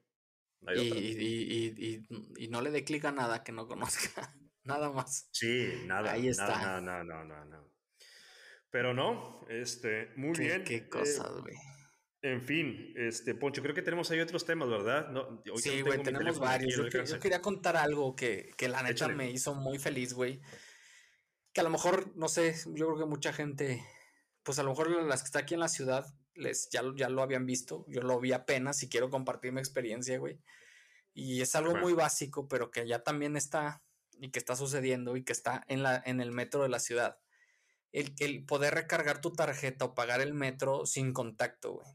y, 0.74 0.80
y, 0.80 2.06
y, 2.36 2.48
no 2.48 2.60
le 2.60 2.72
dé 2.72 2.82
clic 2.84 3.04
a 3.04 3.12
nada 3.12 3.44
que 3.44 3.52
no 3.52 3.68
conozca. 3.68 4.34
nada 4.64 4.90
más. 4.90 5.28
Sí, 5.30 5.84
nada. 5.86 6.12
Ahí 6.12 6.28
está. 6.28 6.80
No, 6.80 7.04
no, 7.04 7.24
no, 7.24 7.44
no, 7.44 7.72
Pero 8.70 8.92
no, 8.92 9.46
este, 9.48 10.12
muy 10.16 10.36
bien. 10.36 10.64
Qué 10.64 10.76
eh, 10.76 10.88
cosas, 10.88 11.30
güey. 11.40 11.54
En 12.26 12.42
fin, 12.42 12.92
este, 12.96 13.36
Poncho, 13.36 13.62
creo 13.62 13.72
que 13.72 13.82
tenemos 13.82 14.10
ahí 14.10 14.18
otros 14.18 14.44
temas, 14.44 14.68
¿verdad? 14.68 15.10
No, 15.10 15.40
sí, 15.54 15.80
güey, 15.82 16.02
tenemos 16.02 16.40
varios. 16.40 16.74
Yo, 16.74 17.20
quería 17.20 17.40
contar 17.40 17.76
algo 17.76 18.16
que, 18.16 18.52
que 18.56 18.68
la 18.68 18.82
neta 18.82 19.06
me 19.06 19.30
hizo 19.30 19.54
muy 19.54 19.78
feliz, 19.78 20.12
güey. 20.12 20.40
Que 21.52 21.60
a 21.60 21.62
lo 21.62 21.70
mejor, 21.70 22.16
no 22.16 22.26
sé, 22.26 22.56
yo 22.74 22.86
creo 22.86 22.98
que 22.98 23.04
mucha 23.04 23.32
gente, 23.32 23.80
pues 24.42 24.58
a 24.58 24.64
lo 24.64 24.70
mejor 24.70 24.90
las 25.04 25.22
que 25.22 25.26
está 25.26 25.38
aquí 25.38 25.54
en 25.54 25.60
la 25.60 25.68
ciudad, 25.68 26.04
les, 26.34 26.68
ya, 26.70 26.82
ya 26.96 27.08
lo 27.08 27.22
habían 27.22 27.46
visto. 27.46 27.84
Yo 27.86 28.02
lo 28.02 28.18
vi 28.18 28.32
apenas 28.32 28.82
y 28.82 28.88
quiero 28.88 29.08
compartir 29.08 29.52
mi 29.52 29.60
experiencia, 29.60 30.18
güey. 30.18 30.40
Y 31.14 31.42
es 31.42 31.54
algo 31.54 31.76
muy 31.76 31.92
básico, 31.92 32.48
pero 32.48 32.72
que 32.72 32.88
ya 32.88 33.04
también 33.04 33.36
está 33.36 33.84
y 34.18 34.32
que 34.32 34.40
está 34.40 34.56
sucediendo 34.56 35.16
y 35.16 35.22
que 35.22 35.32
está 35.32 35.64
en, 35.68 35.84
la, 35.84 36.02
en 36.04 36.20
el 36.20 36.32
metro 36.32 36.64
de 36.64 36.70
la 36.70 36.80
ciudad. 36.80 37.18
El, 37.92 38.16
el 38.18 38.44
poder 38.44 38.74
recargar 38.74 39.20
tu 39.20 39.32
tarjeta 39.32 39.84
o 39.84 39.94
pagar 39.94 40.20
el 40.20 40.34
metro 40.34 40.86
sin 40.86 41.12
contacto, 41.12 41.74
güey. 41.74 41.86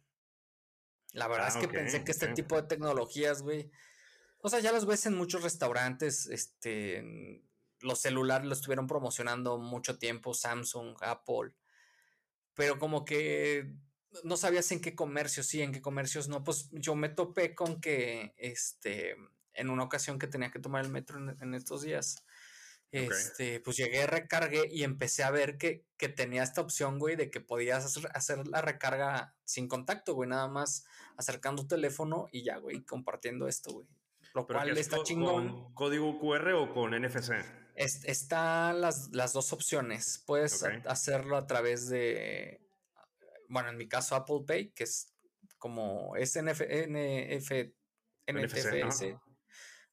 La 1.11 1.27
verdad 1.27 1.49
es 1.49 1.55
ah, 1.57 1.59
que 1.59 1.67
pensé 1.67 2.03
que 2.03 2.11
este 2.11 2.29
tipo 2.29 2.55
de 2.55 2.67
tecnologías, 2.67 3.41
güey. 3.41 3.69
O 4.39 4.49
sea, 4.49 4.59
ya 4.59 4.71
los 4.71 4.85
ves 4.85 5.05
en 5.05 5.15
muchos 5.15 5.43
restaurantes, 5.43 6.27
este, 6.27 7.43
los 7.79 7.99
celulares 7.99 8.47
los 8.47 8.59
estuvieron 8.59 8.87
promocionando 8.87 9.57
mucho 9.57 9.99
tiempo, 9.99 10.33
Samsung, 10.33 10.95
Apple, 11.01 11.53
pero 12.53 12.79
como 12.79 13.05
que 13.05 13.75
no 14.23 14.37
sabías 14.37 14.71
en 14.71 14.81
qué 14.81 14.95
comercios 14.95 15.47
sí, 15.47 15.61
en 15.61 15.71
qué 15.71 15.81
comercios 15.81 16.27
no. 16.27 16.43
Pues 16.43 16.69
yo 16.71 16.95
me 16.95 17.09
topé 17.09 17.53
con 17.53 17.79
que, 17.81 18.33
este, 18.37 19.15
en 19.53 19.69
una 19.69 19.83
ocasión 19.83 20.17
que 20.17 20.27
tenía 20.27 20.51
que 20.51 20.59
tomar 20.59 20.85
el 20.85 20.91
metro 20.91 21.19
en 21.19 21.53
estos 21.53 21.81
días, 21.83 22.23
este, 22.91 23.61
pues 23.61 23.77
llegué, 23.77 24.05
recargué 24.05 24.67
y 24.69 24.83
empecé 24.83 25.23
a 25.23 25.31
ver 25.31 25.57
que, 25.57 25.85
que 25.97 26.09
tenía 26.09 26.43
esta 26.43 26.61
opción, 26.61 26.99
güey, 26.99 27.15
de 27.15 27.31
que 27.31 27.39
podías 27.39 27.97
hacer, 28.13 28.47
la 28.47 28.61
recarga 28.61 29.33
sin 29.45 29.67
contacto, 29.67 30.13
güey, 30.13 30.29
nada 30.29 30.47
más 30.49 30.85
acercando 31.15 31.63
tu 31.63 31.69
teléfono 31.69 32.27
y 32.31 32.43
ya, 32.43 32.57
güey, 32.57 32.83
compartiendo 32.83 33.47
esto, 33.47 33.71
güey. 33.71 33.87
Lo 34.33 34.45
cual 34.45 34.77
está 34.77 35.01
chingón. 35.03 35.49
¿Con 35.49 35.73
código 35.73 36.19
QR 36.19 36.53
o 36.53 36.73
con 36.73 36.91
NFC? 36.91 37.31
están 37.75 38.81
las, 38.81 39.09
las, 39.11 39.33
dos 39.33 39.53
opciones. 39.53 40.23
Puedes 40.25 40.63
hacerlo 40.85 41.37
a 41.37 41.47
través 41.47 41.89
de, 41.89 42.61
bueno, 43.47 43.69
en 43.69 43.77
mi 43.77 43.87
caso 43.87 44.15
Apple 44.15 44.43
Pay, 44.45 44.71
que 44.71 44.83
es 44.83 45.13
como 45.57 46.15
es 46.15 46.35
NF, 46.35 46.61
NF, 46.61 47.51
NFS 48.27 49.15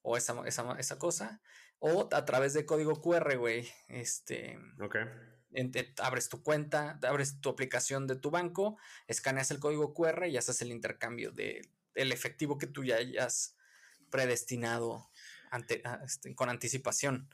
o 0.03 0.17
esa, 0.17 0.43
esa, 0.47 0.77
esa 0.79 0.99
cosa 0.99 1.41
o 1.79 2.09
a 2.13 2.25
través 2.25 2.55
de 2.55 2.67
código 2.67 3.01
QR, 3.01 3.37
güey. 3.37 3.69
Este. 3.89 4.59
Ok. 4.81 4.97
abres 5.99 6.29
tu 6.29 6.43
cuenta, 6.43 6.99
abres 7.03 7.41
tu 7.41 7.49
aplicación 7.49 8.07
de 8.07 8.17
tu 8.17 8.31
banco, 8.31 8.79
escaneas 9.07 9.51
el 9.51 9.61
código 9.61 9.95
QR 9.95 10.27
y 10.27 10.37
haces 10.37 10.61
el 10.63 10.71
intercambio 10.71 11.31
de, 11.33 11.63
del 11.95 12.13
efectivo 12.13 12.59
que 12.59 12.67
tú 12.67 12.85
ya 12.85 12.97
hayas 12.97 13.57
predestinado 14.11 15.11
ante, 15.51 15.83
este, 16.05 16.35
con 16.35 16.49
anticipación. 16.49 17.29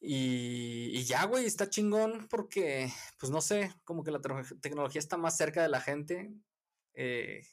Y, 0.00 0.90
y, 0.92 1.04
ya, 1.04 1.24
güey, 1.24 1.44
está 1.44 1.68
chingón 1.68 2.28
porque, 2.28 2.92
pues 3.18 3.30
no 3.30 3.40
sé, 3.40 3.74
como 3.84 4.04
que 4.04 4.12
la 4.12 4.20
tecnología 4.60 5.00
está 5.00 5.16
más 5.16 5.36
cerca 5.36 5.60
de 5.60 5.68
la 5.68 5.80
gente. 5.80 6.32
Eh, 6.94 7.44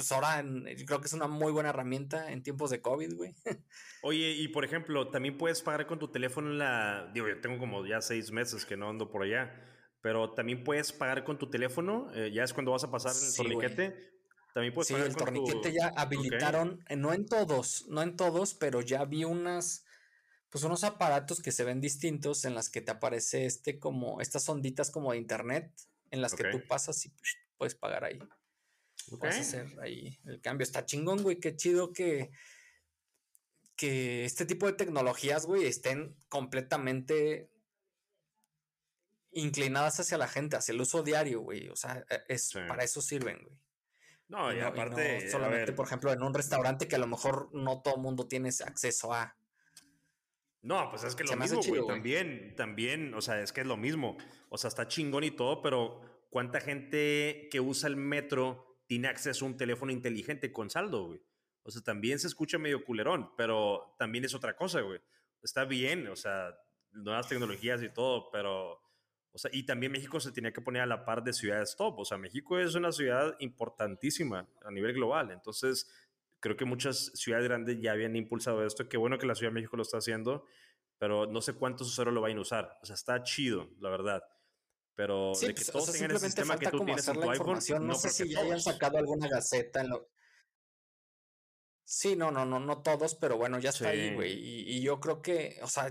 pues 0.00 0.12
ahora 0.12 0.42
yo 0.42 0.86
creo 0.86 0.98
que 1.02 1.08
es 1.08 1.12
una 1.12 1.26
muy 1.26 1.52
buena 1.52 1.68
herramienta 1.68 2.32
en 2.32 2.42
tiempos 2.42 2.70
de 2.70 2.80
COVID, 2.80 3.16
güey. 3.16 3.34
Oye, 4.02 4.30
y 4.30 4.48
por 4.48 4.64
ejemplo, 4.64 5.10
también 5.10 5.36
puedes 5.36 5.60
pagar 5.60 5.86
con 5.86 5.98
tu 5.98 6.08
teléfono 6.08 6.48
la. 6.48 7.10
Digo, 7.12 7.28
yo 7.28 7.38
tengo 7.42 7.58
como 7.58 7.86
ya 7.86 8.00
seis 8.00 8.32
meses 8.32 8.64
que 8.64 8.78
no 8.78 8.88
ando 8.88 9.10
por 9.10 9.24
allá, 9.24 9.52
pero 10.00 10.32
también 10.32 10.64
puedes 10.64 10.90
pagar 10.90 11.22
con 11.22 11.38
tu 11.38 11.50
teléfono. 11.50 12.10
Eh, 12.14 12.30
ya 12.32 12.44
es 12.44 12.54
cuando 12.54 12.72
vas 12.72 12.82
a 12.82 12.90
pasar 12.90 13.12
el 13.12 13.36
torniquete. 13.36 13.94
También 14.54 14.72
puedes 14.72 14.88
sí, 14.88 14.94
pagar 14.94 15.08
el 15.08 15.16
torniquete 15.16 15.70
ya 15.74 15.88
habilitaron, 15.88 16.82
eh, 16.88 16.96
no 16.96 17.12
en 17.12 17.26
todos, 17.26 17.84
no 17.90 18.00
en 18.00 18.16
todos, 18.16 18.54
pero 18.54 18.80
ya 18.80 19.04
vi 19.04 19.24
unas, 19.24 19.84
pues 20.48 20.64
unos 20.64 20.82
aparatos 20.82 21.42
que 21.42 21.52
se 21.52 21.64
ven 21.64 21.82
distintos 21.82 22.46
en 22.46 22.54
las 22.54 22.70
que 22.70 22.80
te 22.80 22.90
aparece 22.90 23.44
este 23.44 23.78
como, 23.78 24.22
estas 24.22 24.48
onditas 24.48 24.90
como 24.90 25.12
de 25.12 25.18
internet, 25.18 25.70
en 26.10 26.22
las 26.22 26.34
que 26.34 26.44
tú 26.44 26.62
pasas 26.66 27.04
y 27.04 27.12
puedes 27.58 27.74
pagar 27.74 28.04
ahí. 28.04 28.18
Vas 29.18 29.36
a 29.36 29.40
hacer 29.40 29.66
ahí 29.80 30.18
el 30.26 30.40
cambio. 30.40 30.64
Está 30.64 30.84
chingón, 30.84 31.22
güey, 31.22 31.40
qué 31.40 31.56
chido 31.56 31.92
que, 31.92 32.30
que 33.76 34.24
este 34.24 34.46
tipo 34.46 34.66
de 34.66 34.74
tecnologías, 34.74 35.46
güey, 35.46 35.66
estén 35.66 36.16
completamente 36.28 37.50
inclinadas 39.32 40.00
hacia 40.00 40.18
la 40.18 40.28
gente, 40.28 40.56
hacia 40.56 40.72
el 40.72 40.80
uso 40.80 41.02
diario, 41.02 41.40
güey. 41.40 41.68
O 41.68 41.76
sea, 41.76 42.04
e, 42.08 42.22
es, 42.28 42.52
para 42.68 42.84
eso 42.84 43.00
sirven, 43.00 43.38
güey. 43.42 43.58
No, 44.28 44.54
y, 44.54 44.60
aparte. 44.60 45.28
solamente, 45.28 45.72
por 45.72 45.86
ejemplo, 45.86 46.12
en 46.12 46.22
un 46.22 46.32
restaurante 46.32 46.86
que 46.86 46.94
a 46.94 47.00
lo 47.00 47.08
mejor 47.08 47.50
no 47.52 47.82
todo 47.82 47.96
el 47.96 48.00
mundo 48.00 48.28
tiene 48.28 48.50
acceso 48.64 49.12
a. 49.12 49.36
No, 50.62 50.88
pues 50.90 51.02
es 51.02 51.16
que 51.16 51.24
lo 51.24 51.36
mismo, 51.36 51.60
güey. 51.60 51.86
También, 51.86 52.54
también, 52.54 53.14
o 53.14 53.20
sea, 53.20 53.40
es 53.40 53.52
que 53.52 53.62
es 53.62 53.66
lo 53.66 53.76
mismo. 53.76 54.16
O 54.48 54.56
sea, 54.56 54.68
está 54.68 54.86
chingón 54.86 55.24
y 55.24 55.32
todo, 55.32 55.62
pero 55.62 56.00
¿cuánta 56.30 56.60
gente 56.60 57.48
que 57.50 57.60
usa 57.60 57.88
el 57.88 57.96
metro 57.96 58.69
tiene 58.90 59.06
acceso 59.06 59.44
a 59.44 59.48
un 59.48 59.56
teléfono 59.56 59.92
inteligente 59.92 60.50
con 60.50 60.68
saldo, 60.68 61.06
güey? 61.06 61.22
O 61.62 61.70
sea, 61.70 61.80
también 61.80 62.18
se 62.18 62.26
escucha 62.26 62.58
medio 62.58 62.84
culerón, 62.84 63.30
pero 63.36 63.94
también 64.00 64.24
es 64.24 64.34
otra 64.34 64.56
cosa, 64.56 64.80
güey. 64.80 65.00
Está 65.44 65.64
bien, 65.64 66.08
o 66.08 66.16
sea, 66.16 66.52
nuevas 66.90 67.28
tecnologías 67.28 67.84
y 67.84 67.88
todo, 67.88 68.32
pero 68.32 68.82
o 69.30 69.38
sea, 69.38 69.48
y 69.54 69.62
también 69.62 69.92
México 69.92 70.18
se 70.18 70.32
tenía 70.32 70.52
que 70.52 70.60
poner 70.60 70.82
a 70.82 70.86
la 70.86 71.04
par 71.04 71.22
de 71.22 71.32
ciudades 71.32 71.76
top. 71.76 72.00
O 72.00 72.04
sea, 72.04 72.18
México 72.18 72.58
es 72.58 72.74
una 72.74 72.90
ciudad 72.90 73.36
importantísima 73.38 74.48
a 74.64 74.72
nivel 74.72 74.94
global. 74.94 75.30
Entonces, 75.30 75.88
creo 76.40 76.56
que 76.56 76.64
muchas 76.64 77.12
ciudades 77.14 77.46
grandes 77.46 77.80
ya 77.80 77.92
habían 77.92 78.16
impulsado 78.16 78.66
esto. 78.66 78.88
Qué 78.88 78.96
bueno 78.96 79.18
que 79.18 79.26
la 79.26 79.36
Ciudad 79.36 79.52
de 79.52 79.60
México 79.60 79.76
lo 79.76 79.84
está 79.84 79.98
haciendo, 79.98 80.46
pero 80.98 81.26
no 81.26 81.40
sé 81.42 81.52
cuántos 81.52 81.86
usuarios 81.86 82.12
lo 82.12 82.22
vayan 82.22 82.38
a 82.38 82.40
usar. 82.40 82.76
O 82.82 82.86
sea, 82.86 82.94
está 82.94 83.22
chido, 83.22 83.70
la 83.78 83.90
verdad. 83.90 84.24
Pero 85.00 85.32
de 85.32 85.54
que 85.54 85.54
pues, 85.54 85.72
todos 85.72 85.92
tengan 85.92 86.10
el 86.10 86.20
sistema 86.20 86.58
que 86.58 86.68
tú 86.68 86.84
tienes 86.84 87.08
en 87.08 87.14
tu 87.14 87.30
iPhone, 87.30 87.58
no, 87.70 87.78
no 87.78 87.94
sé 87.94 88.10
si 88.10 88.28
ya 88.28 88.40
hayan 88.40 88.60
sacado 88.60 88.98
alguna 88.98 89.28
gaceta 89.28 89.80
en 89.80 89.88
lo... 89.88 90.10
Sí, 91.86 92.16
no, 92.16 92.30
no, 92.30 92.44
no, 92.44 92.60
no 92.60 92.82
todos, 92.82 93.14
pero 93.14 93.38
bueno, 93.38 93.58
ya 93.58 93.70
está 93.70 93.88
ahí, 93.88 94.14
güey. 94.14 94.34
Y, 94.34 94.76
y, 94.76 94.82
yo 94.82 95.00
creo 95.00 95.22
que, 95.22 95.58
o 95.62 95.68
sea, 95.68 95.90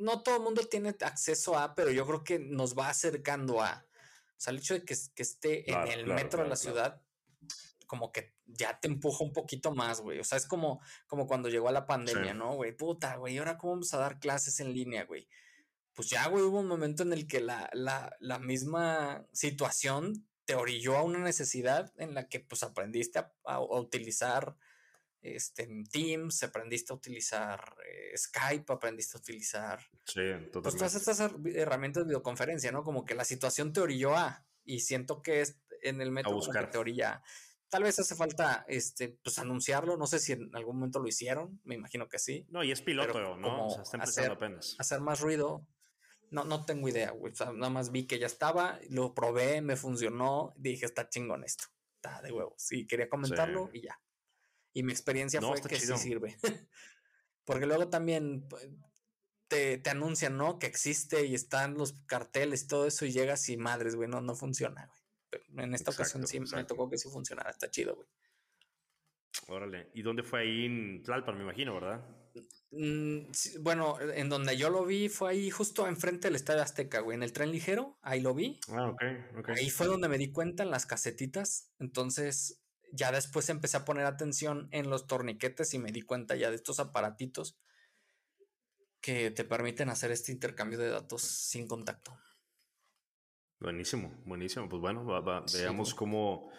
no 0.00 0.22
todo 0.22 0.36
el 0.36 0.42
mundo 0.42 0.62
tiene 0.62 0.94
acceso 1.00 1.58
a, 1.58 1.74
pero 1.74 1.90
yo 1.90 2.06
creo 2.06 2.22
que 2.22 2.38
nos 2.38 2.78
va 2.78 2.88
acercando 2.88 3.60
a. 3.60 3.84
O 3.84 4.40
sea, 4.40 4.52
el 4.52 4.58
hecho 4.58 4.74
de 4.74 4.84
que, 4.84 4.94
esté 4.94 5.68
en 5.68 5.88
el 5.88 6.06
metro 6.06 6.44
de 6.44 6.48
la 6.48 6.56
ciudad, 6.56 7.02
como 7.88 8.12
que 8.12 8.36
ya 8.46 8.78
te 8.78 8.86
empuja 8.86 9.24
un 9.24 9.32
poquito 9.32 9.72
más, 9.72 10.00
güey. 10.00 10.20
O 10.20 10.24
sea, 10.24 10.38
es 10.38 10.46
como, 10.46 10.80
como 11.08 11.26
cuando 11.26 11.48
llegó 11.48 11.68
a 11.68 11.72
la 11.72 11.84
pandemia, 11.84 12.32
¿no, 12.32 12.54
güey? 12.54 12.76
Puta, 12.76 13.16
güey, 13.16 13.38
ahora 13.38 13.58
cómo 13.58 13.72
vamos 13.72 13.92
a 13.92 13.98
dar 13.98 14.20
clases 14.20 14.60
en 14.60 14.72
línea, 14.72 15.04
güey. 15.04 15.28
Pues 15.96 16.10
ya, 16.10 16.28
güey, 16.28 16.44
hubo 16.44 16.60
un 16.60 16.68
momento 16.68 17.02
en 17.02 17.12
el 17.12 17.26
que 17.26 17.40
la, 17.40 17.68
la, 17.72 18.14
la 18.20 18.38
misma 18.38 19.26
situación 19.32 20.28
te 20.44 20.54
orilló 20.54 20.96
a 20.96 21.02
una 21.02 21.18
necesidad 21.18 21.92
en 21.96 22.14
la 22.14 22.28
que 22.28 22.38
pues 22.38 22.62
aprendiste 22.62 23.18
a 23.44 23.60
utilizar 23.60 24.56
este, 25.22 25.68
Teams, 25.90 26.42
aprendiste 26.42 26.92
a 26.92 26.96
utilizar 26.96 27.76
eh, 27.84 28.16
Skype, 28.16 28.72
aprendiste 28.72 29.16
a 29.16 29.20
utilizar 29.20 29.80
sí, 30.04 30.20
pues, 30.52 30.76
todas 30.76 30.94
estas 30.94 31.20
herramientas 31.46 32.04
de 32.04 32.08
videoconferencia, 32.08 32.70
¿no? 32.70 32.84
Como 32.84 33.04
que 33.04 33.14
la 33.14 33.24
situación 33.24 33.72
te 33.72 33.80
orilló 33.80 34.14
a, 34.14 34.46
y 34.64 34.80
siento 34.80 35.22
que 35.22 35.40
es 35.40 35.58
en 35.82 36.00
el 36.00 36.12
método 36.12 36.38
como 36.38 36.52
que 36.52 36.66
te 36.66 36.78
orilla. 36.78 37.22
Tal 37.68 37.82
vez 37.82 37.98
hace 37.98 38.14
falta 38.14 38.64
este, 38.68 39.18
pues 39.22 39.38
anunciarlo, 39.38 39.96
no 39.96 40.06
sé 40.06 40.20
si 40.20 40.32
en 40.32 40.54
algún 40.54 40.76
momento 40.76 41.00
lo 41.00 41.08
hicieron, 41.08 41.60
me 41.64 41.74
imagino 41.74 42.08
que 42.08 42.18
sí. 42.18 42.46
No, 42.50 42.62
y 42.62 42.70
es 42.70 42.80
piloto, 42.80 43.36
¿no? 43.36 43.66
O 43.66 43.70
sea, 43.70 43.82
está 43.82 43.96
empezando 43.96 44.34
apenas. 44.34 44.76
Hacer 44.78 45.00
más 45.00 45.20
ruido, 45.20 45.66
no, 46.30 46.44
no 46.44 46.64
tengo 46.64 46.88
idea, 46.88 47.10
güey. 47.10 47.32
nada 47.54 47.70
más 47.70 47.90
vi 47.92 48.06
que 48.06 48.18
ya 48.18 48.26
estaba, 48.26 48.78
lo 48.90 49.14
probé, 49.14 49.60
me 49.60 49.76
funcionó, 49.76 50.54
dije, 50.56 50.86
está 50.86 51.08
chingón 51.08 51.44
esto. 51.44 51.64
Está 51.96 52.22
de 52.22 52.32
huevos. 52.32 52.54
Sí, 52.58 52.86
quería 52.86 53.08
comentarlo 53.08 53.70
y 53.72 53.82
ya. 53.82 54.00
Y 54.72 54.82
mi 54.82 54.92
experiencia 54.92 55.40
fue 55.40 55.60
que 55.62 55.80
sí 55.80 55.96
sirve. 55.96 56.36
Porque 57.44 57.66
luego 57.66 57.88
también 57.88 58.46
te, 59.48 59.78
te, 59.78 59.90
anuncian, 59.90 60.36
¿no? 60.36 60.58
Que 60.58 60.66
existe 60.66 61.24
y 61.24 61.34
están 61.34 61.74
los 61.74 61.92
carteles 62.06 62.64
y 62.64 62.66
todo 62.66 62.86
eso 62.86 63.06
y 63.06 63.12
llegas 63.12 63.48
y 63.48 63.56
madres, 63.56 63.94
güey, 63.94 64.08
no, 64.08 64.20
no 64.20 64.34
funciona, 64.34 64.86
güey. 65.30 65.64
en 65.64 65.74
esta 65.74 65.92
ocasión 65.92 66.26
sí 66.26 66.40
me 66.40 66.64
tocó 66.64 66.90
que 66.90 66.98
sí 66.98 67.08
funcionara, 67.08 67.50
está 67.50 67.70
chido, 67.70 67.94
güey. 67.94 68.08
Órale, 69.48 69.90
¿y 69.94 70.02
dónde 70.02 70.22
fue 70.22 70.40
ahí 70.40 70.64
en 70.66 71.02
Tlalpan, 71.02 71.36
me 71.36 71.44
imagino, 71.44 71.74
verdad? 71.74 72.04
Mm, 72.70 73.30
bueno, 73.60 73.98
en 74.00 74.28
donde 74.28 74.56
yo 74.56 74.70
lo 74.70 74.84
vi 74.84 75.08
fue 75.08 75.30
ahí 75.30 75.50
justo 75.50 75.86
enfrente 75.86 76.28
del 76.28 76.36
Estadio 76.36 76.62
Azteca, 76.62 77.00
güey, 77.00 77.16
en 77.16 77.22
el 77.22 77.32
tren 77.32 77.52
ligero, 77.52 77.98
ahí 78.02 78.20
lo 78.20 78.34
vi. 78.34 78.60
Ah, 78.68 78.88
ok, 78.88 79.02
ok. 79.38 79.48
Ahí 79.50 79.70
fue 79.70 79.86
donde 79.86 80.08
me 80.08 80.18
di 80.18 80.32
cuenta 80.32 80.62
en 80.62 80.70
las 80.70 80.86
casetitas, 80.86 81.72
entonces 81.78 82.62
ya 82.92 83.12
después 83.12 83.48
empecé 83.48 83.76
a 83.76 83.84
poner 83.84 84.06
atención 84.06 84.68
en 84.72 84.90
los 84.90 85.06
torniquetes 85.06 85.74
y 85.74 85.78
me 85.78 85.92
di 85.92 86.02
cuenta 86.02 86.36
ya 86.36 86.50
de 86.50 86.56
estos 86.56 86.80
aparatitos 86.80 87.58
que 89.00 89.30
te 89.30 89.44
permiten 89.44 89.88
hacer 89.88 90.10
este 90.10 90.32
intercambio 90.32 90.78
de 90.78 90.88
datos 90.88 91.22
sin 91.22 91.68
contacto. 91.68 92.18
Buenísimo, 93.60 94.12
buenísimo. 94.24 94.68
Pues 94.68 94.82
bueno, 94.82 95.06
veamos 95.52 95.94
cómo, 95.94 96.50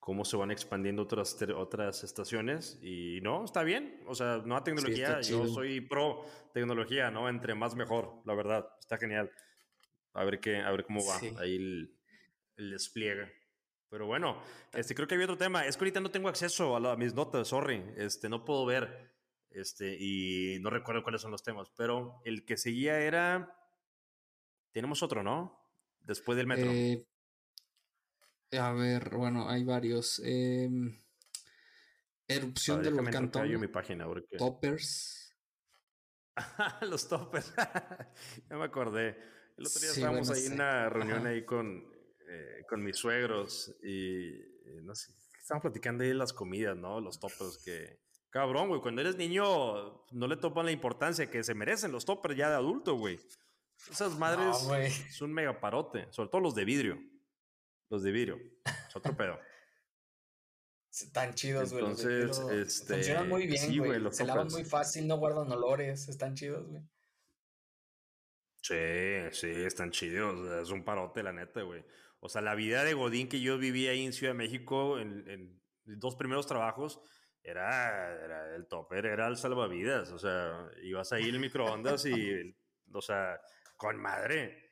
cómo 0.00 0.24
se 0.24 0.36
van 0.36 0.50
expandiendo 0.50 1.02
otras, 1.02 1.36
otras 1.54 2.02
estaciones 2.02 2.78
y 2.82 3.20
no, 3.22 3.44
está 3.44 3.62
bien. 3.62 4.02
O 4.06 4.14
sea, 4.14 4.38
nueva 4.38 4.64
tecnología, 4.64 5.20
yo 5.20 5.46
soy 5.46 5.82
pro 5.82 6.24
tecnología, 6.52 7.10
¿no? 7.10 7.28
Entre 7.28 7.54
más 7.54 7.76
mejor, 7.76 8.22
la 8.24 8.34
verdad, 8.34 8.66
está 8.80 8.96
genial. 8.96 9.30
A 10.14 10.24
ver, 10.24 10.40
qué, 10.40 10.56
a 10.56 10.70
ver 10.72 10.84
cómo 10.84 11.06
va 11.06 11.20
ahí 11.40 11.56
el, 11.56 11.94
el 12.56 12.70
despliegue. 12.70 13.40
Pero 13.90 14.06
bueno, 14.06 14.40
este, 14.72 14.94
creo 14.94 15.08
que 15.08 15.14
había 15.14 15.26
otro 15.26 15.36
tema. 15.36 15.66
Es 15.66 15.76
que 15.76 15.82
ahorita 15.82 16.00
no 16.00 16.10
tengo 16.10 16.28
acceso 16.28 16.76
a, 16.76 16.96
mis 16.96 17.12
notas, 17.12 17.48
sorry. 17.48 17.82
Este, 17.96 18.28
no 18.28 18.44
puedo 18.44 18.64
ver. 18.64 19.10
Este, 19.50 19.96
y 19.98 20.58
no 20.60 20.70
recuerdo 20.70 21.02
cuáles 21.02 21.20
son 21.20 21.32
los 21.32 21.42
temas. 21.42 21.68
Pero 21.76 22.22
el 22.24 22.44
que 22.44 22.56
seguía 22.56 23.00
era. 23.00 23.56
Tenemos 24.70 25.02
otro, 25.02 25.24
¿no? 25.24 25.60
Después 26.00 26.38
del 26.38 26.46
metro. 26.46 26.70
Eh, 26.70 27.04
a 28.52 28.72
ver, 28.72 29.16
bueno, 29.16 29.48
hay 29.48 29.64
varios. 29.64 30.20
Em, 30.24 31.00
erupción 32.26 32.82
del 32.82 32.94
volcán 32.94 33.30
mi 33.60 33.68
página 33.68 34.06
Toppers. 34.38 35.36
los 36.82 37.08
toppers. 37.08 37.52
ya 38.50 38.56
me 38.56 38.64
acordé. 38.64 39.16
El 39.56 39.66
otro 39.66 39.80
día 39.80 39.90
estábamos 39.90 40.30
ahí 40.30 40.46
en 40.46 40.52
una 40.54 40.88
reunión 40.88 41.26
ahí 41.26 41.44
con 41.44 41.90
eh, 42.32 42.64
con 42.68 42.84
mis 42.84 42.96
suegros 42.96 43.74
y 43.82 44.28
eh, 44.28 44.80
no 44.82 44.94
sé, 44.94 45.12
estaban 45.36 45.60
platicando 45.60 46.04
ahí 46.04 46.14
las 46.14 46.32
comidas, 46.32 46.76
¿no? 46.76 47.00
Los 47.00 47.18
toppers 47.18 47.58
que... 47.64 47.98
Cabrón, 48.30 48.68
güey, 48.68 48.80
cuando 48.80 49.00
eres 49.00 49.16
niño 49.16 50.04
no 50.12 50.28
le 50.28 50.36
topan 50.36 50.66
la 50.66 50.70
importancia 50.70 51.28
que 51.28 51.42
se 51.42 51.54
merecen 51.54 51.90
los 51.90 52.04
toppers 52.04 52.36
ya 52.36 52.48
de 52.48 52.54
adulto, 52.54 52.94
güey. 52.94 53.18
Esas 53.90 54.16
madres 54.16 54.58
son 55.10 55.30
un 55.30 55.34
mega 55.34 55.58
parote, 55.60 56.06
sobre 56.12 56.28
todo 56.28 56.40
los 56.40 56.54
de 56.54 56.64
vidrio. 56.64 57.00
Los 57.90 58.02
de 58.02 58.12
vidrio. 58.12 58.40
Es 58.88 58.96
otro 58.96 59.14
pedo. 59.16 59.38
Están 60.90 61.34
chidos, 61.34 61.72
güey. 61.72 61.84
Entonces, 61.84 62.38
este. 62.50 62.94
Funcionan 62.94 63.28
muy 63.28 63.46
bien, 63.46 63.78
güey. 63.78 64.12
Se 64.12 64.24
lavan 64.24 64.48
muy 64.48 64.64
fácil, 64.64 65.06
no 65.06 65.18
guardan 65.18 65.52
olores. 65.52 66.08
Están 66.08 66.34
chidos, 66.34 66.66
güey. 66.66 66.82
Sí, 68.62 68.74
sí, 69.32 69.50
están 69.50 69.90
chidos. 69.90 70.62
Es 70.62 70.70
un 70.70 70.84
parote, 70.84 71.22
la 71.22 71.32
neta, 71.32 71.62
güey. 71.62 71.84
O 72.20 72.28
sea, 72.28 72.42
la 72.42 72.54
vida 72.54 72.84
de 72.84 72.94
Godín 72.94 73.28
que 73.28 73.40
yo 73.40 73.58
viví 73.58 73.88
ahí 73.88 74.04
en 74.04 74.12
Ciudad 74.12 74.32
de 74.32 74.38
México, 74.38 74.98
en, 74.98 75.28
en 75.28 75.60
dos 75.84 76.16
primeros 76.16 76.46
trabajos, 76.46 77.00
era, 77.42 78.12
era, 78.24 78.54
el 78.54 78.66
topper, 78.66 79.06
era 79.06 79.26
el 79.26 79.36
salvavidas. 79.36 80.10
O 80.10 80.18
sea, 80.18 80.68
ibas 80.82 81.12
ahí 81.12 81.28
en 81.28 81.36
el 81.36 81.40
microondas 81.40 82.06
y, 82.06 82.54
o 82.92 83.00
sea, 83.00 83.40
con 83.76 83.96
madre. 83.96 84.69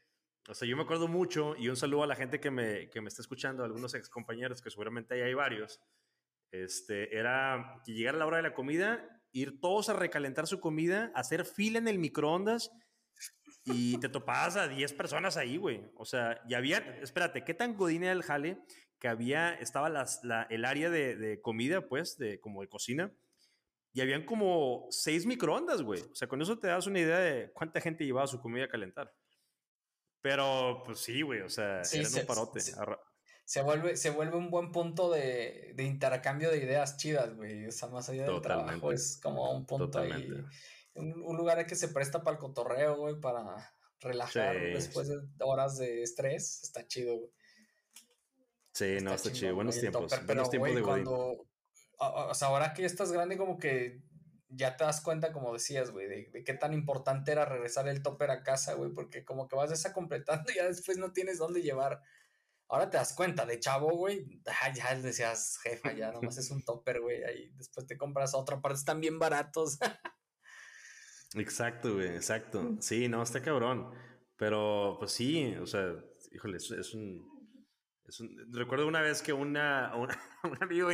O 0.49 0.55
sea, 0.55 0.67
yo 0.67 0.77
me 0.77 0.83
acuerdo 0.83 1.09
mucho, 1.09 1.55
y 1.59 1.69
un 1.69 1.77
saludo 1.77 2.05
a 2.05 2.07
la 2.07 2.17
gente 2.17 2.41
que 2.41 2.51
me, 2.51 2.89
que 2.89 3.03
me 3.03 3.09
está 3.09 3.21
escuchando, 3.21 3.65
algunos 3.65 3.93
ex 3.95 4.09
compañeros, 4.09 4.63
que 4.63 4.71
seguramente 4.71 5.15
ahí 5.15 5.21
hay 5.21 5.35
varios. 5.35 5.81
Este, 6.51 7.15
era 7.15 7.83
que 7.85 7.93
llegara 7.93 8.17
la 8.17 8.27
hora 8.27 8.39
de 8.39 8.45
la 8.45 8.55
comida, 8.55 9.23
ir 9.33 9.61
todos 9.61 9.91
a 9.91 9.93
recalentar 9.93 10.47
su 10.47 10.59
comida, 10.59 11.13
hacer 11.15 11.45
fila 11.45 11.79
en 11.79 11.87
el 11.87 11.99
microondas 11.99 12.73
y 13.65 13.99
te 14.01 14.09
topabas 14.09 14.57
a 14.57 14.69
10 14.69 14.95
personas 14.95 15.37
ahí, 15.37 15.59
güey. 15.59 15.83
O 15.95 16.07
sea, 16.07 16.41
y 16.49 16.55
había, 16.55 16.79
espérate, 17.03 17.45
¿qué 17.45 17.53
tan 17.53 17.77
godín 17.77 18.05
era 18.05 18.13
el 18.13 18.23
jale? 18.23 18.59
Que 18.99 19.09
había, 19.09 19.53
estaba 19.53 19.91
las, 19.91 20.25
la, 20.25 20.45
el 20.45 20.65
área 20.65 20.89
de, 20.89 21.15
de, 21.17 21.43
comida, 21.43 21.87
pues, 21.87 22.17
de, 22.17 22.41
como 22.41 22.63
de 22.63 22.69
cocina, 22.69 23.13
y 23.93 24.01
habían 24.01 24.25
como 24.25 24.87
seis 24.91 25.27
microondas, 25.27 25.83
güey. 25.83 26.01
O 26.01 26.15
sea, 26.15 26.27
con 26.27 26.41
eso 26.41 26.59
te 26.59 26.69
das 26.69 26.87
una 26.87 27.01
idea 27.01 27.19
de 27.19 27.53
cuánta 27.53 27.83
gente 27.83 28.07
llevaba 28.07 28.27
su 28.27 28.41
comida 28.41 28.65
a 28.65 28.69
calentar. 28.69 29.13
Pero, 30.21 30.83
pues 30.85 30.99
sí, 30.99 31.23
güey, 31.23 31.41
o 31.41 31.49
sea, 31.49 31.83
era 31.83 32.09
un 32.09 32.27
parote. 32.27 32.61
Se, 33.45 33.63
vuelve, 33.63 33.97
se 33.97 34.11
vuelve 34.11 34.37
un 34.37 34.51
buen 34.51 34.73
punto 34.73 35.11
de, 35.11 35.73
de 35.75 35.85
intercambio 35.85 36.51
de 36.51 36.59
ideas 36.59 36.97
chidas, 36.97 37.35
güey. 37.35 37.67
O 37.67 37.73
sea, 37.73 37.89
más 37.89 38.09
allá 38.09 38.25
del 38.27 38.41
trabajo, 38.43 38.93
es 38.93 39.19
como 39.23 39.53
un 39.53 39.65
punto 39.67 39.99
ahí 40.01 40.29
un, 40.99 41.37
lugar 41.37 41.65
que 41.67 41.75
se 41.75 41.89
presta 41.89 42.23
para 42.23 42.37
el 42.37 42.41
cotorreo, 42.41 42.97
güey, 42.97 43.21
para 43.21 43.73
relajar 44.01 44.55
después 44.57 45.09
de 45.09 45.21
horas 45.41 45.79
de 45.79 46.03
estrés. 46.03 46.63
Está 46.63 46.87
chido, 46.87 47.17
güey. 47.17 47.31
Sí, 48.73 48.99
no, 49.03 49.15
está, 49.15 49.33
chido. 49.33 49.55
Buenos 49.55 49.81
tiempos. 49.81 50.13
buenos 50.27 50.51
tiempos 50.51 50.75
de 50.75 50.83
cuando, 50.83 51.47
o 51.99 52.35
sea, 52.35 52.49
ahora 52.49 52.73
que 52.75 52.85
estás 52.85 53.11
grande, 53.13 53.37
como 53.37 53.59
que 53.59 54.03
ya 54.51 54.77
te 54.77 54.85
das 54.85 55.01
cuenta, 55.01 55.33
como 55.33 55.53
decías, 55.53 55.91
güey, 55.91 56.09
de, 56.09 56.45
qué 56.45 56.55
tan 56.55 56.73
importante 56.73 57.33
era 57.33 57.45
regresar 57.45 57.89
el 57.89 58.03
topper 58.03 58.31
a 58.31 58.43
casa, 58.43 58.75
güey, 58.75 58.93
porque 58.93 59.25
como 59.25 59.49
que 59.49 59.57
vas 59.57 59.71
desacompletando 59.71 60.51
y 60.53 60.57
ya 60.57 60.67
después 60.67 60.99
no 60.99 61.13
tienes 61.13 61.39
dónde 61.39 61.63
llevar. 61.63 62.03
Ahora 62.71 62.91
te 62.91 62.99
das 62.99 63.15
cuenta, 63.15 63.47
de 63.47 63.61
chavo, 63.61 63.97
güey, 63.97 64.43
ya 64.75 64.95
decías, 64.97 65.59
jefa, 65.63 65.93
ya 65.93 66.13
nomás 66.13 66.37
es 66.37 66.51
un 66.51 66.63
topper, 66.63 67.01
güey, 67.01 67.25
ahí 67.25 67.51
después 67.57 67.87
te 67.87 67.97
compras 67.97 68.35
otro, 68.35 68.57
aparte 68.57 68.79
están 68.79 69.01
bien 69.01 69.19
baratos. 69.19 69.79
exacto, 71.35 71.95
güey, 71.95 72.09
exacto. 72.09 72.77
Sí, 72.81 73.09
no, 73.09 73.23
está 73.23 73.41
cabrón. 73.41 73.91
Pero, 74.37 74.97
pues 74.99 75.13
sí, 75.13 75.57
o 75.57 75.67
sea, 75.67 75.95
híjole, 76.31 76.59
es, 76.59 76.71
un, 76.95 77.27
es 78.07 78.21
un... 78.21 78.53
Recuerdo 78.53 78.87
una 78.87 79.01
vez 79.01 79.23
que 79.23 79.33
una, 79.33 79.93
un 80.45 80.63
amigo 80.63 80.91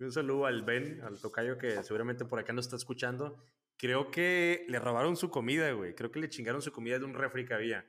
un 0.00 0.12
saludo 0.12 0.46
al 0.46 0.62
Ben, 0.62 1.00
al 1.02 1.20
tocayo 1.20 1.58
que 1.58 1.82
seguramente 1.82 2.24
por 2.24 2.38
acá 2.38 2.52
no 2.52 2.60
está 2.60 2.76
escuchando. 2.76 3.42
Creo 3.76 4.10
que 4.10 4.64
le 4.68 4.78
robaron 4.78 5.16
su 5.16 5.30
comida, 5.30 5.70
güey. 5.72 5.94
Creo 5.94 6.10
que 6.10 6.20
le 6.20 6.28
chingaron 6.28 6.62
su 6.62 6.72
comida 6.72 6.98
de 6.98 7.04
un 7.04 7.14
refri 7.14 7.44
que 7.44 7.54
había. 7.54 7.86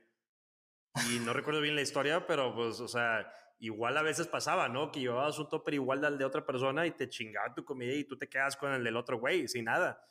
Y 1.10 1.20
no 1.20 1.32
recuerdo 1.32 1.60
bien 1.60 1.76
la 1.76 1.82
historia, 1.82 2.26
pero 2.26 2.54
pues, 2.54 2.80
o 2.80 2.88
sea, 2.88 3.32
igual 3.58 3.96
a 3.96 4.02
veces 4.02 4.26
pasaba, 4.26 4.68
¿no? 4.68 4.90
Que 4.90 5.00
llevabas 5.00 5.38
un 5.38 5.48
topper 5.48 5.74
igual 5.74 6.04
al 6.04 6.18
de 6.18 6.24
otra 6.24 6.44
persona 6.44 6.86
y 6.86 6.92
te 6.92 7.08
chingaba 7.08 7.54
tu 7.54 7.64
comida 7.64 7.92
y 7.92 8.04
tú 8.04 8.16
te 8.16 8.28
quedas 8.28 8.56
con 8.56 8.72
el 8.72 8.82
del 8.82 8.96
otro 8.96 9.18
güey, 9.18 9.46
sin 9.46 9.64
nada. 9.64 10.04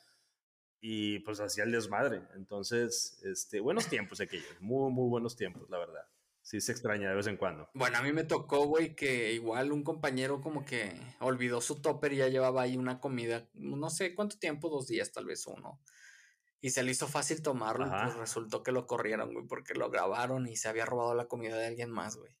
Y 0.80 1.18
pues 1.20 1.40
hacía 1.40 1.64
el 1.64 1.72
desmadre. 1.72 2.22
Entonces, 2.34 3.20
este, 3.24 3.60
buenos 3.60 3.86
tiempos 3.88 4.20
aquellos. 4.20 4.60
Muy, 4.60 4.90
muy 4.90 5.08
buenos 5.08 5.36
tiempos, 5.36 5.68
la 5.68 5.78
verdad 5.78 6.06
sí 6.42 6.60
se 6.60 6.72
extraña 6.72 7.10
de 7.10 7.16
vez 7.16 7.26
en 7.26 7.36
cuando. 7.36 7.68
Bueno, 7.74 7.98
a 7.98 8.02
mí 8.02 8.12
me 8.12 8.24
tocó, 8.24 8.66
güey, 8.66 8.94
que 8.94 9.32
igual 9.32 9.72
un 9.72 9.82
compañero 9.82 10.40
como 10.40 10.64
que 10.64 10.92
olvidó 11.20 11.60
su 11.60 11.80
topper 11.80 12.12
y 12.12 12.16
ya 12.16 12.28
llevaba 12.28 12.62
ahí 12.62 12.76
una 12.76 13.00
comida, 13.00 13.48
no 13.54 13.90
sé 13.90 14.14
cuánto 14.14 14.38
tiempo, 14.38 14.68
dos 14.68 14.86
días 14.86 15.12
tal 15.12 15.26
vez 15.26 15.46
uno. 15.46 15.80
Y 16.60 16.70
se 16.70 16.82
le 16.82 16.90
hizo 16.90 17.08
fácil 17.08 17.42
tomarlo 17.42 17.86
y 17.86 17.90
pues 17.90 18.16
resultó 18.16 18.62
que 18.62 18.72
lo 18.72 18.86
corrieron, 18.86 19.32
güey, 19.32 19.46
porque 19.46 19.74
lo 19.74 19.90
grabaron 19.90 20.46
y 20.46 20.56
se 20.56 20.68
había 20.68 20.84
robado 20.84 21.14
la 21.14 21.26
comida 21.26 21.56
de 21.56 21.66
alguien 21.66 21.90
más, 21.90 22.16
güey. 22.16 22.36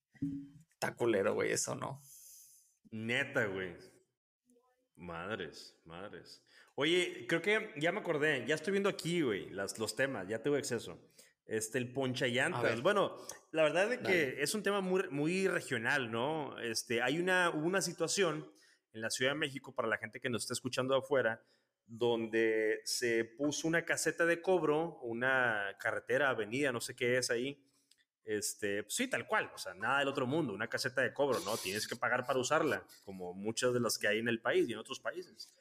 Está 0.72 0.94
culero, 0.94 1.32
güey, 1.34 1.52
eso 1.52 1.74
no. 1.74 2.02
Neta, 2.90 3.46
güey. 3.46 3.76
Madres, 4.96 5.74
madres. 5.84 6.42
Oye, 6.74 7.26
creo 7.26 7.40
que 7.40 7.72
ya 7.76 7.92
me 7.92 8.00
acordé, 8.00 8.46
ya 8.46 8.54
estoy 8.54 8.72
viendo 8.72 8.90
aquí, 8.90 9.22
güey, 9.22 9.48
los 9.50 9.96
temas, 9.96 10.28
ya 10.28 10.42
tengo 10.42 10.56
acceso. 10.56 10.98
Este, 11.50 11.78
el 11.78 11.92
poncha 11.92 12.28
llantas. 12.28 12.80
Bueno, 12.80 13.16
la 13.50 13.64
verdad 13.64 13.92
es 13.92 13.98
que 13.98 14.40
es 14.40 14.54
un 14.54 14.62
tema 14.62 14.80
muy, 14.80 15.08
muy 15.10 15.48
regional, 15.48 16.08
¿no? 16.08 16.56
Este, 16.60 17.02
hay 17.02 17.18
una, 17.18 17.50
una 17.50 17.82
situación 17.82 18.48
en 18.92 19.00
la 19.00 19.10
Ciudad 19.10 19.32
de 19.32 19.38
México, 19.38 19.74
para 19.74 19.88
la 19.88 19.98
gente 19.98 20.20
que 20.20 20.30
nos 20.30 20.42
está 20.42 20.54
escuchando 20.54 20.94
afuera, 20.94 21.42
donde 21.88 22.80
se 22.84 23.24
puso 23.24 23.66
una 23.66 23.84
caseta 23.84 24.24
de 24.26 24.40
cobro, 24.40 25.00
una 25.02 25.76
carretera, 25.80 26.30
avenida, 26.30 26.70
no 26.70 26.80
sé 26.80 26.94
qué 26.94 27.18
es 27.18 27.32
ahí. 27.32 27.60
Este, 28.24 28.84
pues 28.84 28.94
sí, 28.94 29.08
tal 29.08 29.26
cual, 29.26 29.50
o 29.52 29.58
sea, 29.58 29.74
nada 29.74 29.98
del 29.98 30.08
otro 30.08 30.28
mundo, 30.28 30.52
una 30.52 30.68
caseta 30.68 31.00
de 31.00 31.12
cobro, 31.12 31.40
¿no? 31.40 31.56
Tienes 31.56 31.88
que 31.88 31.96
pagar 31.96 32.24
para 32.26 32.38
usarla, 32.38 32.86
como 33.04 33.34
muchas 33.34 33.74
de 33.74 33.80
las 33.80 33.98
que 33.98 34.06
hay 34.06 34.20
en 34.20 34.28
el 34.28 34.40
país 34.40 34.68
y 34.68 34.72
en 34.72 34.78
otros 34.78 35.00
países. 35.00 35.52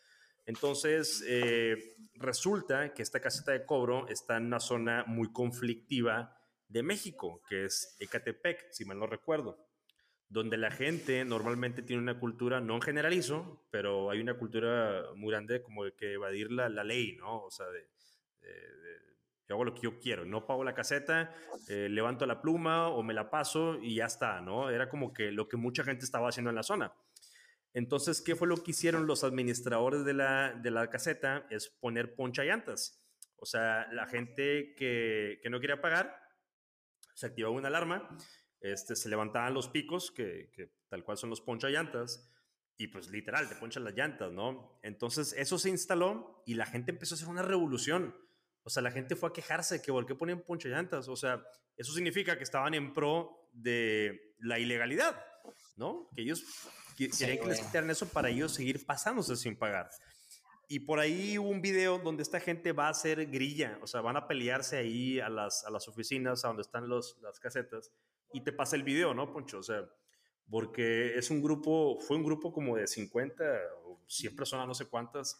Entonces, 0.49 1.23
eh, 1.27 1.95
resulta 2.15 2.91
que 2.95 3.03
esta 3.03 3.19
caseta 3.19 3.51
de 3.51 3.67
cobro 3.67 4.07
está 4.07 4.37
en 4.37 4.47
una 4.47 4.59
zona 4.59 5.03
muy 5.05 5.31
conflictiva 5.31 6.35
de 6.67 6.81
México, 6.81 7.43
que 7.47 7.65
es 7.65 7.95
Ecatepec, 7.99 8.71
si 8.71 8.83
mal 8.83 8.97
no 8.97 9.05
recuerdo, 9.05 9.63
donde 10.27 10.57
la 10.57 10.71
gente 10.71 11.23
normalmente 11.23 11.83
tiene 11.83 12.01
una 12.01 12.19
cultura, 12.19 12.61
no 12.61 12.73
en 12.73 12.81
generalizo, 12.81 13.67
pero 13.69 14.09
hay 14.09 14.21
una 14.21 14.39
cultura 14.39 15.03
muy 15.15 15.29
grande 15.29 15.61
como 15.61 15.85
de 15.85 15.93
que 15.93 16.13
evadir 16.13 16.51
la, 16.51 16.67
ley, 16.83 17.15
¿no? 17.15 17.43
O 17.43 17.51
sea, 17.51 17.67
de, 17.67 17.87
yo 19.47 19.53
hago 19.53 19.65
lo 19.65 19.75
que 19.75 19.81
yo 19.81 19.99
quiero, 19.99 20.25
no 20.25 20.47
pago 20.47 20.63
la 20.63 20.73
caseta, 20.73 21.31
eh, 21.67 21.89
levanto 21.89 22.25
la 22.25 22.41
pluma 22.41 22.87
o 22.87 23.03
me 23.03 23.13
la 23.13 23.29
paso 23.29 23.77
y 23.79 23.93
ya 23.95 24.05
está, 24.05 24.41
¿no? 24.41 24.71
Era 24.71 24.89
como 24.89 25.13
que 25.13 25.31
lo 25.31 25.47
que 25.47 25.57
mucha 25.57 25.83
gente 25.83 26.05
estaba 26.05 26.29
haciendo 26.29 26.49
en 26.49 26.55
la 26.55 26.63
zona. 26.63 26.91
Entonces, 27.73 28.21
¿qué 28.21 28.35
fue 28.35 28.47
lo 28.47 28.63
que 28.63 28.71
hicieron 28.71 29.07
los 29.07 29.23
administradores 29.23 30.03
de 30.05 30.13
la, 30.13 30.53
de 30.53 30.71
la 30.71 30.89
caseta? 30.89 31.45
Es 31.49 31.69
poner 31.69 32.15
poncha 32.15 32.43
llantas. 32.43 33.03
O 33.35 33.45
sea, 33.45 33.87
la 33.91 34.07
gente 34.07 34.73
que, 34.75 35.39
que 35.41 35.49
no 35.49 35.59
quería 35.59 35.81
pagar, 35.81 36.19
se 37.13 37.27
activaba 37.27 37.55
una 37.55 37.67
alarma, 37.67 38.17
este, 38.59 38.95
se 38.95 39.09
levantaban 39.09 39.53
los 39.53 39.69
picos, 39.69 40.11
que, 40.11 40.49
que 40.53 40.73
tal 40.89 41.03
cual 41.03 41.17
son 41.17 41.29
los 41.29 41.41
poncha 41.41 41.69
llantas, 41.69 42.29
y 42.77 42.87
pues 42.87 43.09
literal, 43.09 43.47
te 43.49 43.55
ponchan 43.55 43.83
las 43.83 43.93
llantas, 43.93 44.31
¿no? 44.31 44.79
Entonces, 44.83 45.33
eso 45.37 45.59
se 45.59 45.69
instaló 45.69 46.43
y 46.45 46.53
la 46.53 46.65
gente 46.65 46.91
empezó 46.91 47.13
a 47.13 47.17
hacer 47.17 47.27
una 47.27 47.41
revolución. 47.41 48.15
O 48.63 48.69
sea, 48.69 48.81
la 48.81 48.91
gente 48.91 49.15
fue 49.15 49.29
a 49.29 49.33
quejarse 49.33 49.81
que 49.81 49.91
por 49.91 50.05
qué 50.05 50.15
ponen 50.15 50.41
poncha 50.41 50.69
llantas. 50.69 51.09
O 51.09 51.15
sea, 51.17 51.43
eso 51.75 51.93
significa 51.93 52.37
que 52.37 52.43
estaban 52.43 52.73
en 52.73 52.93
pro 52.93 53.49
de 53.51 54.35
la 54.39 54.59
ilegalidad, 54.59 55.21
¿no? 55.75 56.09
Que 56.15 56.21
ellos 56.21 56.43
querían 57.07 57.37
que 57.37 57.47
les 57.47 57.61
quitaran 57.61 57.89
eso 57.89 58.07
para 58.09 58.29
ellos 58.29 58.53
seguir 58.53 58.85
pasándose 58.85 59.35
sin 59.35 59.55
pagar. 59.55 59.89
Y 60.67 60.81
por 60.81 60.99
ahí 60.99 61.37
hubo 61.39 61.49
un 61.49 61.61
video 61.61 61.97
donde 61.97 62.21
esta 62.21 62.39
gente 62.39 62.73
va 62.73 62.87
a 62.87 62.91
hacer 62.91 63.25
grilla, 63.25 63.79
o 63.81 63.87
sea, 63.87 64.01
van 64.01 64.17
a 64.17 64.27
pelearse 64.27 64.77
ahí 64.77 65.19
a 65.19 65.27
las, 65.27 65.65
a 65.65 65.71
las 65.71 65.87
oficinas, 65.87 66.45
a 66.45 66.49
donde 66.49 66.61
están 66.61 66.87
los, 66.87 67.17
las 67.21 67.39
casetas, 67.39 67.91
y 68.33 68.41
te 68.41 68.51
pasa 68.51 68.75
el 68.75 68.83
video, 68.83 69.15
¿no, 69.15 69.33
Poncho? 69.33 69.57
O 69.57 69.63
sea, 69.63 69.89
porque 70.47 71.17
es 71.17 71.31
un 71.31 71.41
grupo, 71.41 71.99
fue 71.99 72.17
un 72.17 72.23
grupo 72.23 72.53
como 72.53 72.75
de 72.75 72.85
50 72.85 73.43
o 73.85 73.99
100 74.07 74.35
personas, 74.35 74.67
no 74.67 74.75
sé 74.75 74.85
cuántas, 74.85 75.39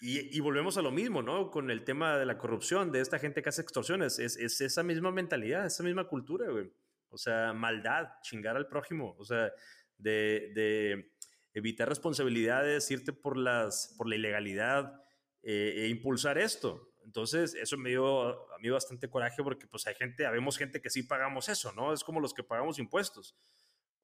y, 0.00 0.36
y, 0.36 0.40
volvemos 0.40 0.76
a 0.76 0.82
lo 0.82 0.90
mismo, 0.90 1.22
¿no? 1.22 1.50
Con 1.50 1.70
el 1.70 1.84
tema 1.84 2.18
de 2.18 2.26
la 2.26 2.36
corrupción, 2.36 2.90
de 2.90 3.00
esta 3.00 3.18
gente 3.18 3.42
que 3.42 3.48
hace 3.48 3.62
extorsiones, 3.62 4.18
es, 4.18 4.36
es 4.36 4.60
esa 4.60 4.82
misma 4.82 5.10
mentalidad, 5.10 5.66
esa 5.66 5.82
misma 5.82 6.08
cultura, 6.08 6.50
güey. 6.50 6.70
O 7.10 7.16
sea, 7.16 7.52
maldad, 7.52 8.08
chingar 8.22 8.56
al 8.56 8.66
prójimo, 8.66 9.14
o 9.18 9.24
sea, 9.24 9.52
de, 9.98 11.10
evitar 11.52 11.88
responsabilidades, 11.88 12.90
irte 12.90 13.12
por, 13.12 13.36
las, 13.36 13.94
por 13.96 14.08
la 14.08 14.16
ilegalidad 14.16 15.00
eh, 15.42 15.84
e 15.84 15.88
impulsar 15.88 16.36
esto. 16.36 16.92
Entonces, 17.04 17.54
eso 17.54 17.76
me 17.76 17.90
dio 17.90 18.52
a 18.52 18.58
mí 18.58 18.70
bastante 18.70 19.08
coraje 19.08 19.42
porque 19.42 19.66
pues 19.66 19.86
hay 19.86 19.94
gente, 19.94 20.26
habemos 20.26 20.58
gente 20.58 20.80
que 20.80 20.90
sí 20.90 21.02
pagamos 21.02 21.48
eso, 21.48 21.72
¿no? 21.72 21.92
Es 21.92 22.02
como 22.02 22.18
los 22.18 22.34
que 22.34 22.42
pagamos 22.42 22.78
impuestos. 22.78 23.36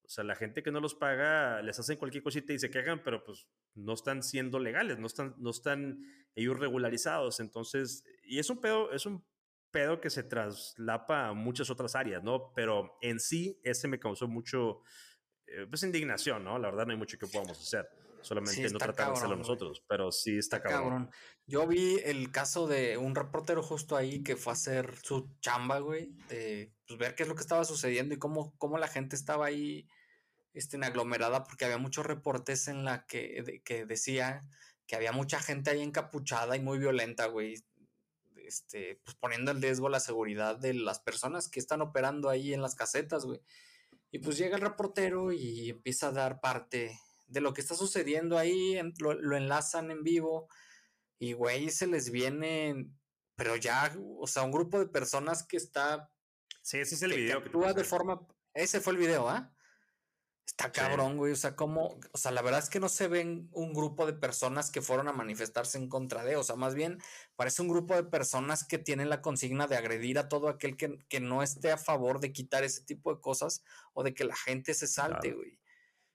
O 0.05 0.09
sea, 0.12 0.24
la 0.24 0.34
gente 0.34 0.62
que 0.62 0.72
no 0.72 0.80
los 0.80 0.95
paga, 0.95 1.62
les 1.62 1.78
hacen 1.78 1.97
cualquier 1.97 2.22
cosita 2.22 2.53
y 2.53 2.59
se 2.59 2.70
quejan, 2.70 3.03
pero 3.03 3.22
pues 3.22 3.47
no 3.74 3.95
están 3.95 4.22
siendo 4.22 4.59
legales, 4.59 4.99
no 4.99 5.07
están, 5.07 5.34
no 5.38 5.51
están 5.51 6.05
ellos 6.34 6.59
regularizados. 6.59 7.41
Entonces, 7.41 8.05
y 8.24 8.38
es 8.38 8.51
un 8.51 8.61
pedo, 8.61 8.93
es 8.93 9.07
un 9.07 9.24
pedo 9.70 10.01
que 10.01 10.11
se 10.11 10.24
traslapa 10.24 11.28
a 11.28 11.32
muchas 11.32 11.70
otras 11.70 11.95
áreas, 11.95 12.22
¿no? 12.22 12.53
Pero 12.55 12.99
en 13.01 13.20
sí, 13.20 13.61
ese 13.62 13.88
me 13.88 14.01
causó 14.01 14.26
mucho, 14.26 14.82
pues 15.68 15.82
indignación, 15.82 16.44
¿no? 16.44 16.59
La 16.59 16.70
verdad 16.70 16.86
no 16.86 16.92
hay 16.92 16.98
mucho 16.98 17.18
que 17.18 17.26
podamos 17.26 17.61
hacer. 17.61 17.88
Solamente 18.22 18.68
no 18.70 18.78
tratar 18.78 19.07
de 19.07 19.12
hacerlo 19.12 19.36
nosotros, 19.36 19.82
pero 19.88 20.12
sí 20.12 20.38
está, 20.38 20.61
cabrón. 20.62 21.11
Yo 21.46 21.66
vi 21.66 21.98
el 22.05 22.30
caso 22.30 22.66
de 22.66 22.96
un 22.96 23.14
reportero 23.14 23.62
justo 23.62 23.96
ahí 23.96 24.22
que 24.22 24.36
fue 24.36 24.53
a 24.53 24.55
hacer 24.55 24.94
su 25.03 25.30
chamba, 25.40 25.78
güey, 25.78 26.12
de 26.28 26.72
pues, 26.86 26.98
ver 26.98 27.14
qué 27.14 27.22
es 27.22 27.28
lo 27.28 27.34
que 27.34 27.40
estaba 27.40 27.64
sucediendo 27.64 28.14
y 28.14 28.18
cómo, 28.18 28.55
cómo 28.59 28.78
la 28.78 28.88
gente 28.88 29.16
estaba 29.16 29.46
ahí 29.46 29.88
este, 30.53 30.76
en 30.76 30.84
aglomerada, 30.84 31.44
porque 31.44 31.64
había 31.64 31.78
muchos 31.78 32.07
reportes 32.07 32.68
en 32.68 32.84
la 32.84 33.07
que, 33.07 33.62
que 33.64 33.86
decía 33.86 34.42
que 34.86 34.96
había 34.96 35.12
mucha 35.12 35.40
gente 35.40 35.70
ahí 35.70 35.82
encapuchada 35.82 36.57
y 36.57 36.61
muy 36.61 36.78
violenta, 36.78 37.26
güey. 37.26 37.55
Este, 38.36 39.01
pues 39.05 39.16
poniendo 39.16 39.53
en 39.53 39.62
riesgo 39.62 39.88
la 39.88 40.01
seguridad 40.01 40.57
de 40.57 40.74
las 40.74 40.98
personas 40.98 41.48
que 41.48 41.61
están 41.61 41.82
operando 41.82 42.28
ahí 42.28 42.53
en 42.53 42.62
las 42.62 42.74
casetas, 42.74 43.24
güey. 43.24 43.40
Y 44.11 44.19
pues 44.19 44.37
llega 44.37 44.57
el 44.57 44.63
reportero 44.63 45.33
y 45.33 45.71
empieza 45.71 46.09
a 46.09 46.13
dar 46.13 46.41
parte 46.41 46.99
de 47.27 47.41
lo 47.41 47.53
que 47.53 47.61
está 47.61 47.75
sucediendo 47.75 48.37
ahí, 48.37 48.79
lo, 48.99 49.37
enlazan 49.37 49.91
en 49.91 50.03
vivo 50.03 50.49
y 51.19 51.33
güey, 51.33 51.71
se 51.71 51.87
les 51.87 52.11
viene, 52.11 52.91
pero 53.37 53.57
ya, 53.57 53.95
o 54.19 54.27
sea, 54.27 54.43
un 54.43 54.51
grupo 54.51 54.79
de 54.81 54.87
personas 54.87 55.45
que 55.45 55.57
está... 55.57 56.11
Sí, 56.63 56.79
ese 56.79 56.97
es 56.97 57.03
el 57.03 57.13
video. 57.13 57.41
Que 57.41 57.47
actúa 57.47 57.73
de 57.73 57.85
forma... 57.85 58.27
Ese 58.53 58.81
fue 58.81 58.95
el 58.95 58.99
video, 58.99 59.29
¿ah? 59.29 59.55
Está 60.51 60.72
cabrón, 60.72 61.16
güey. 61.16 61.32
O 61.32 61.36
sea, 61.36 61.57
como, 61.57 61.98
o 62.12 62.18
sea, 62.18 62.32
la 62.32 62.42
verdad 62.42 62.61
es 62.61 62.68
que 62.68 62.80
no 62.80 62.88
se 62.88 63.09
ven 63.09 63.48
un 63.53 63.72
grupo 63.72 64.05
de 64.05 64.12
personas 64.12 64.70
que 64.70 64.82
fueron 64.82 65.09
a 65.09 65.12
manifestarse 65.12 65.78
en 65.78 65.88
contra 65.88 66.24
de, 66.24 66.36
o 66.36 66.42
sea, 66.42 66.57
más 66.57 66.74
bien 66.74 66.98
parece 67.36 67.62
un 67.62 67.68
grupo 67.68 67.94
de 67.94 68.05
personas 68.05 68.64
que 68.64 68.76
tienen 68.76 69.09
la 69.09 69.22
consigna 69.22 69.66
de 69.66 69.76
agredir 69.76 70.18
a 70.18 70.28
todo 70.28 70.48
aquel 70.48 70.76
que, 70.76 70.98
que 71.09 71.20
no 71.20 71.42
esté 71.42 71.70
a 71.70 71.78
favor 71.78 72.20
de 72.20 72.32
quitar 72.32 72.64
ese 72.64 72.82
tipo 72.82 73.14
de 73.14 73.20
cosas 73.20 73.62
o 73.94 74.03
de 74.03 74.12
que 74.12 74.24
la 74.24 74.36
gente 74.36 74.74
se 74.74 74.86
salte, 74.86 75.32
güey. 75.32 75.59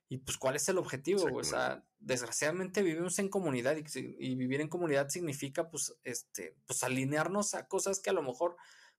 Y 0.08 0.18
pues, 0.18 0.36
¿cuál 0.36 0.54
es 0.54 0.68
el 0.68 0.78
objetivo? 0.78 1.22
Güey? 1.22 1.40
O 1.40 1.44
sea, 1.44 1.84
desgraciadamente 1.98 2.82
vivimos 2.82 3.18
en 3.18 3.28
comunidad 3.28 3.76
y, 3.76 3.84
y, 4.20 4.34
vivir 4.36 4.60
en 4.60 4.68
comunidad 4.68 5.08
significa, 5.08 5.68
pues, 5.68 5.96
este, 6.04 6.54
pues 6.66 6.84
alinearnos 6.84 7.54
a 7.54 7.66
cosas 7.66 7.98
que 7.98 8.10
a 8.10 8.12
lo 8.12 8.22
mejor 8.22 8.56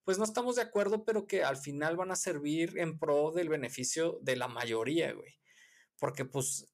pues 0.07 0.17
no 0.17 0.23
estamos 0.23 0.55
de 0.55 0.61
acuerdo, 0.61 1.03
pero 1.03 1.27
que 1.27 1.43
al 1.43 1.57
final 1.57 1.97
van 1.97 2.11
a 2.11 2.15
servir 2.15 2.77
en 2.77 2.97
pro 2.97 3.31
del 3.31 3.49
beneficio 3.49 4.19
de 4.21 4.37
la 4.37 4.47
mayoría, 4.47 5.11
güey. 5.11 5.37
Porque 5.99 6.23
pues... 6.23 6.65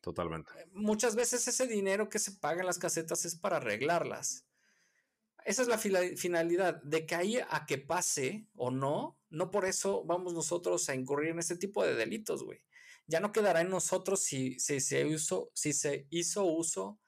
Totalmente. 0.00 0.50
Muchas 0.72 1.14
veces 1.14 1.46
ese 1.46 1.66
dinero 1.66 2.08
que 2.08 2.18
se 2.18 2.32
paga 2.32 2.60
en 2.60 2.66
las 2.66 2.78
casetas 2.78 3.26
es 3.26 3.36
para 3.36 3.58
arreglarlas. 3.58 4.46
Esa 5.44 5.60
es 5.60 5.68
la 5.68 5.76
finalidad, 5.76 6.80
de 6.82 7.04
que 7.04 7.14
ahí 7.14 7.36
a 7.36 7.66
que 7.68 7.76
pase 7.76 8.48
o 8.54 8.70
no, 8.70 9.20
no 9.28 9.50
por 9.50 9.66
eso 9.66 10.02
vamos 10.06 10.32
nosotros 10.32 10.88
a 10.88 10.94
incurrir 10.94 11.32
en 11.32 11.40
ese 11.40 11.58
tipo 11.58 11.84
de 11.84 11.94
delitos, 11.94 12.44
güey. 12.44 12.64
Ya 13.06 13.20
no 13.20 13.30
quedará 13.30 13.60
en 13.60 13.68
nosotros 13.68 14.22
si, 14.22 14.58
si, 14.58 14.80
se, 14.80 15.06
hizo, 15.06 15.50
si 15.52 15.74
se 15.74 16.06
hizo 16.08 16.44
uso 16.44 16.98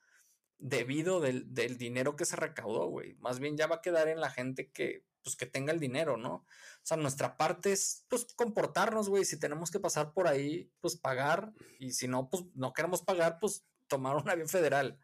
debido 0.59 1.19
del, 1.19 1.51
dinero 1.79 2.15
que 2.15 2.25
se 2.25 2.35
recaudó, 2.35 2.89
güey. 2.89 3.15
Más 3.15 3.39
bien 3.39 3.57
ya 3.57 3.65
va 3.65 3.77
a 3.77 3.81
quedar 3.81 4.07
en 4.07 4.21
la 4.21 4.29
gente 4.29 4.69
que, 4.69 5.03
pues, 5.23 5.35
que 5.35 5.45
tenga 5.45 5.71
el 5.71 5.79
dinero, 5.79 6.17
¿no? 6.17 6.33
O 6.35 6.45
sea, 6.83 6.97
nuestra 6.97 7.37
parte 7.37 7.71
es, 7.71 8.05
pues, 8.09 8.25
comportarnos, 8.35 9.09
güey. 9.09 9.25
Si 9.25 9.39
tenemos 9.39 9.71
que 9.71 9.79
pasar 9.79 10.13
por 10.13 10.27
ahí, 10.27 10.71
pues, 10.81 10.97
pagar. 10.97 11.53
Y 11.79 11.93
si 11.93 12.07
no, 12.07 12.29
pues, 12.29 12.43
no 12.55 12.73
queremos 12.73 13.01
pagar, 13.01 13.39
pues, 13.39 13.65
tomar 13.87 14.15
un 14.15 14.29
avión 14.29 14.49
federal. 14.49 14.99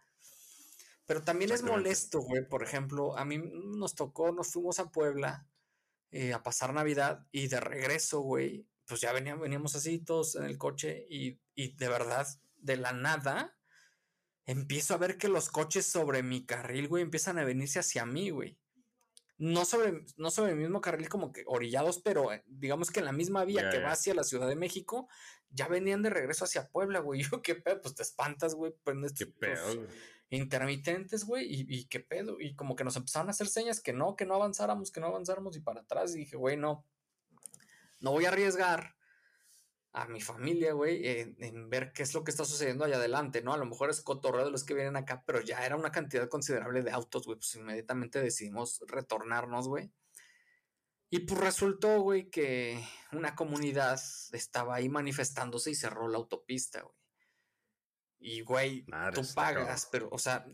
Pero 1.05 1.23
también 1.23 1.51
es 1.51 1.63
molesto, 1.63 2.21
güey. 2.21 2.47
Por 2.47 2.63
ejemplo, 2.63 3.17
a 3.17 3.25
mí 3.25 3.39
nos 3.39 3.95
tocó, 3.95 4.31
nos 4.31 4.51
fuimos 4.51 4.79
a 4.79 4.91
Puebla 4.91 5.47
eh, 6.11 6.33
a 6.33 6.41
pasar 6.41 6.73
Navidad 6.73 7.27
y 7.31 7.47
de 7.47 7.59
regreso, 7.59 8.21
güey, 8.21 8.67
pues 8.85 9.01
ya 9.01 9.13
veníamos, 9.13 9.43
veníamos 9.43 9.75
así 9.75 9.99
todos 9.99 10.35
en 10.35 10.43
el 10.43 10.57
coche 10.57 11.05
y, 11.07 11.39
y 11.53 11.75
de 11.77 11.87
verdad, 11.87 12.27
de 12.57 12.77
la 12.77 12.93
nada, 12.93 13.55
empiezo 14.45 14.95
a 14.95 14.97
ver 14.97 15.19
que 15.19 15.27
los 15.27 15.49
coches 15.49 15.85
sobre 15.85 16.23
mi 16.23 16.47
carril, 16.47 16.87
güey, 16.87 17.03
empiezan 17.03 17.37
a 17.37 17.43
venirse 17.43 17.77
hacia 17.77 18.07
mí, 18.07 18.31
güey. 18.31 18.58
No 19.39 19.65
sobre, 19.65 20.05
no 20.17 20.29
sobre 20.31 20.51
el 20.51 20.57
mismo 20.57 20.81
carril 20.81 21.09
como 21.09 21.31
que 21.31 21.43
orillados, 21.47 21.99
pero 21.99 22.31
eh, 22.31 22.43
digamos 22.45 22.91
que 22.91 22.99
en 22.99 23.05
la 23.05 23.13
misma 23.13 23.45
vía 23.45 23.69
que 23.69 23.79
va 23.79 23.93
hacia 23.93 24.13
la 24.13 24.23
Ciudad 24.23 24.47
de 24.47 24.55
México, 24.55 25.07
ya 25.49 25.67
venían 25.67 26.03
de 26.03 26.09
regreso 26.09 26.43
hacia 26.43 26.69
Puebla, 26.69 26.99
güey. 26.99 27.21
Yo, 27.31 27.41
qué 27.41 27.55
pedo, 27.55 27.81
pues 27.81 27.95
te 27.95 28.03
espantas, 28.03 28.53
güey. 28.53 28.73
Qué 29.17 29.25
pedo, 29.25 29.87
intermitentes, 30.29 31.25
güey, 31.25 31.47
y, 31.49 31.85
qué 31.85 31.99
pedo. 31.99 32.39
Y 32.39 32.55
como 32.55 32.75
que 32.75 32.83
nos 32.83 32.95
empezaron 32.95 33.29
a 33.29 33.31
hacer 33.31 33.47
señas 33.47 33.81
que 33.81 33.93
no, 33.93 34.15
que 34.15 34.25
no 34.25 34.35
avanzáramos, 34.35 34.91
que 34.91 34.99
no 34.99 35.07
avanzáramos 35.07 35.55
y 35.57 35.61
para 35.61 35.81
atrás. 35.81 36.13
Y 36.13 36.19
dije, 36.19 36.35
güey, 36.35 36.55
no, 36.55 36.85
no 37.99 38.11
voy 38.11 38.25
a 38.25 38.29
arriesgar 38.29 38.95
a 39.91 40.07
mi 40.07 40.21
familia, 40.21 40.73
güey, 40.73 41.01
en, 41.07 41.69
ver 41.69 41.91
qué 41.93 42.03
es 42.03 42.13
lo 42.13 42.23
que 42.23 42.31
está 42.31 42.45
sucediendo 42.45 42.85
allá 42.85 42.97
adelante, 42.97 43.41
¿no? 43.41 43.53
A 43.53 43.57
lo 43.57 43.65
mejor 43.65 43.89
es 43.89 44.01
cotorreo 44.01 44.45
de 44.45 44.51
los 44.51 44.63
que 44.63 44.75
vienen 44.75 44.95
acá, 44.95 45.23
pero 45.25 45.41
ya 45.41 45.65
era 45.65 45.75
una 45.75 45.91
cantidad 45.91 46.29
considerable 46.29 46.83
de 46.83 46.91
autos, 46.91 47.25
güey, 47.25 47.37
pues 47.37 47.55
inmediatamente 47.55 48.21
decidimos 48.21 48.83
retornarnos, 48.87 49.67
güey. 49.67 49.91
Y 51.09 51.21
pues 51.21 51.39
resultó, 51.39 52.01
güey, 52.01 52.29
que 52.29 52.83
una 53.11 53.35
comunidad 53.35 53.99
estaba 54.31 54.75
ahí 54.75 54.89
manifestándose 54.89 55.71
y 55.71 55.75
cerró 55.75 56.07
la 56.07 56.17
autopista, 56.17 56.81
güey. 56.81 56.95
Y, 58.19 58.41
güey, 58.41 58.85
tú 59.13 59.21
pagas, 59.33 59.87
pero, 59.91 60.09
o 60.11 60.19
sea, 60.19 60.45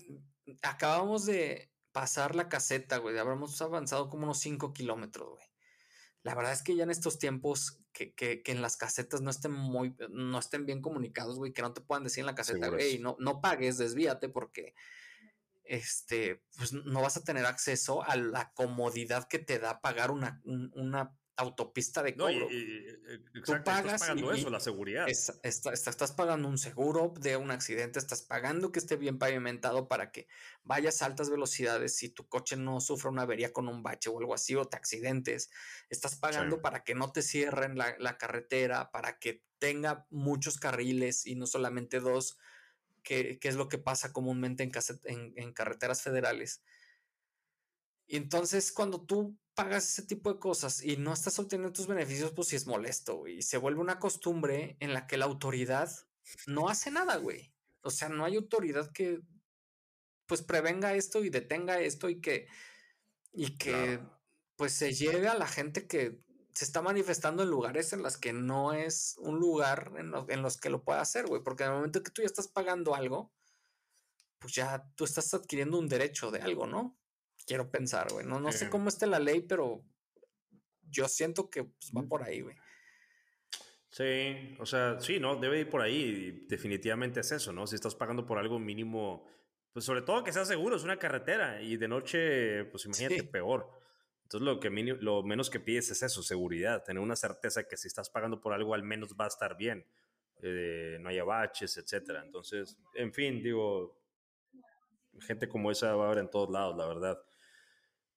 acabamos 0.61 1.25
de 1.25 1.73
pasar 1.91 2.35
la 2.35 2.47
caseta, 2.47 2.97
güey. 2.97 3.17
Habremos 3.17 3.59
avanzado 3.61 4.07
como 4.07 4.25
unos 4.25 4.39
5 4.39 4.71
kilómetros, 4.71 5.29
güey. 5.29 5.45
La 6.25 6.33
verdad 6.33 6.53
es 6.53 6.63
que 6.63 6.75
ya 6.75 6.81
en 6.81 6.89
estos 6.89 7.19
tiempos 7.19 7.83
que, 7.93 8.15
que, 8.15 8.41
que, 8.41 8.51
en 8.51 8.63
las 8.63 8.77
casetas 8.77 9.21
no 9.21 9.29
estén 9.29 9.51
muy, 9.51 9.95
no 10.09 10.39
estén 10.39 10.65
bien 10.65 10.81
comunicados, 10.81 11.37
güey, 11.37 11.53
que 11.53 11.61
no 11.61 11.71
te 11.71 11.81
puedan 11.81 12.03
decir 12.03 12.21
en 12.21 12.25
la 12.25 12.33
caseta, 12.33 12.69
güey, 12.69 12.97
no, 12.97 13.15
no 13.19 13.41
pagues, 13.41 13.77
desvíate 13.77 14.27
porque 14.27 14.73
este, 15.65 16.41
pues 16.57 16.73
no 16.73 16.99
vas 17.03 17.15
a 17.15 17.23
tener 17.23 17.45
acceso 17.45 18.01
a 18.01 18.15
la 18.15 18.51
comodidad 18.55 19.27
que 19.27 19.37
te 19.37 19.59
da 19.59 19.81
pagar 19.81 20.09
una, 20.09 20.41
una 20.45 21.15
autopista 21.37 22.01
de 22.01 22.15
cobro. 22.15 22.47
Tú 23.45 23.53
pagas 23.63 23.95
estás 23.95 24.01
pagando 24.01 24.31
eso, 24.31 24.49
la 24.49 24.59
seguridad. 24.59 25.07
estás 25.09 26.11
pagando 26.13 26.47
un 26.47 26.57
seguro 26.57 27.13
de 27.19 27.35
un 27.37 27.51
accidente, 27.51 27.99
estás 27.99 28.21
pagando 28.21 28.71
que 28.71 28.79
esté 28.79 28.95
bien 28.95 29.19
pavimentado 29.19 29.87
para 29.87 30.11
que 30.11 30.27
vayas 30.63 31.01
a 31.01 31.05
altas 31.05 31.29
velocidades 31.29 31.95
si 31.97 32.09
tu 32.09 32.27
coche 32.27 32.55
no 32.55 32.79
sufra 32.79 33.09
una 33.09 33.23
avería 33.23 33.51
con 33.51 33.67
un 33.67 33.83
bache 33.83 34.09
o 34.09 34.19
algo 34.19 34.33
así 34.33 34.55
o 34.55 34.65
te 34.65 34.77
accidentes. 34.77 35.49
Estás 35.89 36.15
pagando 36.15 36.61
para 36.61 36.83
que 36.83 36.95
no 36.95 37.11
te 37.11 37.21
cierren 37.21 37.77
la, 37.77 38.17
carretera, 38.17 38.91
para 38.91 39.19
que 39.19 39.43
tenga 39.59 40.05
muchos 40.09 40.57
carriles 40.57 41.25
y 41.25 41.35
no 41.35 41.47
solamente 41.47 41.99
dos, 41.99 42.37
que, 43.03 43.39
es 43.41 43.55
lo 43.55 43.67
que 43.67 43.77
pasa 43.77 44.13
comúnmente 44.13 44.63
en, 44.63 45.33
en 45.35 45.53
carreteras 45.53 46.01
federales. 46.01 46.63
Y 48.07 48.17
entonces 48.17 48.71
cuando 48.71 49.03
tú 49.03 49.37
pagas 49.55 49.89
ese 49.89 50.03
tipo 50.03 50.31
de 50.31 50.39
cosas 50.39 50.83
y 50.83 50.97
no 50.97 51.13
estás 51.13 51.39
obteniendo 51.39 51.73
tus 51.73 51.87
beneficios, 51.87 52.31
pues 52.33 52.49
sí 52.49 52.55
es 52.55 52.67
molesto, 52.67 53.15
güey. 53.15 53.37
Y 53.37 53.41
se 53.41 53.57
vuelve 53.57 53.81
una 53.81 53.99
costumbre 53.99 54.77
en 54.79 54.93
la 54.93 55.07
que 55.07 55.17
la 55.17 55.25
autoridad 55.25 55.89
no 56.45 56.69
hace 56.69 56.91
nada, 56.91 57.15
güey. 57.17 57.53
O 57.81 57.89
sea, 57.89 58.09
no 58.09 58.25
hay 58.25 58.35
autoridad 58.35 58.91
que 58.91 59.21
pues 60.27 60.41
prevenga 60.41 60.95
esto 60.95 61.23
y 61.23 61.29
detenga 61.29 61.79
esto 61.79 62.09
y 62.09 62.19
que 62.19 62.47
y 63.31 63.57
que 63.57 63.99
pues 64.55 64.73
se 64.73 64.93
lleve 64.93 65.27
a 65.27 65.35
la 65.35 65.47
gente 65.47 65.87
que 65.87 66.19
se 66.53 66.65
está 66.65 66.81
manifestando 66.81 67.43
en 67.43 67.49
lugares 67.49 67.91
en 67.93 68.01
los 68.01 68.17
que 68.17 68.31
no 68.33 68.73
es 68.73 69.15
un 69.19 69.39
lugar 69.39 69.91
en, 69.97 70.13
en 70.29 70.41
los 70.41 70.57
que 70.57 70.69
lo 70.69 70.83
pueda 70.83 71.01
hacer, 71.01 71.27
güey. 71.27 71.43
Porque 71.43 71.63
en 71.63 71.71
el 71.71 71.75
momento 71.75 72.01
que 72.01 72.11
tú 72.11 72.21
ya 72.21 72.27
estás 72.27 72.47
pagando 72.47 72.95
algo, 72.95 73.33
pues 74.39 74.53
ya 74.55 74.89
tú 74.95 75.03
estás 75.03 75.33
adquiriendo 75.33 75.77
un 75.77 75.89
derecho 75.89 76.31
de 76.31 76.41
algo, 76.41 76.65
¿no? 76.65 76.97
Quiero 77.45 77.69
pensar, 77.69 78.11
güey. 78.11 78.25
No, 78.25 78.39
no 78.39 78.51
sé 78.51 78.69
cómo 78.69 78.89
está 78.89 79.05
la 79.05 79.19
ley, 79.19 79.41
pero 79.41 79.83
yo 80.89 81.07
siento 81.07 81.49
que 81.49 81.63
pues, 81.63 81.91
va 81.95 82.03
por 82.03 82.23
ahí, 82.23 82.41
güey. 82.41 82.55
Sí, 83.89 84.55
o 84.59 84.65
sea, 84.65 84.99
sí, 84.99 85.19
¿no? 85.19 85.37
Debe 85.37 85.61
ir 85.61 85.69
por 85.69 85.81
ahí. 85.81 86.45
Definitivamente 86.49 87.21
es 87.21 87.31
eso, 87.31 87.53
¿no? 87.53 87.65
Si 87.65 87.75
estás 87.75 87.95
pagando 87.95 88.25
por 88.25 88.37
algo 88.37 88.59
mínimo, 88.59 89.25
pues 89.71 89.85
sobre 89.85 90.01
todo 90.01 90.23
que 90.23 90.33
sea 90.33 90.43
seguro, 90.43 90.75
es 90.75 90.83
una 90.83 90.97
carretera 90.97 91.61
y 91.61 91.77
de 91.77 91.87
noche, 91.87 92.65
pues 92.65 92.85
imagínate, 92.85 93.23
peor. 93.23 93.69
Entonces 94.23 94.45
lo, 94.45 94.59
que 94.59 94.69
lo 94.69 95.23
menos 95.23 95.49
que 95.49 95.59
pides 95.59 95.91
es 95.91 96.01
eso, 96.01 96.23
seguridad, 96.23 96.83
tener 96.83 97.01
una 97.01 97.15
certeza 97.15 97.67
que 97.67 97.77
si 97.77 97.87
estás 97.87 98.09
pagando 98.09 98.41
por 98.41 98.53
algo 98.53 98.73
al 98.73 98.83
menos 98.83 99.15
va 99.19 99.25
a 99.25 99.27
estar 99.29 99.55
bien, 99.55 99.85
eh, 100.41 100.97
no 100.99 101.09
haya 101.09 101.23
baches, 101.23 101.77
etcétera. 101.77 102.23
Entonces, 102.25 102.77
en 102.95 103.13
fin, 103.13 103.41
digo, 103.41 103.97
gente 105.21 105.47
como 105.47 105.71
esa 105.71 105.95
va 105.95 106.05
a 106.05 106.07
haber 106.07 106.19
en 106.19 106.29
todos 106.29 106.49
lados, 106.49 106.75
la 106.75 106.87
verdad. 106.87 107.21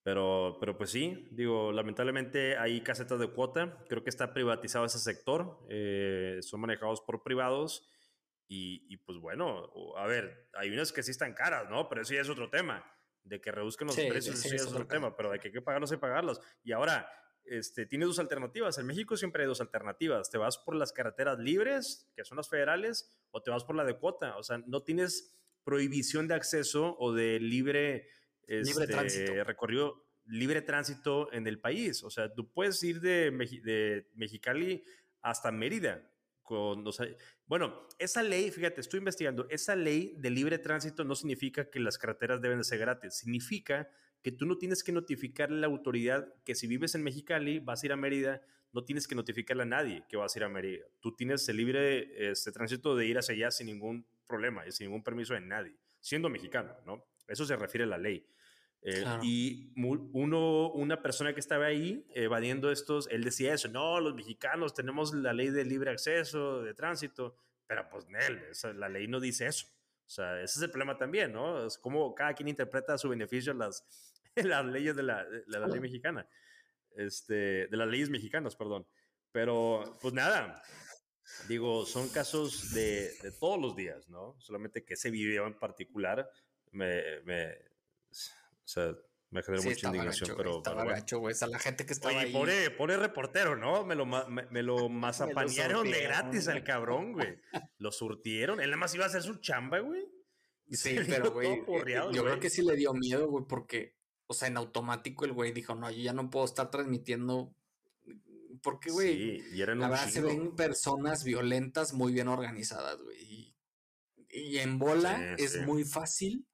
Pero, 0.08 0.56
pero 0.58 0.74
pues 0.74 0.88
sí, 0.88 1.28
digo, 1.32 1.70
lamentablemente 1.70 2.56
hay 2.56 2.80
casetas 2.80 3.20
de 3.20 3.28
cuota, 3.28 3.84
creo 3.90 4.02
que 4.02 4.08
está 4.08 4.32
privatizado 4.32 4.86
ese 4.86 4.98
sector, 4.98 5.58
eh, 5.68 6.38
son 6.40 6.60
manejados 6.62 7.02
por 7.02 7.22
privados 7.22 7.86
y, 8.48 8.86
y, 8.88 8.96
pues 8.96 9.18
bueno, 9.18 9.70
a 9.98 10.06
ver, 10.06 10.48
hay 10.54 10.70
unas 10.70 10.94
que 10.94 11.02
sí 11.02 11.10
están 11.10 11.34
caras, 11.34 11.68
¿no? 11.68 11.90
Pero 11.90 12.00
eso 12.00 12.14
ya 12.14 12.22
es 12.22 12.30
otro 12.30 12.48
tema, 12.48 12.90
de 13.22 13.38
que 13.42 13.52
reduzcan 13.52 13.88
los 13.88 13.96
precios, 13.96 14.42
eso 14.42 14.48
ya 14.48 14.54
es 14.54 14.66
otro 14.66 14.86
tema, 14.86 15.14
pero 15.14 15.30
hay 15.30 15.40
que, 15.40 15.52
que 15.52 15.60
pagarlos 15.60 15.92
y 15.92 15.98
pagarlos. 15.98 16.40
Y 16.64 16.72
ahora, 16.72 17.12
este, 17.44 17.84
tiene 17.84 18.06
dos 18.06 18.18
alternativas. 18.18 18.78
En 18.78 18.86
México 18.86 19.14
siempre 19.14 19.42
hay 19.42 19.46
dos 19.46 19.60
alternativas. 19.60 20.30
Te 20.30 20.38
vas 20.38 20.56
por 20.56 20.74
las 20.74 20.90
carreteras 20.90 21.38
libres, 21.38 22.10
que 22.16 22.24
son 22.24 22.38
las 22.38 22.48
federales, 22.48 23.14
o 23.30 23.42
te 23.42 23.50
vas 23.50 23.62
por 23.62 23.76
la 23.76 23.84
de 23.84 23.98
cuota. 23.98 24.38
O 24.38 24.42
sea, 24.42 24.56
no 24.66 24.82
tienes 24.82 25.34
prohibición 25.64 26.28
de 26.28 26.34
acceso 26.34 26.96
o 26.98 27.12
de 27.12 27.40
libre 27.40 28.08
libre 28.48 28.84
este, 28.84 28.86
tránsito. 28.86 29.44
recorrido, 29.44 30.06
libre 30.26 30.62
tránsito 30.62 31.32
en 31.32 31.46
el 31.46 31.60
país. 31.60 32.02
O 32.02 32.10
sea, 32.10 32.32
tú 32.32 32.50
puedes 32.50 32.82
ir 32.82 33.00
de, 33.00 33.30
de 33.62 34.08
Mexicali 34.14 34.82
hasta 35.20 35.52
Mérida. 35.52 36.10
Con, 36.42 36.82
bueno, 37.44 37.86
esa 37.98 38.22
ley, 38.22 38.50
fíjate, 38.50 38.80
estoy 38.80 38.98
investigando, 38.98 39.46
esa 39.50 39.76
ley 39.76 40.14
de 40.16 40.30
libre 40.30 40.58
tránsito 40.58 41.04
no 41.04 41.14
significa 41.14 41.68
que 41.68 41.78
las 41.78 41.98
carreteras 41.98 42.40
deben 42.40 42.56
de 42.56 42.64
ser 42.64 42.78
gratis, 42.78 43.18
significa 43.18 43.90
que 44.22 44.32
tú 44.32 44.46
no 44.46 44.56
tienes 44.56 44.82
que 44.82 44.90
notificarle 44.90 45.58
a 45.58 45.60
la 45.60 45.66
autoridad 45.66 46.32
que 46.46 46.54
si 46.54 46.66
vives 46.66 46.94
en 46.94 47.02
Mexicali, 47.02 47.58
vas 47.58 47.82
a 47.82 47.86
ir 47.86 47.92
a 47.92 47.96
Mérida, 47.96 48.40
no 48.72 48.82
tienes 48.82 49.06
que 49.06 49.14
notificarle 49.14 49.64
a 49.64 49.66
nadie 49.66 50.04
que 50.08 50.16
vas 50.16 50.34
a 50.34 50.38
ir 50.38 50.44
a 50.44 50.48
Mérida. 50.48 50.86
Tú 51.00 51.14
tienes 51.14 51.46
el 51.50 51.58
libre 51.58 52.30
este, 52.30 52.50
tránsito 52.50 52.96
de 52.96 53.06
ir 53.06 53.18
hacia 53.18 53.34
allá 53.34 53.50
sin 53.50 53.66
ningún 53.66 54.06
problema 54.26 54.66
y 54.66 54.72
sin 54.72 54.86
ningún 54.86 55.04
permiso 55.04 55.34
de 55.34 55.40
nadie, 55.40 55.76
siendo 56.00 56.30
mexicano, 56.30 56.74
¿no? 56.86 57.04
Eso 57.26 57.44
se 57.44 57.56
refiere 57.56 57.84
a 57.84 57.88
la 57.88 57.98
ley. 57.98 58.26
Eh, 58.82 59.04
y 59.22 59.72
uno, 59.76 60.70
una 60.70 61.02
persona 61.02 61.34
que 61.34 61.40
estaba 61.40 61.66
ahí 61.66 62.06
evadiendo 62.14 62.70
estos, 62.70 63.08
él 63.10 63.24
decía 63.24 63.52
eso, 63.52 63.68
no, 63.68 64.00
los 64.00 64.14
mexicanos 64.14 64.72
tenemos 64.72 65.12
la 65.12 65.32
ley 65.32 65.50
de 65.50 65.64
libre 65.64 65.90
acceso, 65.90 66.62
de 66.62 66.74
tránsito, 66.74 67.36
pero 67.66 67.88
pues 67.88 68.08
Nel, 68.08 68.40
la 68.76 68.88
ley 68.88 69.08
no 69.08 69.20
dice 69.20 69.46
eso. 69.46 69.66
O 70.06 70.10
sea, 70.10 70.40
ese 70.40 70.58
es 70.58 70.62
el 70.62 70.70
problema 70.70 70.96
también, 70.96 71.32
¿no? 71.32 71.66
Es 71.66 71.76
como 71.76 72.14
cada 72.14 72.32
quien 72.32 72.48
interpreta 72.48 72.94
a 72.94 72.98
su 72.98 73.08
beneficio 73.08 73.52
las, 73.52 73.84
las 74.36 74.64
leyes 74.64 74.96
de 74.96 75.02
la, 75.02 75.24
de 75.24 75.44
la 75.46 75.66
ley 75.66 75.80
mexicana, 75.80 76.26
este, 76.96 77.66
de 77.66 77.76
las 77.76 77.88
leyes 77.88 78.08
mexicanas, 78.08 78.56
perdón. 78.56 78.86
Pero, 79.32 79.98
pues 80.00 80.14
nada, 80.14 80.62
digo, 81.46 81.84
son 81.84 82.08
casos 82.08 82.72
de, 82.72 83.12
de 83.22 83.32
todos 83.32 83.60
los 83.60 83.76
días, 83.76 84.08
¿no? 84.08 84.34
Solamente 84.40 84.84
que 84.84 84.94
ese 84.94 85.10
video 85.10 85.46
en 85.46 85.58
particular 85.58 86.30
me, 86.70 87.20
me 87.24 87.58
sea, 88.68 88.94
Me 89.30 89.42
generó 89.42 89.62
mucha 89.62 89.86
indignación, 89.86 90.34
pero. 90.36 90.62
Gacho, 90.62 91.18
güey. 91.20 91.32
O 91.32 91.36
sea, 91.36 91.48
la 91.48 91.58
gente 91.58 91.86
que 91.86 91.92
estaba 91.92 92.14
Oye, 92.14 92.26
ahí. 92.26 92.32
Pobre, 92.32 92.70
pobre 92.70 92.96
reportero, 92.96 93.56
¿no? 93.56 93.84
Me 93.84 93.94
lo, 93.94 94.04
me, 94.06 94.20
me 94.50 94.62
lo 94.62 94.88
mazapanearon 94.88 95.90
de 95.90 96.02
gratis 96.02 96.48
al 96.48 96.62
cabrón, 96.64 97.14
güey. 97.14 97.38
Lo 97.78 97.92
surtieron. 97.92 98.60
Él 98.60 98.70
nada 98.70 98.80
más 98.80 98.94
iba 98.94 99.04
a 99.04 99.08
hacer 99.08 99.22
su 99.22 99.36
chamba, 99.36 99.78
güey. 99.78 100.06
Sí, 100.70 100.98
pero, 101.06 101.32
güey. 101.32 101.64
Yo 102.12 102.24
creo 102.24 102.40
que 102.40 102.50
sí 102.50 102.62
le 102.62 102.76
dio 102.76 102.92
miedo, 102.92 103.28
güey, 103.28 103.44
porque, 103.48 103.96
o 104.26 104.34
sea, 104.34 104.48
en 104.48 104.56
automático 104.56 105.24
el 105.24 105.32
güey 105.32 105.52
dijo, 105.52 105.74
no, 105.74 105.90
yo 105.90 106.02
ya 106.02 106.12
no 106.12 106.30
puedo 106.30 106.44
estar 106.44 106.70
transmitiendo. 106.70 107.54
Porque, 108.62 108.90
güey, 108.90 109.40
sí, 109.40 109.56
la 109.56 109.88
verdad 109.88 110.08
se 110.08 110.20
ven 110.20 110.54
personas 110.56 111.24
violentas 111.24 111.94
muy 111.94 112.12
bien 112.12 112.28
organizadas, 112.28 113.00
güey. 113.00 113.16
Y, 113.22 113.56
y, 114.30 114.58
en 114.58 114.78
bola 114.78 115.34
es 115.38 115.64
muy 115.64 115.84
fácil 115.84 116.47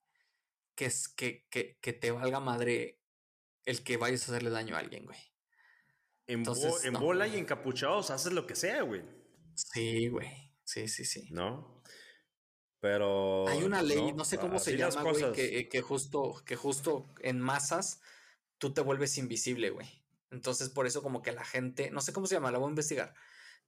que, 0.74 0.86
es, 0.86 1.08
que, 1.08 1.46
que, 1.50 1.78
que, 1.80 1.92
te 1.92 2.10
valga 2.10 2.40
madre 2.40 3.00
el 3.64 3.82
que 3.82 3.96
vayas 3.96 4.22
a 4.22 4.32
hacerle 4.32 4.50
daño 4.50 4.76
a 4.76 4.80
alguien, 4.80 5.04
güey. 5.04 5.18
En, 6.26 6.40
Entonces, 6.40 6.84
en 6.84 6.94
bola 6.94 7.26
y 7.26 7.36
encapuchados 7.36 8.10
haces 8.10 8.32
lo 8.32 8.46
que 8.46 8.56
sea, 8.56 8.82
güey. 8.82 9.02
Sí, 9.54 10.08
güey. 10.08 10.52
Sí, 10.64 10.88
sí, 10.88 11.04
sí. 11.04 11.28
¿No? 11.30 11.82
Pero. 12.80 13.46
Hay 13.48 13.62
una 13.62 13.82
ley, 13.82 14.12
no, 14.12 14.24
sé 14.24 14.38
cómo 14.38 14.58
se 14.58 14.76
llama, 14.76 15.02
güey, 15.02 15.32
que, 15.32 15.68
que, 15.68 15.80
justo, 15.82 16.42
que 16.44 16.56
justo 16.56 17.14
en 17.20 17.40
masas 17.40 18.00
tú 18.58 18.72
te 18.72 18.80
vuelves 18.80 19.18
invisible, 19.18 19.70
güey. 19.70 20.04
Entonces, 20.30 20.68
por 20.70 20.86
eso, 20.86 21.02
como 21.02 21.22
que 21.22 21.32
la 21.32 21.44
gente, 21.44 21.90
no 21.90 22.00
sé 22.00 22.12
cómo 22.12 22.26
se 22.26 22.34
llama, 22.34 22.50
la 22.50 22.58
voy 22.58 22.68
a 22.68 22.70
investigar. 22.70 23.14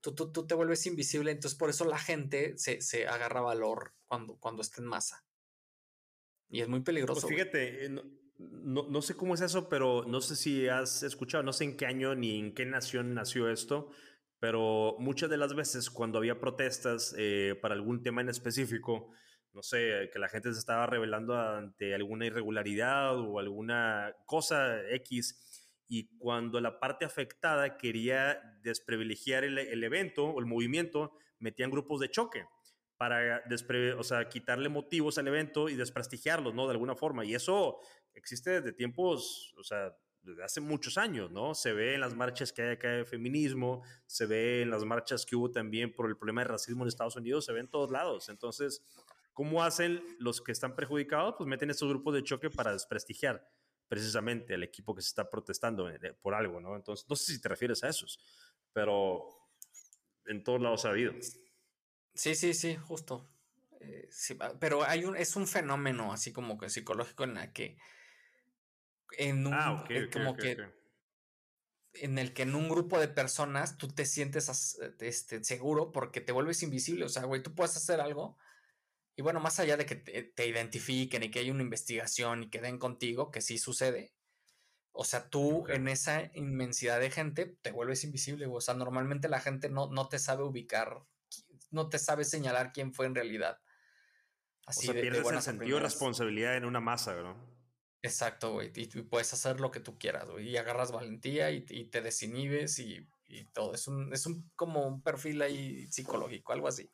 Tú, 0.00 0.14
tú, 0.14 0.32
tú 0.32 0.46
te 0.46 0.54
vuelves 0.54 0.86
invisible, 0.86 1.30
entonces 1.30 1.58
por 1.58 1.70
eso 1.70 1.84
la 1.84 1.98
gente 1.98 2.56
se, 2.58 2.80
se 2.80 3.06
agarra 3.06 3.40
valor 3.40 3.94
cuando, 4.06 4.36
cuando 4.36 4.62
está 4.62 4.80
en 4.80 4.88
masa. 4.88 5.25
Y 6.48 6.60
es 6.60 6.68
muy 6.68 6.80
pues 6.80 6.86
peligroso. 6.86 7.20
Pues 7.20 7.34
fíjate, 7.34 7.88
no, 7.88 8.02
no, 8.38 8.86
no, 8.88 9.02
sé 9.02 9.14
cómo 9.14 9.34
es 9.34 9.40
eso, 9.40 9.68
pero 9.68 10.04
no 10.06 10.20
sé 10.20 10.36
si 10.36 10.68
has 10.68 11.02
escuchado, 11.02 11.42
no 11.42 11.52
sé 11.52 11.64
en 11.64 11.76
qué 11.76 11.86
año 11.86 12.14
ni 12.14 12.38
en 12.38 12.54
qué 12.54 12.66
nación 12.66 13.14
nació 13.14 13.48
esto, 13.50 13.90
pero 14.38 14.96
muchas 14.98 15.30
de 15.30 15.36
las 15.36 15.54
veces 15.54 15.90
cuando 15.90 16.18
había 16.18 16.38
protestas 16.38 17.14
eh, 17.18 17.58
para 17.60 17.74
algún 17.74 18.02
tema 18.02 18.20
en 18.20 18.28
específico, 18.28 19.10
no 19.52 19.62
sé, 19.62 20.10
que 20.12 20.18
la 20.18 20.28
gente 20.28 20.52
se 20.52 20.58
estaba 20.58 20.86
revelando 20.86 21.34
ante 21.38 21.94
alguna 21.94 22.26
irregularidad 22.26 23.18
o 23.18 23.38
alguna 23.38 24.14
cosa 24.26 24.82
X, 24.90 25.42
y 25.88 26.16
cuando 26.18 26.60
la 26.60 26.78
parte 26.80 27.04
afectada 27.04 27.76
quería 27.78 28.40
desprivilegiar 28.62 29.44
el, 29.44 29.56
el 29.58 29.84
evento 29.84 30.26
o 30.26 30.40
el 30.40 30.46
movimiento, 30.46 31.12
metían 31.38 31.70
grupos 31.70 32.00
de 32.00 32.10
choque 32.10 32.44
para 32.96 33.42
o 33.98 34.02
sea, 34.02 34.28
quitarle 34.28 34.68
motivos 34.68 35.18
al 35.18 35.28
evento 35.28 35.68
y 35.68 35.74
desprestigiarlo, 35.74 36.52
¿no? 36.52 36.66
De 36.66 36.72
alguna 36.72 36.94
forma. 36.94 37.24
Y 37.24 37.34
eso 37.34 37.80
existe 38.14 38.60
desde 38.60 38.72
tiempos, 38.72 39.54
o 39.58 39.62
sea, 39.62 39.96
desde 40.22 40.42
hace 40.42 40.60
muchos 40.60 40.98
años, 40.98 41.30
¿no? 41.30 41.54
Se 41.54 41.72
ve 41.72 41.94
en 41.94 42.00
las 42.00 42.14
marchas 42.14 42.52
que 42.52 42.62
hay 42.62 42.72
acá 42.72 42.88
de 42.88 43.04
feminismo, 43.04 43.82
se 44.06 44.26
ve 44.26 44.62
en 44.62 44.70
las 44.70 44.84
marchas 44.84 45.24
que 45.24 45.36
hubo 45.36 45.50
también 45.50 45.92
por 45.92 46.08
el 46.08 46.16
problema 46.16 46.40
de 46.40 46.48
racismo 46.48 46.84
en 46.84 46.88
Estados 46.88 47.16
Unidos, 47.16 47.44
se 47.44 47.52
ve 47.52 47.60
en 47.60 47.68
todos 47.68 47.90
lados. 47.90 48.28
Entonces, 48.28 48.84
¿cómo 49.32 49.62
hacen 49.62 50.02
los 50.18 50.40
que 50.40 50.52
están 50.52 50.74
perjudicados? 50.74 51.34
Pues 51.38 51.46
meten 51.46 51.70
estos 51.70 51.88
grupos 51.88 52.14
de 52.14 52.24
choque 52.24 52.50
para 52.50 52.72
desprestigiar 52.72 53.46
precisamente 53.88 54.54
al 54.54 54.64
equipo 54.64 54.94
que 54.94 55.02
se 55.02 55.08
está 55.08 55.30
protestando 55.30 55.88
eh, 55.88 55.98
por 56.20 56.34
algo, 56.34 56.60
¿no? 56.60 56.74
Entonces, 56.74 57.06
no 57.08 57.14
sé 57.14 57.32
si 57.32 57.40
te 57.40 57.48
refieres 57.48 57.84
a 57.84 57.88
esos, 57.88 58.18
pero 58.72 59.28
en 60.26 60.42
todos 60.42 60.60
lados 60.60 60.84
ha 60.84 60.90
habido. 60.90 61.12
Sí, 62.16 62.34
sí, 62.34 62.54
sí, 62.54 62.76
justo. 62.76 63.28
Eh, 63.80 64.08
pero 64.58 64.84
hay 64.84 65.04
un, 65.04 65.16
es 65.16 65.36
un 65.36 65.46
fenómeno 65.46 66.12
así 66.12 66.32
como 66.32 66.58
que 66.58 66.70
psicológico 66.70 67.24
en 67.24 67.34
la 67.34 67.52
que 67.52 67.76
en 69.18 69.46
un, 69.46 69.54
ah, 69.54 69.84
eh, 69.88 70.08
como 70.10 70.36
que 70.36 70.56
en 71.94 72.18
el 72.18 72.32
que 72.32 72.42
en 72.42 72.54
un 72.54 72.68
grupo 72.68 72.98
de 72.98 73.08
personas 73.08 73.78
tú 73.78 73.88
te 73.88 74.04
sientes 74.04 74.78
este, 75.00 75.44
seguro 75.44 75.92
porque 75.92 76.20
te 76.20 76.32
vuelves 76.32 76.62
invisible. 76.62 77.04
O 77.04 77.08
sea, 77.08 77.24
güey, 77.24 77.42
tú 77.42 77.54
puedes 77.54 77.76
hacer 77.76 78.00
algo. 78.00 78.36
Y 79.14 79.22
bueno, 79.22 79.40
más 79.40 79.58
allá 79.60 79.76
de 79.76 79.86
que 79.86 79.96
te, 79.96 80.46
identifiquen 80.46 81.22
y 81.22 81.30
que 81.30 81.38
hay 81.38 81.50
una 81.50 81.62
investigación 81.62 82.44
y 82.44 82.50
que 82.50 82.60
den 82.60 82.78
contigo, 82.78 83.30
que 83.30 83.40
sí 83.40 83.56
sucede. 83.56 84.12
O 84.92 85.04
sea, 85.04 85.28
tú 85.30 85.66
en 85.68 85.88
esa 85.88 86.30
inmensidad 86.34 87.00
de 87.00 87.10
gente 87.10 87.46
te 87.62 87.72
vuelves 87.72 88.04
invisible. 88.04 88.46
O 88.46 88.60
sea, 88.60 88.74
normalmente 88.74 89.28
la 89.28 89.40
gente 89.40 89.70
no, 89.70 89.90
no 89.90 90.08
te 90.08 90.18
sabe 90.18 90.42
ubicar 90.42 91.06
no 91.70 91.88
te 91.88 91.98
sabes 91.98 92.30
señalar 92.30 92.72
quién 92.72 92.92
fue 92.92 93.06
en 93.06 93.14
realidad. 93.14 93.58
Así 94.66 94.88
o 94.88 94.92
sea, 94.92 95.00
pierdes 95.00 95.26
el 95.26 95.42
sentido 95.42 95.76
de 95.76 95.82
responsabilidad 95.82 96.56
en 96.56 96.64
una 96.64 96.80
masa, 96.80 97.14
¿no? 97.14 97.36
Exacto, 98.02 98.52
güey. 98.52 98.72
Y, 98.74 98.86
puedes 99.02 99.32
hacer 99.32 99.60
lo 99.60 99.70
que 99.70 99.80
tú 99.80 99.98
quieras, 99.98 100.28
güey. 100.28 100.48
Y 100.50 100.56
agarras 100.56 100.92
valentía 100.92 101.50
y, 101.50 101.62
te 101.62 102.00
desinhibes 102.00 102.78
y, 102.78 103.06
todo. 103.52 103.74
Es 103.74 103.88
un, 103.88 104.12
es 104.12 104.26
un 104.26 104.50
como 104.54 104.86
un 104.86 105.02
perfil 105.02 105.42
ahí 105.42 105.86
psicológico, 105.88 106.52
algo 106.52 106.68
así. 106.68 106.90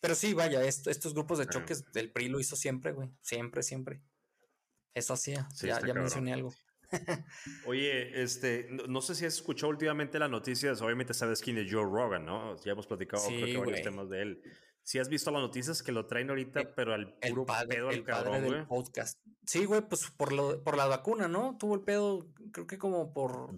Pero 0.00 0.14
sí, 0.14 0.34
vaya, 0.34 0.62
estos 0.62 1.14
grupos 1.14 1.38
de 1.38 1.46
choques 1.46 1.84
del 1.92 2.10
PRI 2.10 2.28
lo 2.28 2.40
hizo 2.40 2.56
siempre, 2.56 2.92
güey. 2.92 3.10
Siempre, 3.20 3.62
siempre. 3.62 4.02
Eso 4.94 5.14
hacía. 5.14 5.48
ya, 5.62 5.80
ya 5.86 5.94
mencioné 5.94 6.32
algo. 6.32 6.54
Oye, 7.66 8.22
este, 8.22 8.68
no, 8.70 9.00
sé 9.00 9.14
si 9.14 9.26
has 9.26 9.34
escuchado 9.34 9.70
últimamente 9.70 10.18
las 10.18 10.30
noticias, 10.30 10.80
obviamente 10.82 11.14
sabes 11.14 11.40
quién 11.40 11.58
es 11.58 11.72
Joe 11.72 11.84
Rogan, 11.84 12.24
¿no? 12.24 12.56
Ya 12.62 12.72
hemos 12.72 12.86
platicado 12.86 13.22
varios 13.24 13.82
temas 13.82 14.08
de 14.08 14.22
él. 14.22 14.42
Si 14.82 14.98
has 14.98 15.08
visto 15.08 15.30
las 15.30 15.42
noticias 15.42 15.82
que 15.82 15.92
lo 15.92 16.06
traen 16.06 16.30
ahorita, 16.30 16.60
eh, 16.62 16.72
pero 16.74 16.94
al 16.94 17.14
puro 17.14 17.46
pedo 17.68 17.90
el 17.90 18.02
cabrón, 18.02 18.42
del 18.42 18.66
podcast. 18.66 19.20
Sí, 19.46 19.64
güey, 19.64 19.82
pues 19.82 20.10
por, 20.10 20.32
lo, 20.32 20.64
por 20.64 20.76
la 20.76 20.86
vacuna, 20.86 21.28
¿no? 21.28 21.56
Tuvo 21.58 21.74
el 21.74 21.82
pedo, 21.82 22.26
creo 22.52 22.66
que 22.66 22.78
como 22.78 23.12
por 23.12 23.56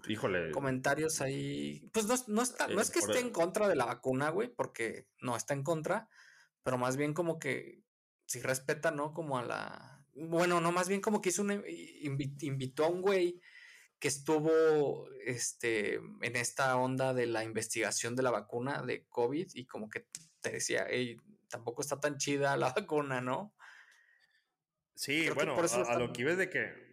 comentarios 0.53 1.21
ahí. 1.21 1.89
Pues 1.93 2.07
no, 2.07 2.17
no, 2.27 2.43
está, 2.43 2.67
no 2.67 2.81
es 2.81 2.91
que 2.91 2.99
esté 2.99 3.21
en 3.21 3.31
contra 3.31 3.69
de 3.69 3.77
la 3.77 3.87
vacuna, 3.87 4.31
güey, 4.31 4.49
porque 4.49 5.07
no 5.21 5.37
está 5.37 5.55
en 5.55 5.63
contra, 5.63 6.09
pero 6.65 6.77
más 6.77 6.97
bien 6.97 7.15
como 7.15 7.39
que 7.39 7.83
si 8.27 8.41
respeta, 8.41 8.91
¿no? 8.91 9.15
Como 9.15 9.39
a 9.39 9.45
la 9.45 9.92
bueno, 10.15 10.61
no, 10.61 10.73
más 10.73 10.89
bien 10.89 11.01
como 11.01 11.21
que 11.21 11.31
hizo 11.31 11.43
un, 11.43 11.65
invitó 12.41 12.85
a 12.85 12.89
un 12.89 13.03
güey 13.03 13.41
que 13.99 14.09
estuvo 14.09 15.09
este, 15.25 15.95
en 15.95 16.37
esta 16.37 16.77
onda 16.77 17.15
de 17.15 17.27
la 17.27 17.45
investigación 17.45 18.17
de 18.17 18.23
la 18.23 18.31
vacuna 18.31 18.83
de 18.83 19.07
COVID 19.09 19.51
y 19.55 19.67
como 19.67 19.89
que 19.89 20.07
te 20.41 20.51
decía, 20.51 20.87
hey, 20.91 21.17
tampoco 21.49 21.83
está 21.83 22.01
tan 22.01 22.19
chida 22.19 22.57
la 22.57 22.73
vacuna, 22.77 23.21
¿no? 23.21 23.55
Sí, 24.95 25.31
bueno, 25.31 25.57
a, 25.57 25.99
lo 25.99 26.13
que 26.13 26.23
ibas 26.23 26.37
de 26.37 26.51
que 26.51 26.93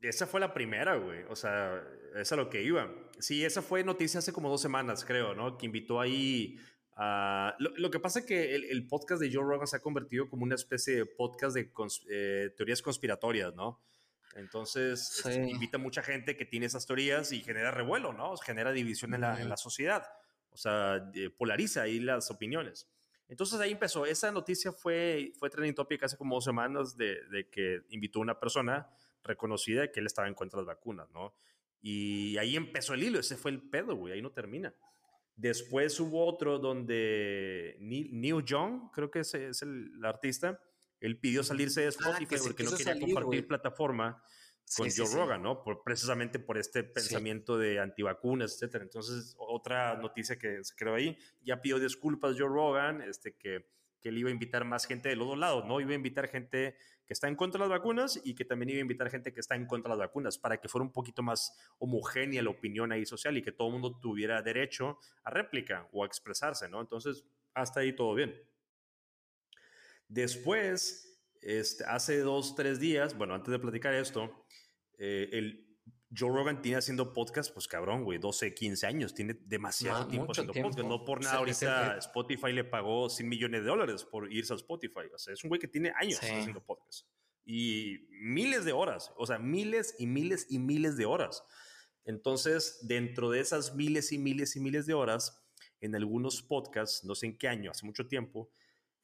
esa 0.00 0.26
fue 0.26 0.40
la 0.40 0.54
primera, 0.54 0.96
güey, 0.96 1.24
o 1.28 1.36
sea, 1.36 1.82
es 2.14 2.30
a 2.32 2.36
lo 2.36 2.48
que 2.48 2.62
iba. 2.62 2.92
Sí, 3.18 3.44
esa 3.44 3.60
fue 3.60 3.84
noticia 3.84 4.18
hace 4.18 4.32
como 4.32 4.48
dos 4.48 4.62
semanas, 4.62 5.04
creo, 5.04 5.34
¿no? 5.34 5.58
Que 5.58 5.66
invitó 5.66 6.00
ahí 6.00 6.58
Ah, 6.98 7.54
lo, 7.58 7.90
que 7.90 8.00
pasa 8.00 8.20
es 8.20 8.24
que 8.24 8.54
el, 8.54 8.86
podcast 8.88 9.20
de 9.20 9.30
Joe 9.30 9.44
Rogan 9.44 9.66
se 9.66 9.76
ha 9.76 9.80
convertido 9.80 10.30
como 10.30 10.44
una 10.44 10.54
especie 10.54 10.96
de 10.96 11.06
podcast 11.06 11.54
de 11.54 11.70
eh, 12.08 12.50
teorías 12.56 12.80
conspiratorias, 12.80 13.54
¿no? 13.54 13.82
Entonces, 14.34 15.22
este, 15.24 15.48
invita 15.48 15.76
a 15.76 15.80
mucha 15.80 16.02
gente 16.02 16.36
que 16.36 16.46
tiene 16.46 16.66
esas 16.66 16.86
teorías 16.86 17.32
y 17.32 17.42
genera 17.42 17.70
revuelo, 17.70 18.14
¿no? 18.14 18.34
Genera 18.38 18.72
división 18.72 19.14
en 19.14 19.22
la, 19.22 19.40
en 19.40 19.48
la 19.48 19.58
sociedad. 19.58 20.06
O 20.50 20.56
sea, 20.56 21.10
polariza 21.36 21.82
ahí 21.82 22.00
las 22.00 22.30
opiniones. 22.30 22.88
Entonces 23.28 23.60
ahí 23.60 23.72
empezó. 23.72 24.06
Esa 24.06 24.32
noticia 24.32 24.72
fue, 24.72 25.32
fue 25.38 25.50
trending 25.50 25.74
topic 25.74 26.02
hace 26.02 26.16
como 26.16 26.36
dos 26.36 26.44
semanas 26.44 26.96
de, 26.96 27.22
de, 27.28 27.48
que 27.50 27.82
invitó 27.90 28.20
a 28.20 28.22
una 28.22 28.40
persona 28.40 28.88
reconocida 29.22 29.90
que 29.90 30.00
él 30.00 30.06
estaba 30.06 30.28
en 30.28 30.34
contra 30.34 30.60
de 30.60 30.66
las 30.66 30.76
vacunas, 30.76 31.10
¿no? 31.10 31.34
Y 31.82 32.38
ahí 32.38 32.56
empezó 32.56 32.94
el 32.94 33.02
hilo. 33.02 33.18
Ese 33.18 33.36
fue 33.36 33.50
el 33.50 33.62
pedo, 33.62 33.96
güey. 33.96 34.14
Ahí 34.14 34.22
no 34.22 34.32
termina. 34.32 34.74
Después 35.36 36.00
hubo 36.00 36.26
otro 36.26 36.58
donde 36.58 37.76
Neil, 37.80 38.42
Young, 38.42 38.90
creo 38.90 39.10
que 39.10 39.20
es, 39.20 39.34
es 39.34 39.60
el, 39.60 39.92
artista, 40.02 40.58
él 40.98 41.20
pidió 41.20 41.42
salirse 41.44 41.82
de 41.82 41.86
ah, 41.88 41.90
Spotify 41.90 42.36
porque 42.42 42.64
no 42.64 42.74
quería 42.74 42.98
compartir 42.98 43.46
plataforma 43.46 44.22
con 44.74 44.88
Joe 44.90 45.06
Rogan, 45.14 45.42
¿no? 45.42 45.62
Por, 45.62 45.82
precisamente 45.84 46.38
por 46.38 46.56
este 46.58 46.82
pensamiento 46.82 47.58
de 47.58 47.78
antivacunas, 47.78 48.54
etcétera. 48.54 48.84
Entonces, 48.84 49.36
otra 49.38 49.96
noticia 49.96 50.38
que 50.38 50.64
se 50.64 50.74
creó 50.74 50.94
ahí, 50.94 51.16
ya 51.42 51.60
pidió 51.60 51.78
disculpas 51.78 52.34
Joe 52.36 52.48
Rogan, 52.48 53.02
este, 53.02 53.36
que, 53.36 53.68
que 54.00 54.08
él 54.08 54.18
iba 54.18 54.30
a 54.30 54.32
invitar 54.32 54.64
más 54.64 54.86
gente 54.86 55.10
de 55.10 55.16
los 55.16 55.28
dos 55.28 55.38
lados, 55.38 55.66
¿no? 55.66 55.80
Iba 55.80 55.92
a 55.92 55.96
invitar 55.96 56.28
gente 56.28 56.76
que 57.06 57.12
está 57.12 57.28
en 57.28 57.36
contra 57.36 57.62
de 57.62 57.68
las 57.68 57.78
vacunas 57.78 58.20
y 58.24 58.34
que 58.34 58.44
también 58.44 58.70
iba 58.70 58.78
a 58.78 58.82
invitar 58.82 59.08
gente 59.10 59.32
que 59.32 59.40
está 59.40 59.54
en 59.54 59.66
contra 59.66 59.92
de 59.92 59.98
las 59.98 60.08
vacunas 60.08 60.38
para 60.38 60.60
que 60.60 60.68
fuera 60.68 60.84
un 60.84 60.92
poquito 60.92 61.22
más 61.22 61.56
homogénea 61.78 62.42
la 62.42 62.50
opinión 62.50 62.92
ahí 62.92 63.06
social 63.06 63.36
y 63.36 63.42
que 63.42 63.52
todo 63.52 63.68
el 63.68 63.74
mundo 63.74 63.98
tuviera 64.00 64.42
derecho 64.42 64.98
a 65.22 65.30
réplica 65.30 65.88
o 65.92 66.02
a 66.02 66.06
expresarse, 66.06 66.68
¿no? 66.68 66.80
Entonces, 66.80 67.24
hasta 67.54 67.80
ahí 67.80 67.94
todo 67.94 68.14
bien. 68.14 68.34
Después, 70.08 71.20
este, 71.40 71.84
hace 71.84 72.18
dos, 72.20 72.54
tres 72.54 72.80
días, 72.80 73.16
bueno, 73.16 73.34
antes 73.34 73.50
de 73.52 73.58
platicar 73.58 73.94
esto, 73.94 74.46
eh, 74.98 75.28
el 75.32 75.65
Joe 76.14 76.30
Rogan 76.30 76.62
tiene 76.62 76.78
haciendo 76.78 77.12
podcast, 77.12 77.52
pues 77.52 77.66
cabrón, 77.66 78.04
güey, 78.04 78.18
12, 78.18 78.54
15 78.54 78.86
años, 78.86 79.14
tiene 79.14 79.34
demasiado 79.34 80.06
tiempo 80.06 80.32
haciendo 80.32 80.52
podcast. 80.52 80.88
No 80.88 81.04
por 81.04 81.22
nada, 81.22 81.38
ahorita 81.38 81.98
Spotify 81.98 82.52
le 82.52 82.64
pagó 82.64 83.10
100 83.10 83.28
millones 83.28 83.62
de 83.62 83.68
dólares 83.68 84.04
por 84.04 84.32
irse 84.32 84.52
a 84.52 84.56
Spotify. 84.56 85.08
O 85.12 85.18
sea, 85.18 85.34
es 85.34 85.42
un 85.42 85.48
güey 85.48 85.60
que 85.60 85.68
tiene 85.68 85.92
años 85.96 86.20
haciendo 86.20 86.64
podcast. 86.64 87.06
y 87.44 88.06
miles 88.10 88.64
de 88.64 88.72
horas, 88.72 89.12
o 89.16 89.26
sea, 89.26 89.38
miles 89.38 89.94
y 89.98 90.06
miles 90.06 90.46
y 90.50 90.58
miles 90.58 90.96
de 90.96 91.06
horas. 91.06 91.44
Entonces, 92.04 92.78
dentro 92.82 93.30
de 93.30 93.40
esas 93.40 93.74
miles 93.74 94.12
y 94.12 94.18
miles 94.18 94.56
y 94.56 94.60
miles 94.60 94.86
de 94.86 94.94
horas, 94.94 95.44
en 95.80 95.94
algunos 95.94 96.42
podcasts, 96.42 97.04
no 97.04 97.14
sé 97.14 97.26
en 97.26 97.38
qué 97.38 97.48
año, 97.48 97.70
hace 97.70 97.84
mucho 97.84 98.06
tiempo, 98.06 98.50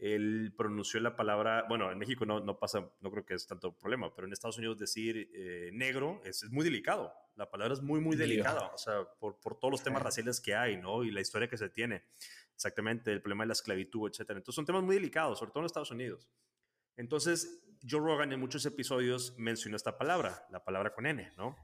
él 0.03 0.53
pronunció 0.57 0.99
la 0.99 1.15
palabra, 1.15 1.65
bueno, 1.69 1.93
en 1.93 1.97
México 1.97 2.27
no, 2.27 2.41
no 2.41 2.59
pasa, 2.59 2.91
no 3.01 3.11
creo 3.13 3.25
que 3.25 3.35
es 3.35 3.47
tanto 3.47 3.79
problema, 3.79 4.13
pero 4.13 4.27
en 4.27 4.33
Estados 4.33 4.59
Unidos 4.59 4.77
decir 4.77 5.31
eh, 5.33 5.71
negro 5.73 6.21
es, 6.25 6.43
muy 6.51 6.65
delicado. 6.65 7.15
La 7.37 7.49
palabra 7.49 7.73
es 7.75 7.83
muy, 7.83 8.01
muy 8.01 8.17
delicada, 8.17 8.73
o 8.75 8.79
sea, 8.79 9.05
por, 9.21 9.39
por 9.39 9.61
todos 9.61 9.71
los 9.71 9.83
temas 9.85 10.03
raciales 10.03 10.41
que 10.41 10.57
hay, 10.57 10.77
¿no? 10.77 11.05
Y 11.05 11.13
la 11.13 11.21
historia 11.21 11.49
que 11.49 11.57
se 11.57 11.69
tiene, 11.69 12.03
exactamente, 12.53 13.13
el 13.13 13.23
problema 13.23 13.45
de 13.45 13.49
la 13.49 13.53
esclavitud, 13.53 14.11
etcétera. 14.11 14.39
Entonces 14.39 14.57
son 14.57 14.67
temas 14.67 14.83
muy 14.83 14.97
delicados, 14.97 15.39
sobre 15.39 15.53
todo 15.53 15.61
en 15.61 15.67
Estados 15.67 15.93
Unidos. 15.93 16.29
Entonces, 16.97 17.65
Joe 17.89 18.01
Rogan 18.01 18.33
en 18.33 18.41
muchos 18.41 18.67
episodios 18.67 19.39
mencionó 19.39 19.77
esta 19.77 19.97
palabra, 19.97 20.47
la 20.51 20.65
palabra 20.65 20.93
con 20.93 21.07
N, 21.07 21.33
¿no? 21.37 21.55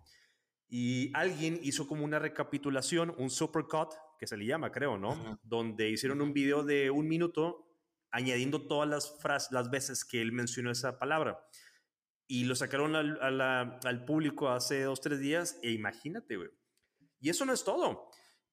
Y 0.69 1.11
alguien 1.13 1.59
hizo 1.65 1.89
como 1.89 2.05
una 2.05 2.21
recapitulación, 2.21 3.13
un 3.19 3.31
supercut, 3.31 3.95
que 4.17 4.29
se 4.29 4.37
le 4.37 4.47
llama, 4.47 4.71
creo, 4.71 4.97
¿no? 4.97 5.41
Donde 5.43 5.91
hicieron 5.91 6.21
un 6.21 6.33
video 6.33 6.63
de 6.63 6.91
un 6.91 7.09
minuto 7.09 7.68
añadiendo 8.11 8.67
todas 8.67 8.89
las 8.89 9.21
frases, 9.21 9.53
las 9.53 9.71
veces 9.71 10.05
que 10.05 10.21
él 10.21 10.33
mencionó 10.33 10.71
esa 10.71 10.99
palabra. 10.99 11.39
Y 12.27 12.45
lo 12.45 12.55
sacaron 12.55 12.95
al, 12.95 13.41
al 13.41 14.05
público 14.05 14.51
hace 14.51 14.83
dos, 14.83 15.01
tres 15.01 15.19
días 15.21 15.59
e 15.63 15.71
imagínate, 15.71 16.37
güey. 16.37 16.51
Y 17.21 17.31
eso 17.31 17.45
no 17.45 17.53
es 17.53 17.65
todo. 17.65 18.11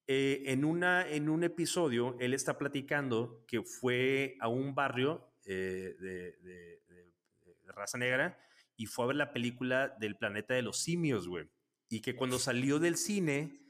Eh, 0.08 0.44
en, 0.46 0.64
una, 0.64 1.08
en 1.08 1.28
un 1.28 1.42
episodio, 1.42 2.16
él 2.20 2.32
está 2.32 2.58
platicando 2.58 3.44
que 3.48 3.62
fue 3.62 4.36
a 4.40 4.46
un 4.46 4.74
barrio 4.74 5.32
eh, 5.44 5.96
de, 5.98 6.36
de, 6.42 6.82
raza 7.66 7.98
negra 7.98 8.38
y 8.76 8.86
fue 8.86 9.04
a 9.04 9.08
ver 9.08 9.16
la 9.16 9.32
película 9.32 9.88
del 10.00 10.16
planeta 10.16 10.54
de 10.54 10.62
los 10.62 10.78
simios, 10.78 11.28
güey. 11.28 11.50
Y 11.88 12.00
que 12.00 12.14
cuando 12.14 12.38
salió 12.38 12.78
del 12.78 12.96
cine, 12.96 13.65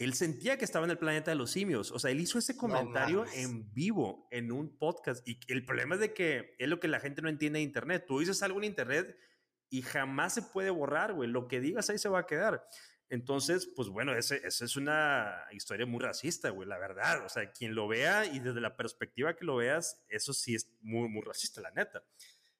él 0.00 0.14
sentía 0.14 0.56
que 0.56 0.64
estaba 0.64 0.86
en 0.86 0.90
el 0.90 0.98
planeta 0.98 1.30
de 1.30 1.36
los 1.36 1.50
simios. 1.50 1.92
O 1.92 1.98
sea, 1.98 2.10
él 2.10 2.20
hizo 2.20 2.38
ese 2.38 2.56
comentario 2.56 3.26
en 3.34 3.70
vivo, 3.74 4.26
en 4.30 4.50
un 4.50 4.78
podcast. 4.78 5.26
Y 5.28 5.38
el 5.48 5.62
problema 5.66 5.96
es 5.96 6.00
de 6.00 6.14
que 6.14 6.56
es 6.58 6.68
lo 6.68 6.80
que 6.80 6.88
la 6.88 7.00
gente 7.00 7.20
no 7.20 7.28
entiende 7.28 7.58
de 7.58 7.64
Internet. 7.64 8.06
Tú 8.08 8.18
dices 8.18 8.42
algo 8.42 8.58
en 8.58 8.64
Internet 8.64 9.14
y 9.68 9.82
jamás 9.82 10.32
se 10.32 10.40
puede 10.40 10.70
borrar, 10.70 11.12
güey. 11.12 11.28
Lo 11.28 11.48
que 11.48 11.60
digas 11.60 11.90
ahí 11.90 11.98
se 11.98 12.08
va 12.08 12.20
a 12.20 12.26
quedar. 12.26 12.66
Entonces, 13.10 13.66
pues 13.76 13.90
bueno, 13.90 14.14
esa 14.14 14.36
es 14.36 14.76
una 14.76 15.44
historia 15.52 15.84
muy 15.84 16.00
racista, 16.00 16.48
güey, 16.48 16.66
la 16.66 16.78
verdad. 16.78 17.22
O 17.26 17.28
sea, 17.28 17.52
quien 17.52 17.74
lo 17.74 17.86
vea 17.86 18.24
y 18.24 18.38
desde 18.38 18.62
la 18.62 18.76
perspectiva 18.76 19.36
que 19.36 19.44
lo 19.44 19.56
veas, 19.56 20.02
eso 20.08 20.32
sí 20.32 20.54
es 20.54 20.70
muy, 20.80 21.10
muy 21.10 21.20
racista, 21.20 21.60
la 21.60 21.72
neta. 21.72 22.02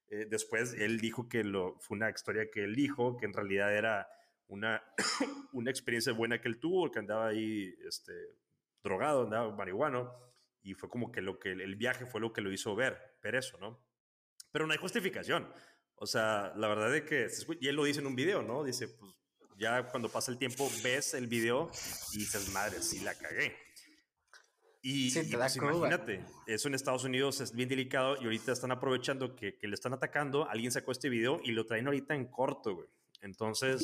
Eh, 0.08 0.26
después 0.28 0.74
él 0.74 1.00
dijo 1.00 1.26
que 1.26 1.42
lo, 1.42 1.78
fue 1.78 1.96
una 1.96 2.10
historia 2.10 2.50
que 2.52 2.64
él 2.64 2.74
dijo, 2.74 3.16
que 3.16 3.24
en 3.24 3.32
realidad 3.32 3.74
era 3.74 4.08
una, 4.50 4.82
una 5.52 5.70
experiencia 5.70 6.12
buena 6.12 6.40
que 6.40 6.48
él 6.48 6.58
tuvo, 6.58 6.90
que 6.90 6.98
andaba 6.98 7.28
ahí 7.28 7.74
este, 7.86 8.12
drogado, 8.82 9.24
andaba 9.24 9.54
marihuano, 9.54 10.12
y 10.62 10.74
fue 10.74 10.88
como 10.88 11.10
que 11.10 11.22
lo 11.22 11.38
que 11.38 11.52
el 11.52 11.76
viaje 11.76 12.04
fue 12.04 12.20
lo 12.20 12.32
que 12.32 12.42
lo 12.42 12.52
hizo 12.52 12.74
ver, 12.74 13.16
ver 13.22 13.36
eso, 13.36 13.56
¿no? 13.58 13.82
Pero 14.52 14.66
no 14.66 14.72
hay 14.72 14.78
justificación. 14.78 15.50
O 15.94 16.06
sea, 16.06 16.52
la 16.56 16.68
verdad 16.68 16.94
es 16.94 17.02
que, 17.04 17.28
y 17.60 17.68
él 17.68 17.76
lo 17.76 17.84
dice 17.84 18.00
en 18.00 18.06
un 18.06 18.16
video, 18.16 18.42
¿no? 18.42 18.64
Dice, 18.64 18.88
pues 18.88 19.12
ya 19.56 19.86
cuando 19.86 20.08
pasa 20.08 20.32
el 20.32 20.38
tiempo 20.38 20.70
ves 20.82 21.14
el 21.14 21.26
video 21.26 21.70
y 22.12 22.18
dices, 22.18 22.50
madre, 22.52 22.82
sí 22.82 23.00
la 23.00 23.14
cagué. 23.14 23.56
Y, 24.82 25.12
pues, 25.12 25.56
imagínate, 25.56 26.24
eso 26.46 26.68
en 26.68 26.74
Estados 26.74 27.04
Unidos 27.04 27.42
es 27.42 27.54
bien 27.54 27.68
delicado 27.68 28.16
y 28.18 28.24
ahorita 28.24 28.52
están 28.52 28.72
aprovechando 28.72 29.36
que, 29.36 29.58
que, 29.58 29.68
le 29.68 29.74
están 29.74 29.92
atacando, 29.92 30.48
alguien 30.48 30.72
sacó 30.72 30.90
este 30.90 31.10
video 31.10 31.38
y 31.44 31.52
lo 31.52 31.66
traen 31.66 31.86
ahorita 31.86 32.14
en 32.14 32.30
corto, 32.30 32.76
güey. 32.76 32.88
Entonces, 33.20 33.82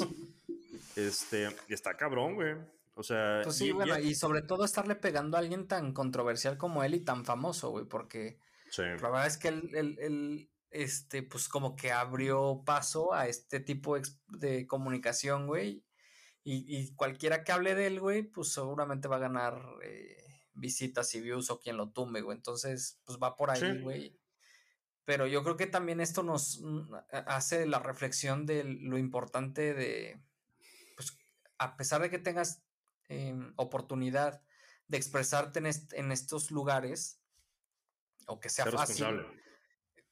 este, 0.96 1.48
está 1.68 1.96
cabrón, 1.96 2.34
güey. 2.34 2.54
O 2.94 3.02
sea, 3.02 3.40
pues 3.44 3.56
sí, 3.56 3.66
y, 3.66 3.72
bueno, 3.72 3.98
y, 3.98 4.14
sobre 4.14 4.40
todo 4.40 4.64
estarle 4.64 4.94
pegando 4.94 5.36
a 5.36 5.40
alguien 5.40 5.68
tan 5.68 5.92
controversial 5.92 6.56
como 6.56 6.82
él 6.82 6.94
y 6.94 7.00
tan 7.00 7.26
famoso, 7.26 7.70
güey, 7.70 7.84
porque 7.84 8.38
la 8.78 9.10
verdad 9.10 9.26
es 9.26 9.36
que 9.36 9.48
él, 9.48 9.98
él, 9.98 10.50
este, 10.70 11.22
pues 11.22 11.48
como 11.48 11.76
que 11.76 11.92
abrió 11.92 12.62
paso 12.64 13.12
a 13.12 13.28
este 13.28 13.60
tipo 13.60 13.98
de 14.28 14.66
comunicación, 14.66 15.46
güey. 15.46 15.84
Y, 16.48 16.94
cualquiera 16.94 17.42
que 17.42 17.50
hable 17.50 17.74
de 17.74 17.88
él, 17.88 17.98
güey, 17.98 18.22
pues 18.22 18.52
seguramente 18.52 19.08
va 19.08 19.16
a 19.16 19.18
ganar 19.18 19.60
eh, 19.82 20.16
visitas 20.54 21.12
y 21.16 21.20
views 21.20 21.50
o 21.50 21.58
quien 21.58 21.76
lo 21.76 21.90
tumbe, 21.90 22.20
güey. 22.20 22.36
Entonces, 22.36 23.00
pues 23.04 23.18
va 23.20 23.34
por 23.34 23.50
ahí, 23.50 23.80
güey. 23.80 24.16
Pero 25.04 25.26
yo 25.26 25.42
creo 25.42 25.56
que 25.56 25.66
también 25.66 26.00
esto 26.00 26.22
nos 26.22 26.60
mm, 26.60 26.94
hace 27.26 27.66
la 27.66 27.80
reflexión 27.80 28.46
de 28.46 28.62
lo 28.62 28.96
importante 28.96 29.74
de, 29.74 30.20
a 31.58 31.76
pesar 31.76 32.02
de 32.02 32.10
que 32.10 32.18
tengas 32.18 32.62
em, 33.08 33.52
oportunidad 33.56 34.42
de 34.88 34.96
expresarte 34.96 35.58
en, 35.58 35.66
en, 35.66 36.12
estos 36.12 36.50
lugares, 36.50 37.20
o 38.26 38.40
que 38.40 38.48
sea 38.48 38.66
fácil, 38.66 39.24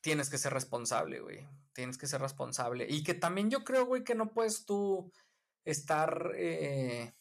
tienes 0.01 0.31
que 0.31 0.39
ser 0.39 0.53
responsable, 0.53 1.21
güey. 1.21 1.47
Tienes 1.73 1.99
que 1.99 2.07
ser 2.07 2.21
responsable. 2.21 2.87
Y 2.89 3.03
que 3.03 3.15
también 3.15 3.51
yo 3.51 3.65
creo, 3.65 3.87
güey, 3.87 4.05
que 4.05 4.15
no 4.15 4.33
puedes 4.33 4.65
tú 4.65 5.13
estar, 5.65 6.33
eh, 6.37 7.15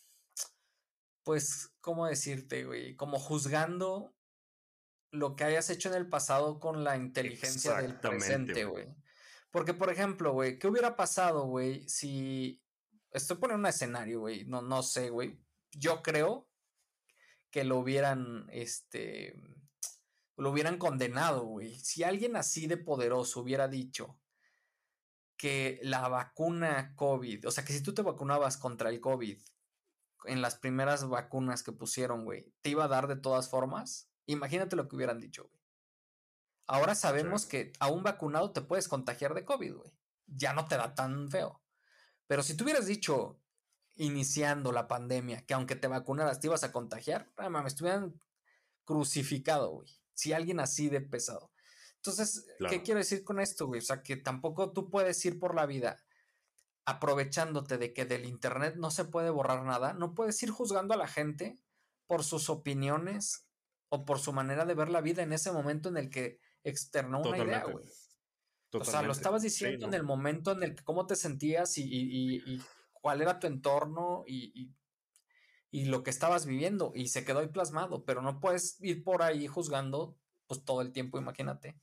pues, 1.23 1.71
¿cómo 1.81 2.07
decirte, 2.07 2.65
güey? 2.65 2.95
Como 2.95 3.19
juzgando 3.19 4.13
lo 5.11 5.35
que 5.35 5.43
hayas 5.43 5.69
hecho 5.69 5.89
en 5.89 5.95
el 5.95 6.09
pasado 6.09 6.59
con 6.59 6.83
la 6.83 6.97
inteligencia 6.97 7.77
del 7.77 7.99
presente, 7.99 8.65
güey. 8.65 8.87
Porque, 9.51 9.73
por 9.73 9.91
ejemplo, 9.91 10.33
güey, 10.33 10.57
¿qué 10.57 10.67
hubiera 10.67 10.95
pasado, 10.95 11.45
güey, 11.45 11.87
si... 11.87 12.62
Estoy 13.13 13.37
poniendo 13.37 13.59
un 13.59 13.67
escenario, 13.67 14.21
güey, 14.21 14.45
no, 14.45 14.61
no 14.61 14.83
sé, 14.83 15.09
güey. 15.09 15.39
Yo 15.71 16.01
creo 16.01 16.49
que 17.51 17.63
lo 17.63 17.77
hubieran, 17.77 18.47
este, 18.49 19.39
lo 20.37 20.49
hubieran 20.49 20.77
condenado, 20.77 21.45
güey. 21.45 21.79
Si 21.79 22.03
alguien 22.03 22.35
así 22.35 22.67
de 22.67 22.77
poderoso 22.77 23.41
hubiera 23.41 23.67
dicho 23.67 24.19
que 25.37 25.79
la 25.83 26.07
vacuna 26.07 26.95
COVID, 26.95 27.47
o 27.47 27.51
sea, 27.51 27.63
que 27.63 27.73
si 27.73 27.83
tú 27.83 27.93
te 27.93 28.01
vacunabas 28.01 28.57
contra 28.57 28.89
el 28.89 28.99
COVID 28.99 29.39
en 30.25 30.41
las 30.41 30.55
primeras 30.55 31.07
vacunas 31.07 31.63
que 31.63 31.71
pusieron, 31.71 32.25
güey, 32.25 32.53
te 32.61 32.71
iba 32.71 32.85
a 32.85 32.87
dar 32.87 33.07
de 33.07 33.17
todas 33.17 33.49
formas, 33.49 34.09
imagínate 34.25 34.75
lo 34.75 34.87
que 34.87 34.95
hubieran 34.95 35.19
dicho, 35.19 35.47
güey. 35.47 35.61
Ahora 36.65 36.95
sabemos 36.95 37.45
que 37.45 37.73
a 37.79 37.89
un 37.89 38.03
vacunado 38.03 38.51
te 38.51 38.61
puedes 38.61 38.87
contagiar 38.87 39.33
de 39.33 39.43
COVID, 39.43 39.75
güey. 39.75 39.91
Ya 40.27 40.53
no 40.53 40.65
te 40.65 40.77
da 40.77 40.95
tan 40.95 41.29
feo. 41.29 41.62
Pero 42.27 42.43
si 42.43 42.55
tú 42.55 42.63
hubieras 42.63 42.85
dicho, 42.85 43.39
iniciando 43.95 44.71
la 44.71 44.87
pandemia, 44.87 45.45
que 45.45 45.53
aunque 45.53 45.75
te 45.75 45.87
vacunaras 45.87 46.39
te 46.39 46.47
ibas 46.47 46.63
a 46.63 46.71
contagiar, 46.71 47.31
ah, 47.37 47.49
mames, 47.49 47.73
estuvieran 47.73 48.19
crucificado, 48.85 49.71
güey 49.71 50.03
si 50.13 50.33
alguien 50.33 50.59
así 50.59 50.89
de 50.89 51.01
pesado. 51.01 51.51
Entonces, 51.97 52.45
¿qué 52.69 52.83
quiero 52.83 52.99
decir 52.99 53.23
con 53.23 53.39
esto, 53.39 53.67
güey? 53.67 53.79
O 53.79 53.83
sea, 53.83 54.03
que 54.03 54.17
tampoco 54.17 54.71
tú 54.73 54.89
puedes 54.89 55.23
ir 55.25 55.39
por 55.39 55.55
la 55.55 55.65
vida 55.65 56.03
aprovechándote 56.85 57.77
de 57.77 57.93
que 57.93 58.05
del 58.05 58.25
Internet 58.25 58.75
no 58.75 58.91
se 58.91 59.05
puede 59.05 59.29
borrar 59.29 59.63
nada, 59.63 59.93
no 59.93 60.13
puedes 60.13 60.41
ir 60.43 60.51
juzgando 60.51 60.93
a 60.93 60.97
la 60.97 61.07
gente 61.07 61.57
por 62.07 62.25
sus 62.25 62.49
opiniones 62.49 63.47
o 63.87 64.03
por 64.05 64.19
su 64.19 64.33
manera 64.33 64.65
de 64.65 64.73
ver 64.73 64.89
la 64.89 64.99
vida 64.99 65.23
en 65.23 65.31
ese 65.31 65.53
momento 65.53 65.87
en 65.87 65.95
el 65.95 66.09
que 66.09 66.39
externó 66.63 67.21
una 67.21 67.37
idea, 67.37 67.63
güey. 67.63 67.85
O 68.73 68.83
sea, 68.83 69.01
lo 69.01 69.11
estabas 69.11 69.43
diciendo 69.43 69.87
en 69.87 69.93
el 69.93 70.03
momento 70.03 70.51
en 70.51 70.63
el 70.63 70.75
que 70.75 70.83
cómo 70.83 71.05
te 71.05 71.15
sentías 71.15 71.77
y, 71.77 71.83
y, 71.83 72.61
cuál 72.93 73.21
era 73.21 73.39
tu 73.39 73.47
entorno 73.47 74.23
y, 74.25 74.71
y 75.69 75.85
lo 75.85 76.03
que 76.03 76.09
estabas 76.11 76.45
viviendo 76.45 76.91
y 76.95 77.07
se 77.07 77.25
quedó 77.25 77.39
ahí 77.39 77.47
plasmado, 77.47 78.05
pero 78.05 78.21
no 78.21 78.39
puedes 78.39 78.79
ir 78.81 79.03
por 79.03 79.23
ahí 79.23 79.47
juzgando 79.47 80.15
pues 80.47 80.63
todo 80.63 80.81
el 80.81 80.91
tiempo, 80.91 81.17
imagínate. 81.17 81.75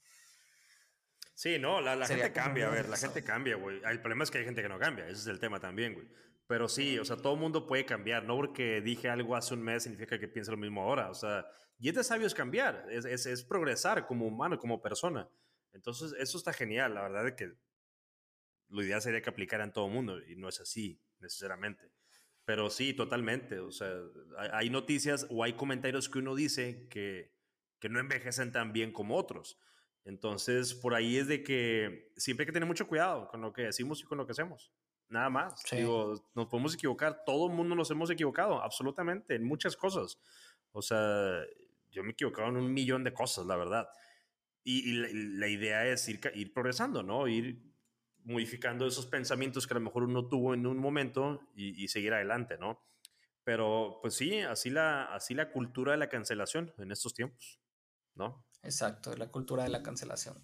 Sí, 1.34 1.58
no, 1.58 1.80
la, 1.80 2.06
gente 2.06 2.32
cambia, 2.32 2.68
a 2.68 2.70
ver, 2.70 2.88
la 2.88 2.96
gente 2.96 3.24
cambia, 3.24 3.56
güey. 3.56 3.80
El 3.90 4.00
problema 4.00 4.24
es 4.24 4.30
que 4.30 4.38
hay 4.38 4.44
gente 4.44 4.62
que 4.62 4.68
no 4.68 4.78
cambia, 4.78 5.06
ese 5.06 5.22
es 5.22 5.26
el 5.26 5.40
tema 5.40 5.58
también, 5.58 5.94
güey. 5.94 6.06
Pero 6.46 6.68
sí, 6.68 6.98
o 6.98 7.04
sea, 7.04 7.16
todo 7.16 7.34
mundo 7.34 7.66
puede 7.66 7.86
cambiar, 7.86 8.24
no 8.24 8.36
porque 8.36 8.80
dije 8.80 9.08
algo 9.08 9.34
hace 9.34 9.54
un 9.54 9.62
mes 9.62 9.84
significa 9.84 10.18
que 10.18 10.28
piense 10.28 10.50
lo 10.50 10.56
mismo 10.56 10.82
ahora, 10.82 11.10
o 11.10 11.14
sea, 11.14 11.46
y 11.78 11.88
es 11.88 11.94
de 11.94 12.04
sabios 12.04 12.34
cambiar, 12.34 12.86
es, 12.90 13.04
es, 13.06 13.24
es 13.26 13.42
progresar 13.42 14.06
como 14.06 14.26
humano, 14.26 14.58
como 14.58 14.82
persona. 14.82 15.28
Entonces, 15.72 16.14
eso 16.18 16.38
está 16.38 16.52
genial, 16.52 16.94
la 16.94 17.02
verdad 17.02 17.28
es 17.28 17.34
que 17.34 17.54
lo 18.68 18.82
ideal 18.82 19.02
sería 19.02 19.22
que 19.22 19.30
aplicara 19.30 19.64
en 19.64 19.72
todo 19.72 19.86
el 19.86 19.92
mundo 19.92 20.20
y 20.24 20.36
no 20.36 20.48
es 20.48 20.60
así 20.60 21.02
necesariamente. 21.18 21.90
Pero 22.44 22.70
sí, 22.70 22.94
totalmente. 22.94 23.58
O 23.58 23.70
sea, 23.70 23.92
hay 24.52 24.70
noticias 24.70 25.26
o 25.30 25.44
hay 25.44 25.52
comentarios 25.52 26.08
que 26.08 26.18
uno 26.18 26.34
dice 26.34 26.88
que, 26.88 27.32
que 27.78 27.88
no 27.88 28.00
envejecen 28.00 28.52
tan 28.52 28.72
bien 28.72 28.92
como 28.92 29.16
otros. 29.16 29.58
Entonces, 30.04 30.74
por 30.74 30.94
ahí 30.94 31.18
es 31.18 31.28
de 31.28 31.42
que 31.42 32.12
siempre 32.16 32.42
hay 32.42 32.46
que 32.46 32.52
tener 32.52 32.66
mucho 32.66 32.88
cuidado 32.88 33.28
con 33.28 33.40
lo 33.40 33.52
que 33.52 33.62
decimos 33.62 34.00
y 34.00 34.04
con 34.04 34.18
lo 34.18 34.26
que 34.26 34.32
hacemos. 34.32 34.72
Nada 35.08 35.28
más. 35.28 35.62
Digo, 35.70 36.30
nos 36.34 36.46
podemos 36.46 36.74
equivocar. 36.74 37.24
Todo 37.24 37.48
el 37.48 37.52
mundo 37.52 37.74
nos 37.74 37.90
hemos 37.90 38.10
equivocado, 38.10 38.62
absolutamente, 38.62 39.34
en 39.34 39.44
muchas 39.44 39.76
cosas. 39.76 40.18
O 40.72 40.80
sea, 40.82 41.42
yo 41.90 42.02
me 42.02 42.10
he 42.10 42.12
equivocado 42.12 42.48
en 42.48 42.56
un 42.56 42.72
millón 42.72 43.04
de 43.04 43.12
cosas, 43.12 43.44
la 43.46 43.56
verdad. 43.56 43.88
Y, 44.62 44.92
la, 44.92 45.48
idea 45.48 45.86
es 45.86 46.08
ir, 46.08 46.20
ir 46.34 46.52
progresando, 46.52 47.02
¿no? 47.02 47.26
Ir 47.26 47.70
modificando 48.24 48.86
esos 48.86 49.06
pensamientos 49.06 49.66
que 49.66 49.74
a 49.74 49.78
lo 49.78 49.80
mejor 49.80 50.04
uno 50.04 50.28
tuvo 50.28 50.54
en 50.54 50.66
un 50.66 50.78
momento 50.78 51.40
y, 51.54 51.88
seguir 51.88 52.14
adelante, 52.14 52.58
¿no? 52.58 52.82
Pero 53.44 53.98
pues 54.02 54.14
sí, 54.14 54.40
así 54.40 54.70
la, 54.70 55.04
así 55.14 55.34
la 55.34 55.50
cultura 55.50 55.92
de 55.92 55.98
la 55.98 56.08
cancelación 56.08 56.72
en 56.78 56.92
estos 56.92 57.14
tiempos, 57.14 57.60
¿no? 58.14 58.46
Exacto, 58.62 59.16
la 59.16 59.30
cultura 59.30 59.64
de 59.64 59.70
la 59.70 59.82
cancelación. 59.82 60.42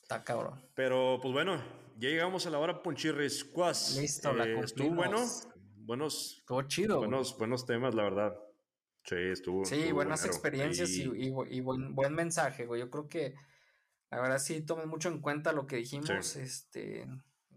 Está 0.00 0.24
cabrón. 0.24 0.64
Pero 0.74 1.18
pues 1.20 1.34
bueno, 1.34 1.62
ya 1.98 2.08
llegamos 2.08 2.46
a 2.46 2.50
la 2.50 2.58
hora 2.58 2.82
Ponchirris. 2.82 3.44
Listo, 3.98 4.32
la 4.32 4.46
eh, 4.46 4.60
Estuvo 4.60 4.90
bueno. 4.94 5.26
Buenos, 5.76 6.38
estuvo 6.38 6.62
chido. 6.62 6.98
Buenos, 6.98 7.36
buenos 7.36 7.66
temas, 7.66 7.94
la 7.94 8.04
verdad. 8.04 8.47
Sí, 9.08 9.16
estuvo. 9.16 9.64
Sí, 9.64 9.90
buenas 9.90 10.26
experiencias 10.26 10.90
y, 10.90 11.04
y, 11.04 11.60
buen, 11.60 11.94
buen 11.94 12.14
mensaje, 12.14 12.66
güey. 12.66 12.80
Yo 12.80 12.90
creo 12.90 13.08
que 13.08 13.34
la 14.10 14.20
verdad 14.20 14.38
sí 14.38 14.60
tomen 14.60 14.86
mucho 14.86 15.08
en 15.08 15.22
cuenta 15.22 15.54
lo 15.54 15.66
que 15.66 15.76
dijimos, 15.76 16.36
este, 16.36 17.06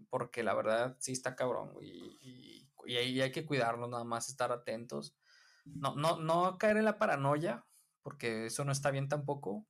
porque 0.08 0.42
la 0.42 0.54
verdad 0.54 0.96
sí 0.98 1.12
está 1.12 1.36
cabrón, 1.36 1.74
y, 1.82 2.66
y, 2.86 2.96
ahí 2.96 3.20
hay 3.20 3.30
que 3.30 3.44
cuidarnos, 3.44 3.90
nada 3.90 4.04
más 4.04 4.30
estar 4.30 4.50
atentos. 4.50 5.14
No, 5.66 5.94
no, 5.94 6.18
no 6.20 6.56
caer 6.56 6.78
en 6.78 6.86
la 6.86 6.98
paranoia, 6.98 7.66
porque 8.02 8.46
eso 8.46 8.64
no 8.64 8.72
está 8.72 8.90
bien 8.90 9.08
tampoco, 9.08 9.66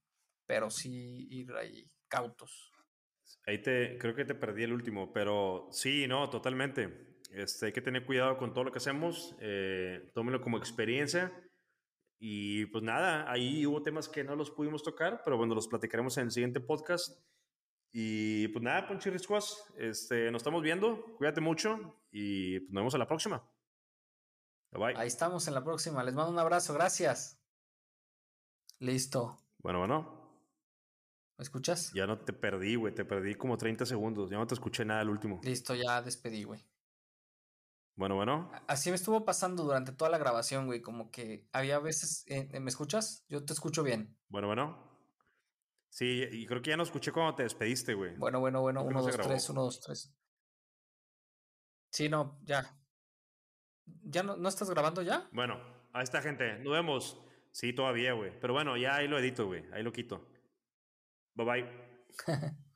pero 0.46 0.70
sí 0.70 1.26
ir 1.30 1.52
ahí 1.54 1.90
cautos. 2.06 2.70
Ahí 3.44 3.60
te, 3.60 3.98
creo 3.98 4.14
que 4.14 4.24
te 4.24 4.36
perdí 4.36 4.62
el 4.62 4.72
último, 4.72 5.12
pero 5.12 5.68
sí, 5.72 6.06
no, 6.06 6.30
totalmente. 6.30 7.18
Este, 7.32 7.66
hay 7.66 7.72
que 7.72 7.82
tener 7.82 8.06
cuidado 8.06 8.36
con 8.38 8.52
todo 8.54 8.64
lo 8.64 8.72
que 8.72 8.78
hacemos, 8.78 9.34
eh, 9.40 10.10
tómenlo 10.14 10.40
como 10.40 10.58
experiencia 10.58 11.32
y 12.24 12.66
pues 12.66 12.84
nada, 12.84 13.28
ahí 13.28 13.66
hubo 13.66 13.82
temas 13.82 14.08
que 14.08 14.22
no 14.22 14.36
los 14.36 14.48
pudimos 14.48 14.84
tocar, 14.84 15.22
pero 15.24 15.36
bueno, 15.36 15.56
los 15.56 15.66
platicaremos 15.66 16.16
en 16.18 16.26
el 16.26 16.30
siguiente 16.30 16.60
podcast. 16.60 17.20
Y 17.90 18.46
pues 18.46 18.62
nada, 18.62 18.86
Ponchi 18.86 19.10
este, 19.76 20.30
nos 20.30 20.38
estamos 20.38 20.62
viendo, 20.62 21.16
cuídate 21.16 21.40
mucho 21.40 21.98
y 22.12 22.60
pues 22.60 22.70
nos 22.70 22.80
vemos 22.80 22.94
en 22.94 23.00
la 23.00 23.08
próxima. 23.08 23.44
Bye. 24.70 24.94
Ahí 24.96 25.08
estamos 25.08 25.48
en 25.48 25.54
la 25.54 25.64
próxima, 25.64 26.04
les 26.04 26.14
mando 26.14 26.30
un 26.30 26.38
abrazo, 26.38 26.72
gracias. 26.74 27.42
Listo. 28.78 29.36
Bueno, 29.58 29.80
bueno. 29.80 30.22
¿Me 31.36 31.42
escuchas? 31.42 31.92
Ya 31.92 32.06
no 32.06 32.20
te 32.20 32.32
perdí, 32.32 32.76
güey, 32.76 32.94
te 32.94 33.04
perdí 33.04 33.34
como 33.34 33.56
30 33.56 33.84
segundos, 33.84 34.30
ya 34.30 34.36
no 34.36 34.46
te 34.46 34.54
escuché 34.54 34.84
nada 34.84 35.00
al 35.00 35.10
último. 35.10 35.40
Listo, 35.42 35.74
ya 35.74 36.00
despedí, 36.00 36.44
güey. 36.44 36.64
Bueno, 37.94 38.16
bueno. 38.16 38.50
Así 38.68 38.90
me 38.90 38.96
estuvo 38.96 39.24
pasando 39.24 39.64
durante 39.64 39.92
toda 39.92 40.10
la 40.10 40.18
grabación, 40.18 40.66
güey. 40.66 40.80
Como 40.80 41.10
que 41.10 41.46
había 41.52 41.78
veces. 41.78 42.24
Eh, 42.26 42.58
¿Me 42.60 42.70
escuchas? 42.70 43.24
Yo 43.28 43.44
te 43.44 43.52
escucho 43.52 43.82
bien. 43.82 44.16
Bueno, 44.28 44.46
bueno. 44.46 44.90
Sí, 45.90 46.26
y 46.30 46.46
creo 46.46 46.62
que 46.62 46.70
ya 46.70 46.76
no 46.76 46.84
escuché 46.84 47.12
cuando 47.12 47.34
te 47.34 47.42
despediste, 47.42 47.92
güey. 47.92 48.16
Bueno, 48.16 48.40
bueno, 48.40 48.62
bueno. 48.62 48.82
Uno, 48.82 49.02
dos, 49.02 49.16
tres, 49.18 49.50
uno, 49.50 49.64
dos, 49.64 49.80
tres. 49.80 50.14
Sí, 51.90 52.08
no, 52.08 52.40
ya. 52.44 52.78
¿Ya 53.84 54.22
no, 54.22 54.36
no 54.36 54.48
estás 54.48 54.70
grabando 54.70 55.02
ya? 55.02 55.28
Bueno, 55.32 55.60
ahí 55.92 56.04
está, 56.04 56.22
gente. 56.22 56.58
Nos 56.60 56.72
vemos. 56.72 57.22
Sí, 57.52 57.74
todavía, 57.74 58.14
güey. 58.14 58.32
Pero 58.40 58.54
bueno, 58.54 58.78
ya 58.78 58.96
ahí 58.96 59.06
lo 59.06 59.18
edito, 59.18 59.46
güey. 59.46 59.64
Ahí 59.72 59.82
lo 59.82 59.92
quito. 59.92 60.26
Bye 61.34 61.46
bye. 61.46 61.92